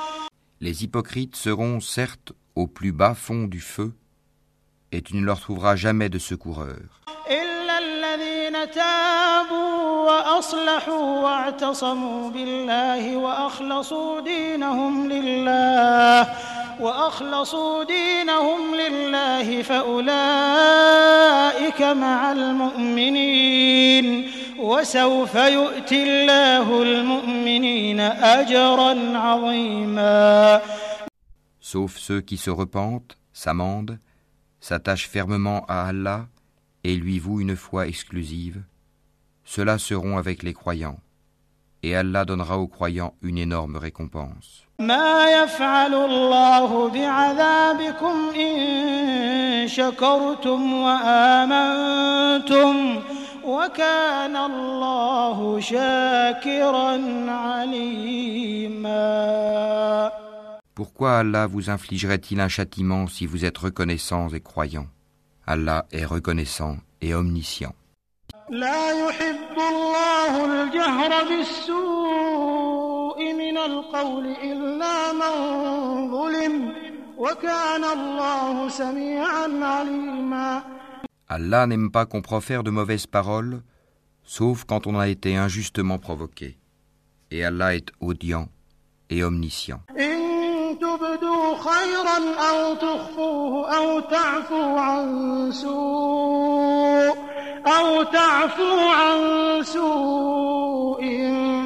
[0.61, 3.93] Les hypocrites seront certes au plus bas fond du feu,
[4.91, 7.03] et tu ne leur trouveras jamais de secoureur.
[7.31, 7.60] إلا
[8.14, 16.28] الذين تابوا وأصلحوا واعتصموا بالله وأخلصوا دينهم لله
[16.80, 20.12] وأخلصوا دينهم لله فأولئك
[21.82, 30.62] مع المؤمنين وسوف يؤتي الله المؤمنين أجرا عظيما.
[31.60, 34.00] Sauf ceux qui se repentent, s'amendent,
[34.60, 36.26] s'attachent fermement à Allah
[36.84, 38.62] et lui voue une foi exclusive,
[39.44, 41.00] ceux-là seront avec les croyants,
[41.84, 44.66] et Allah donnera aux croyants une énorme récompense.
[60.74, 64.88] Pourquoi Allah vous infligerait-il un châtiment si vous êtes reconnaissants et croyants?
[65.51, 67.75] Allah est reconnaissant et omniscient.
[68.51, 75.35] لا يحب الله الجهر بالسوء من القول إلا من
[76.11, 76.73] ظلم
[77.19, 80.63] وكان الله سميعا عليما
[81.29, 83.63] Allah n'aime pas qu'on profère de mauvaises paroles,
[84.23, 86.57] sauf quand on a été injustement provoqué.
[87.33, 88.49] Et Allah est audient
[89.11, 89.81] et omniscient.
[89.99, 90.20] إن
[91.21, 92.19] تبدوا خيرا
[92.51, 97.17] أو تخفوه أو تعفوا عن سوء
[97.67, 99.19] أو تعفوا عن
[99.65, 101.03] سوء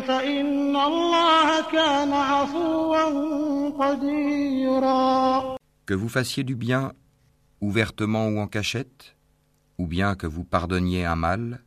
[0.08, 5.56] فإن الله كان عفوا قديرا
[5.86, 6.92] Que vous fassiez du bien,
[7.60, 9.16] ouvertement ou en cachette,
[9.78, 11.64] ou bien que vous pardonniez un mal,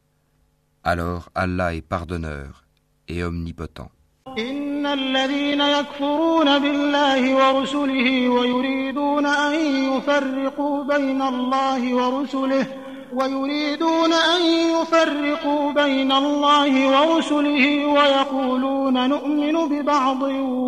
[0.84, 2.66] alors Allah est pardonneur
[3.08, 3.92] et omnipotent.
[4.38, 9.55] إن الذين يكفرون بالله ورسله ويريدون أن
[9.93, 12.67] يفرقوا بين الله ورسله
[13.13, 14.43] ويريدون أن
[14.77, 20.23] يفرقوا بين الله ورسله ويقولون نؤمن ببعض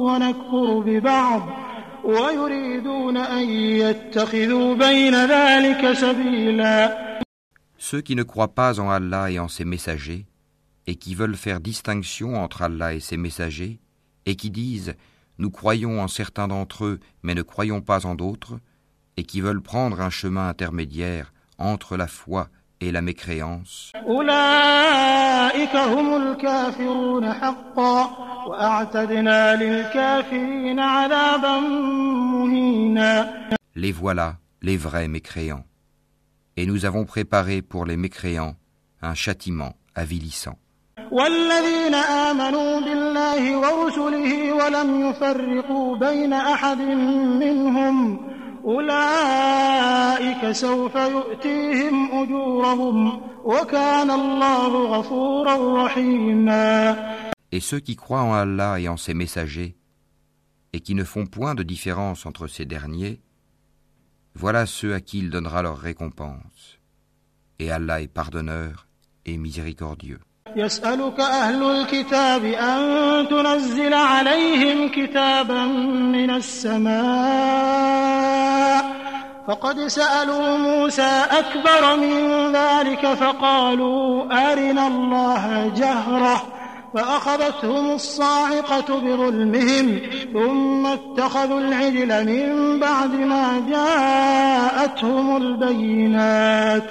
[0.07, 1.43] ونكفر ببعض
[2.05, 3.49] ويريدون أن
[3.85, 7.11] يتخذوا بين ذلك سبيلا.
[7.79, 10.27] Ceux qui ne croient pas en Allah et en ses messagers,
[10.87, 13.79] et qui veulent faire distinction entre Allah et ses messagers,
[14.27, 14.95] et qui disent
[15.39, 18.59] Nous croyons en certains d'entre eux, mais ne croyons pas en d'autres,
[19.17, 22.49] et qui veulent prendre un chemin intermédiaire entre la foi
[22.81, 23.93] et la mécréance.
[33.75, 35.65] Les voilà, les vrais mécréants.
[36.57, 38.57] Et nous avons préparé pour les mécréants
[39.03, 40.59] un châtiment avilissant.
[41.12, 46.78] والذين آمنوا بالله ورسله ولم يفرقوا بين أحد
[47.42, 48.20] منهم
[48.66, 56.96] أولئك سوف يؤتيهم أجورهم وكان الله غفورا رحيما
[57.52, 59.78] Et ceux qui croient en Allah et en ses messagers,
[60.74, 63.22] et qui ne font point de différence entre ces derniers,
[64.34, 66.80] voilà ceux à qui il donnera leur récompense.
[67.60, 68.88] Et Allah est pardonneur
[69.26, 70.20] et miséricordieux.
[70.57, 75.65] يسألك أهل الكتاب أن تنزل عليهم كتابا
[76.13, 77.01] من السماء.
[79.49, 86.43] فقد سألوا موسى أكبر من ذلك فقالوا أرنا الله جهرة.
[86.95, 90.01] فأخذتهم الصاعقة بظلمهم
[90.33, 96.85] ثم اتخذوا العجل من بعد ما جاءتهم البينات.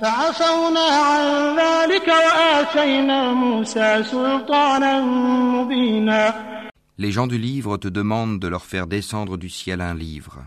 [0.00, 6.54] فعفونا عن ذلك وآتينا موسى سلطانا مبينا
[6.96, 10.44] Les gens du livre te demandent de leur faire descendre du ciel un livre.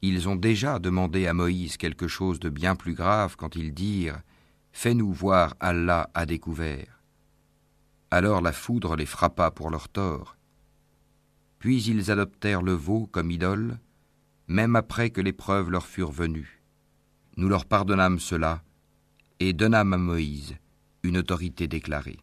[0.00, 4.22] Ils ont déjà demandé à Moïse quelque chose de bien plus grave quand ils dirent
[4.72, 7.02] Fais-nous voir Allah à découvert.
[8.10, 10.36] Alors la foudre les frappa pour leur tort.
[11.58, 13.78] Puis ils adoptèrent le veau comme idole,
[14.48, 16.55] même après que les preuves leur furent venues.
[17.36, 18.60] Nous leur pardonnâmes cela
[19.40, 20.54] et donnâmes à Moïse
[21.02, 22.18] une autorité déclarée.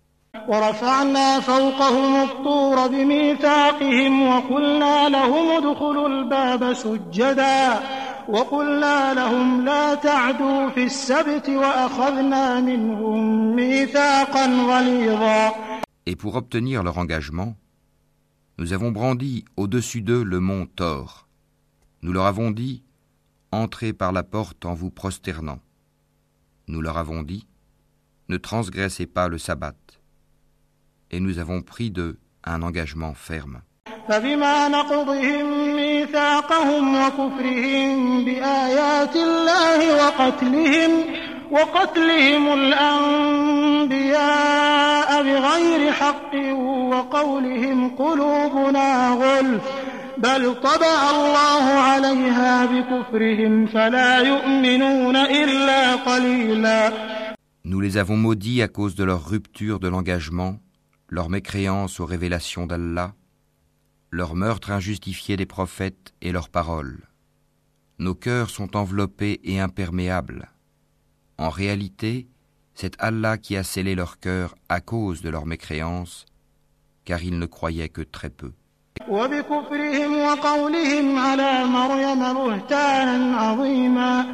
[0.48, 7.80] ورفعنا فوقهم الطور بميثاقهم وقلنا لهم ادخلوا الباب سجدا
[8.30, 15.52] وقلنا لهم لا تعدوا في السبت وأخذنا منهم ميثاقا غليظا
[16.06, 17.56] Et pour obtenir leur engagement,
[18.58, 21.28] nous avons brandi au-dessus d'eux le mont Thor.
[22.02, 22.84] Nous leur avons dit
[23.54, 25.60] Entrez par la porte en vous prosternant.
[26.68, 27.48] Nous leur avons dit
[28.30, 29.74] Ne transgressez pas le sabbat.
[31.12, 33.62] Et nous avons pris d'eux un engagement ferme.
[34.10, 40.91] فبما نقضهم ميثاقهم وكفرهم بآيات الله وقتلهم
[41.52, 43.90] وقتلهم الأنبياء
[45.24, 46.36] بغير حق
[46.91, 49.64] وقولهم قلوبنا غلف
[50.24, 56.91] بل طبع الله عليها بكفرهم فلا يؤمنون إلا قليلا
[57.66, 60.60] Nous les avons maudits à cause de leur rupture de l'engagement,
[61.08, 63.14] leur mécréance aux révélations d'Allah,
[64.12, 67.02] leur meurtre injustifié des prophètes et leurs paroles.
[68.00, 70.50] Nos cœurs sont enveloppés et imperméables.
[71.38, 72.28] En réalité,
[72.74, 76.26] c'est Allah qui a scellé leur cœur à cause de leur mécréance,
[77.06, 78.54] car ils ne croyaient que très peu.
[79.09, 84.27] وبكفرهم وقولهم على مريم بهتانا عظيما.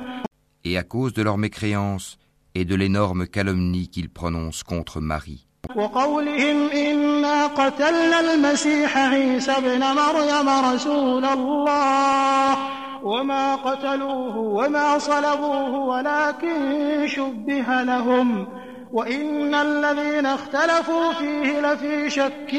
[0.64, 2.18] Et à cause de leur mécréance
[2.54, 5.46] et de l'énorme calomnie qu'ils prononcent contre Marie.
[5.76, 12.56] وقولهم إنا قتلنا المسيح عيسى ابن مريم رسول الله.
[13.02, 18.46] وما قتلوه وما صلبوه ولكن شبه لهم.
[18.91, 22.53] وإن الذين اختلفوا فيه لفي شك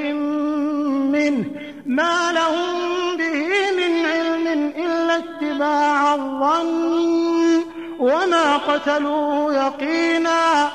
[1.13, 1.51] منه
[1.87, 7.65] ما لهم به من علم إلا اتباع الظن
[8.01, 10.71] وما قتلوه يقينا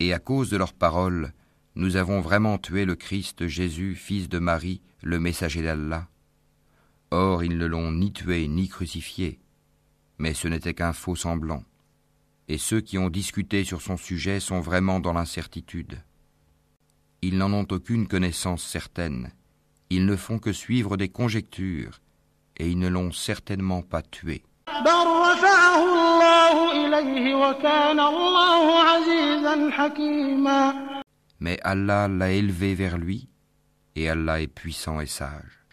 [0.00, 1.32] Et à cause de leurs paroles,
[1.74, 6.06] nous avons vraiment tué le Christ Jésus, fils de Marie, le messager d'Allah.
[7.10, 9.38] Or, ils ne l'ont ni tué ni crucifié,
[10.18, 11.62] mais ce n'était qu'un faux semblant.
[12.47, 15.99] et ceux qui ont discuté sur son sujet sont vraiment dans l'incertitude.
[17.21, 19.31] Ils n'en ont aucune connaissance certaine,
[19.89, 21.99] ils ne font que suivre des conjectures,
[22.57, 24.43] et ils ne l'ont certainement pas tué.
[31.39, 33.29] Mais Allah l'a élevé vers lui,
[33.95, 35.63] et Allah est puissant et sage.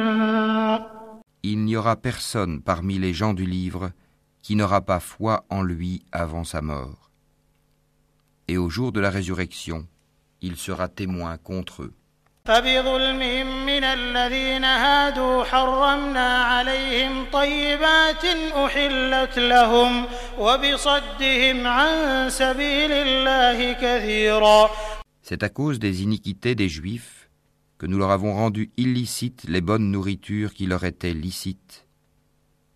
[1.41, 3.91] Il n'y aura personne parmi les gens du livre
[4.41, 7.09] qui n'aura pas foi en lui avant sa mort.
[8.47, 9.87] Et au jour de la résurrection,
[10.41, 11.93] il sera témoin contre eux.
[13.83, 18.25] فبظلم من الذين هادوا حرمنا عليهم طيبات
[18.55, 20.05] أحلت لهم
[20.37, 24.69] وبصدهم عن سبيل الله كثيرا
[25.21, 27.29] C'est à cause des iniquités des Juifs
[27.77, 31.85] que nous leur avons rendu illicites les bonnes nourritures qui leur étaient licites,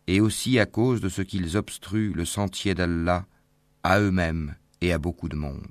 [0.08, 3.26] et aussi à cause de ce qu'ils obstruent le sentier d'Allah
[3.84, 5.68] à eux-mêmes et à beaucoup de monde.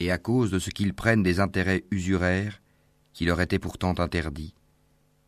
[0.00, 2.62] Et à cause de ce qu'ils prennent des intérêts usuraires
[3.12, 4.54] qui leur étaient pourtant interdits,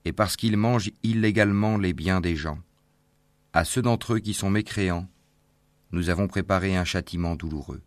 [0.07, 2.59] et parce qu'ils mangent illégalement les biens des gens,
[3.53, 5.07] à ceux d'entre eux qui sont mécréants,
[5.93, 7.83] nous avons préparé un châtiment douloureux.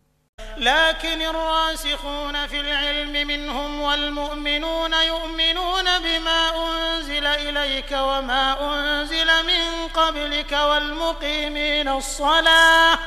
[0.58, 11.88] لكن الراسخون في العلم منهم والمؤمنون يؤمنون بما أنزل إليك وما أنزل من قبلك والمقيمين
[11.88, 12.98] الصلاة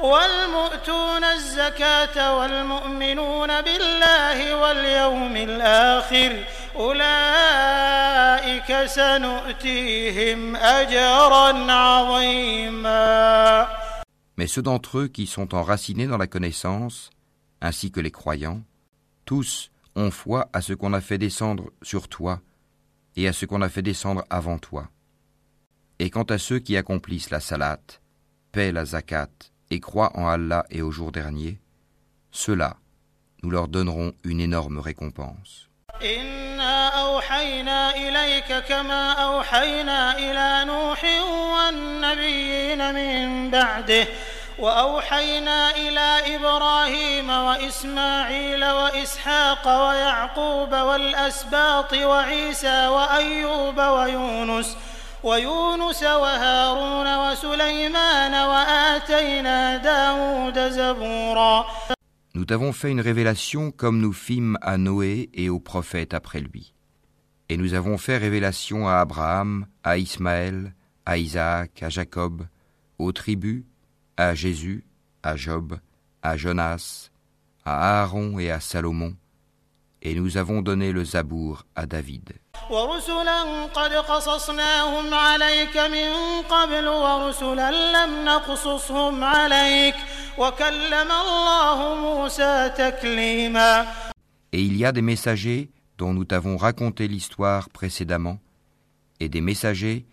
[0.00, 6.44] والمؤتون الزكاة والمؤمنون بالله واليوم الآخر
[6.76, 8.06] أولئك
[8.86, 13.66] سنؤتيهم أجرا عظيما
[14.40, 17.10] Mais ceux d'entre eux qui sont enracinés dans la connaissance,
[17.60, 18.62] ainsi que les croyants,
[19.26, 22.40] tous ont foi à ce qu'on a fait descendre sur toi
[23.16, 24.88] et à ce qu'on a fait descendre avant toi.
[25.98, 27.82] Et quant à ceux qui accomplissent la salat,
[28.50, 29.28] paient la zakat
[29.68, 31.60] et croient en Allah et au jour dernier,
[32.30, 32.78] ceux-là,
[33.42, 35.69] nous leur donnerons une énorme récompense.
[36.02, 41.04] إنا أوحينا إليك كما أوحينا إلى نوح
[41.54, 44.06] والنبيين من بعده
[44.58, 54.76] وأوحينا إلى إبراهيم وإسماعيل وإسحاق ويعقوب والأسباط وعيسى وأيوب ويونس
[55.22, 61.66] ويونس وهارون وسليمان وآتينا داود زبورا
[62.40, 66.72] Nous t'avons fait une révélation comme nous fîmes à Noé et aux prophètes après lui.
[67.50, 72.46] Et nous avons fait révélation à Abraham, à Ismaël, à Isaac, à Jacob,
[72.96, 73.64] aux tribus,
[74.16, 74.86] à Jésus,
[75.22, 75.78] à Job,
[76.22, 77.10] à Jonas,
[77.66, 79.14] à Aaron et à Salomon
[80.02, 82.32] et nous avons donné le Zabour à David.
[94.52, 98.38] Et il y a des messagers dont nous t'avons raconté l'histoire précédemment,
[99.20, 100.06] et des messagers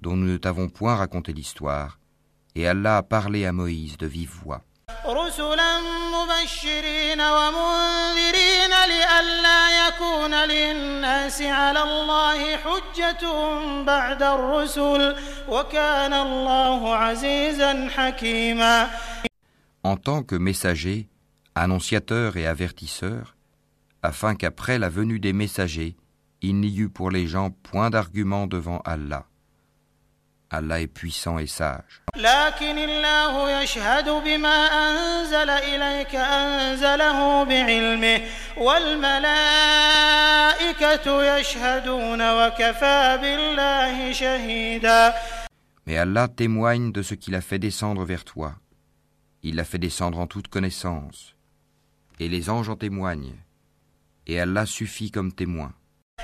[0.00, 1.98] dont nous ne t'avons point raconté l'histoire,
[2.54, 4.62] et Allah a parlé à Moïse de vive voix.
[5.05, 5.79] رسلا
[6.13, 13.23] مبشرين ومنذرين لئلا يكون للناس على الله حجة
[13.83, 15.15] بعد الرسل
[15.49, 18.89] وكان الله عزيزا حكيما
[19.83, 21.07] En tant que messagers,
[21.55, 23.37] annonciateurs et avertisseurs,
[24.03, 25.95] afin qu'après la venue des messagers,
[26.41, 29.25] il n'y eût pour les gens point d'argument devant Allah.
[30.54, 32.02] Allah est puissant et sage.
[45.86, 48.54] Mais Allah témoigne de ce qu'il a fait descendre vers toi.
[49.42, 51.34] Il l'a fait descendre en toute connaissance.
[52.20, 53.36] Et les anges en témoignent.
[54.26, 55.74] Et Allah suffit comme témoin.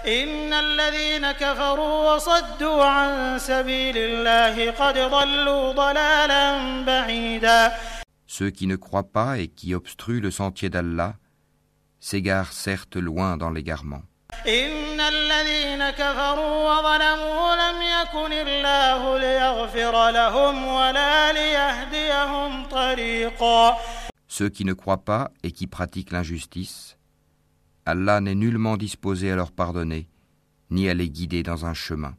[0.06, 7.72] إن الذين كفروا وصدوا عن سبيل الله قد ضلوا ضلالا بعيدا
[8.28, 11.14] Ceux qui ne croient pas et qui obstruent le sentier d'Allah
[12.00, 14.04] s'égarent certes loin dans l'égarement.
[14.48, 23.78] إن الذين كفروا وظلموا لم يكن الله ليغفر لهم ولا ليهديهم طريقا
[24.28, 26.98] Ceux qui ne croient pas et qui pratiquent l'injustice,
[27.91, 30.09] Allah n'est nullement disposé à leur pardonner,
[30.71, 32.15] ni à les guider dans un chemin.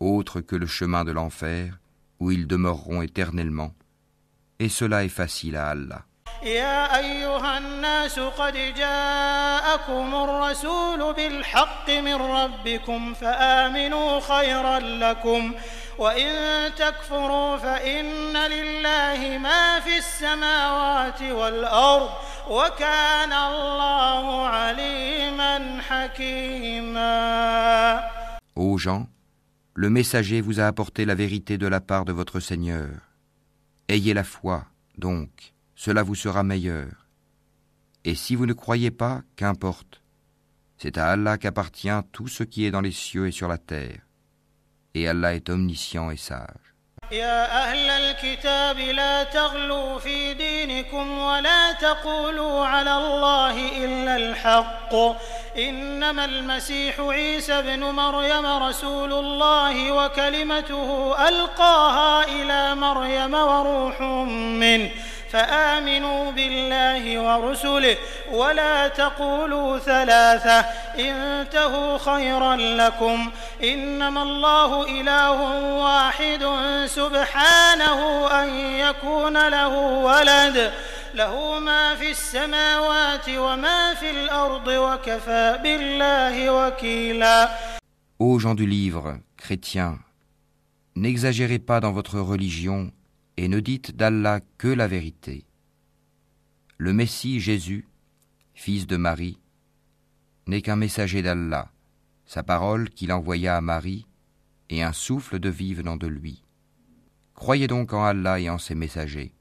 [0.00, 1.78] Autre que le chemin de l'enfer,
[2.20, 3.72] où ils demeureront éternellement,
[4.58, 6.07] et cela est facile à Allah.
[6.42, 15.54] يا أيها الناس قد جاءكم الرسول بالحق من ربكم فآمنوا خيرا لكم
[15.98, 16.30] وإن
[16.74, 22.10] تكفروا فإن لله ما في السماوات والأرض
[22.50, 27.08] وكان الله عليما حكيما
[28.56, 29.06] Ô gens,
[29.74, 32.88] le messager vous a apporté la vérité de la part de votre Seigneur.
[33.88, 34.64] Ayez la foi,
[34.96, 35.30] donc,
[35.77, 37.07] cela vous sera meilleur.
[38.05, 40.01] Et si vous ne croyez pas, qu'importe.
[40.77, 44.01] C'est à Allah qu'appartient tout ce qui est dans les cieux et sur la terre.
[44.93, 46.73] Et Allah est omniscient et sage.
[47.11, 54.95] يا أهل الكتاب لا تغلوا في دينكم ولا تقولوا على الله إلا الحق
[55.57, 64.01] إنما المسيح عيسى بن مريم رسول الله وكلمته ألقاها إلى مريم وروح
[64.61, 64.89] منه
[65.32, 67.96] فآمنوا بالله ورسله
[68.32, 70.60] ولا تقولوا ثلاثة
[70.98, 73.30] انتهوا خيرا لكم
[73.62, 75.40] إنما الله إله
[75.74, 76.42] واحد
[76.86, 79.68] سبحانه أن يكون له
[80.08, 80.72] ولد
[81.14, 87.48] له ما في السماوات وما في الأرض وكفى بالله وكيلا.
[88.20, 89.98] Ô gens du livre, chrétiens,
[90.96, 92.90] n'exagérez pas dans votre religion
[93.38, 95.46] et ne dites d'Allah que la vérité.
[96.76, 97.86] Le Messie Jésus,
[98.52, 99.38] fils de Marie,
[100.48, 101.70] n'est qu'un messager d'Allah,
[102.26, 104.06] sa parole qu'il envoya à Marie,
[104.70, 106.42] et un souffle de vie venant de lui.
[107.34, 109.32] Croyez donc en Allah et en ses messagers.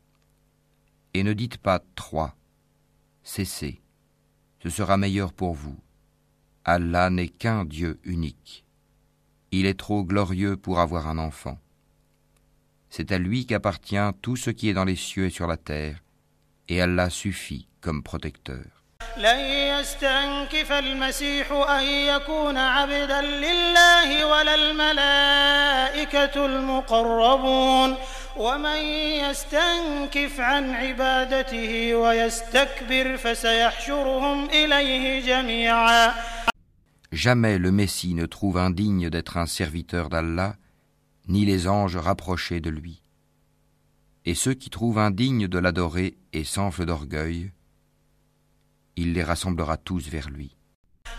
[1.16, 2.38] Et ne dites pas trois,
[3.24, 3.82] cessez,
[4.62, 5.80] ce sera meilleur pour vous.
[6.66, 8.64] Allah n'est qu'un Dieu unique.
[9.50, 11.60] Il est trop glorieux pour avoir un enfant.
[12.91, 16.03] C'est à lui qu'appartient tout ce qui est dans les cieux et sur la terre,
[16.69, 18.65] et Allah suffit comme protecteur.
[19.17, 27.97] لن يستنكف المسيح أن يكون عبدا لله ولا الملائكة المقربون
[28.37, 28.77] ومن
[29.27, 36.15] يستنكف عن عبادته ويستكبر فسيحشرهم إليه جميعا
[37.13, 40.55] Jamais le Messie ne trouve indigne d'être un serviteur d'Allah,
[41.29, 43.03] ni les anges rapprochés de lui.
[44.25, 47.53] Et ceux qui trouvent indignes de l'adorer et s'enflent d'orgueil,
[48.97, 50.57] il les rassemblera tous vers lui.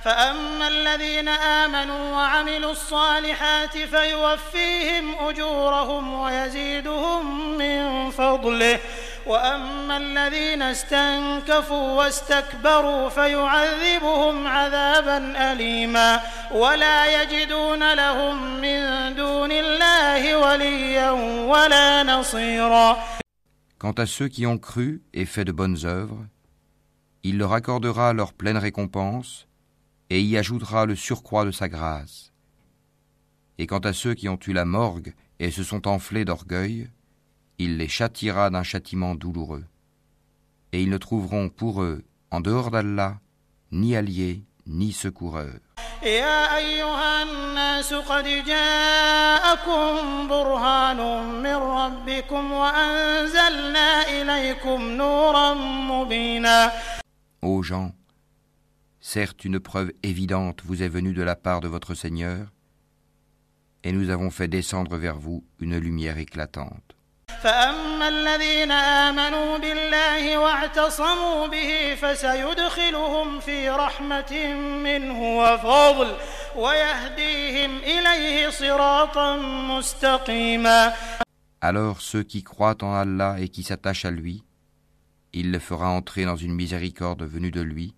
[0.03, 8.79] فأما الذين آمنوا وعملوا الصالحات فيوفيهم أجورهم ويزيدهم من فضله
[9.27, 16.21] وأما الذين استنكفوا واستكبروا فيعذبهم عذابا أليما
[16.51, 21.11] ولا يجدون لهم من دون الله وليا
[21.51, 22.97] ولا نصيرا
[23.79, 26.25] Quant à ceux qui ont cru et fait de bonnes œuvres,
[27.23, 29.47] il leur accordera leur pleine récompense
[30.09, 32.31] et y ajoutera le surcroît de sa grâce.
[33.57, 36.89] Et quant à ceux qui ont eu la morgue et se sont enflés d'orgueil,
[37.57, 39.65] il les châtiera d'un châtiment douloureux.
[40.71, 43.19] Et ils ne trouveront pour eux, en dehors d'Allah,
[43.71, 45.59] ni alliés, ni secoureurs.
[46.03, 50.97] يا أيها الناس قد جاءكم برهان
[51.43, 56.71] من ربكم وأنزلنا إليكم نورا مبينا
[57.41, 57.93] Ô gens,
[58.99, 62.47] certes une preuve évidente vous est venue de la part de votre Seigneur,
[63.83, 66.95] et nous avons fait descendre vers vous une lumière éclatante.
[67.43, 76.15] فأما الذين آمنوا بالله واعتصموا به فسيدخلهم في رحمة منه وفضل
[76.55, 79.37] ويهديهم إليه صراطا
[79.67, 80.93] مستقيما
[81.61, 84.43] Alors ceux qui croient en Allah et qui s'attachent à lui,
[85.31, 87.95] il les fera entrer dans une miséricorde venue de lui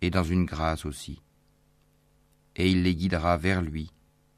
[0.00, 1.20] et dans une grâce aussi.
[2.56, 3.90] Et il les guidera vers lui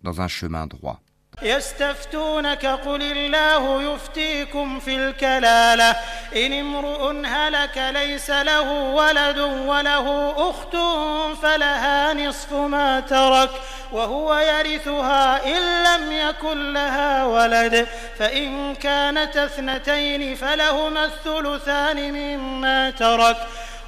[0.03, 1.01] dans un chemin droit.
[1.42, 5.96] يستفتونك قل الله يفتيكم في الكلالة.
[6.36, 10.76] إن امرؤ هلك ليس له ولد وله أخت
[11.42, 13.50] فلها نصف ما ترك
[13.92, 17.88] وهو يرثها إن لم يكن لها ولد.
[18.20, 23.38] فإن كانت اثنتين فلهما الثلثان مما ترك.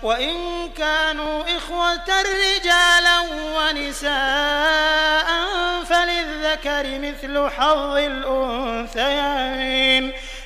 [0.02, 3.20] وإن كانوا إخوة رجالا
[3.56, 5.26] ونساء
[5.84, 7.96] فللذكر مثل حظ
[8.90, 9.56] الأنثيين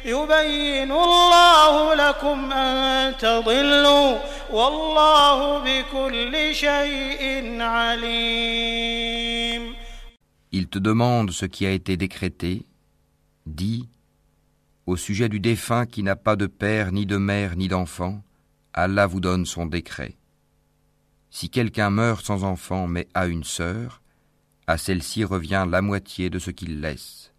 [0.05, 4.19] يبين الله لكم أن تضلوا
[4.51, 9.21] والله بكل شيء عليم
[10.53, 12.67] Il te demande ce qui a été décrété.
[13.47, 13.89] Dis,
[14.87, 18.21] au sujet du défunt qui n'a pas de père, ni de mère, ni d'enfant,
[18.78, 20.18] Allah vous donne son décret.
[21.30, 24.02] Si quelqu'un meurt sans enfant mais a une sœur,
[24.68, 27.32] à celle-ci revient la moitié de ce qu'il laisse.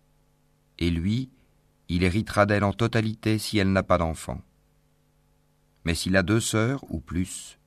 [0.79, 1.29] Et lui,
[1.91, 4.41] il héritera d'elle en totalité si elle n'a pas d'enfant.
[5.85, 7.59] Mais s'il a deux sœurs ou plus,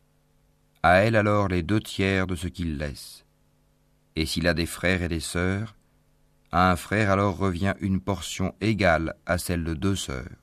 [0.82, 3.24] à elle alors les deux tiers de ce qu'il laisse.
[4.16, 5.76] Et s'il a des frères et des sœurs,
[6.52, 10.39] à un frère alors revient une portion égale à celle de deux sœurs.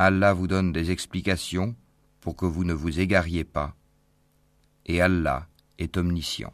[0.00, 1.74] Allah vous donne des explications
[2.20, 3.74] pour que vous ne vous égariez pas,
[4.86, 5.48] et Allah
[5.78, 6.52] est omniscient.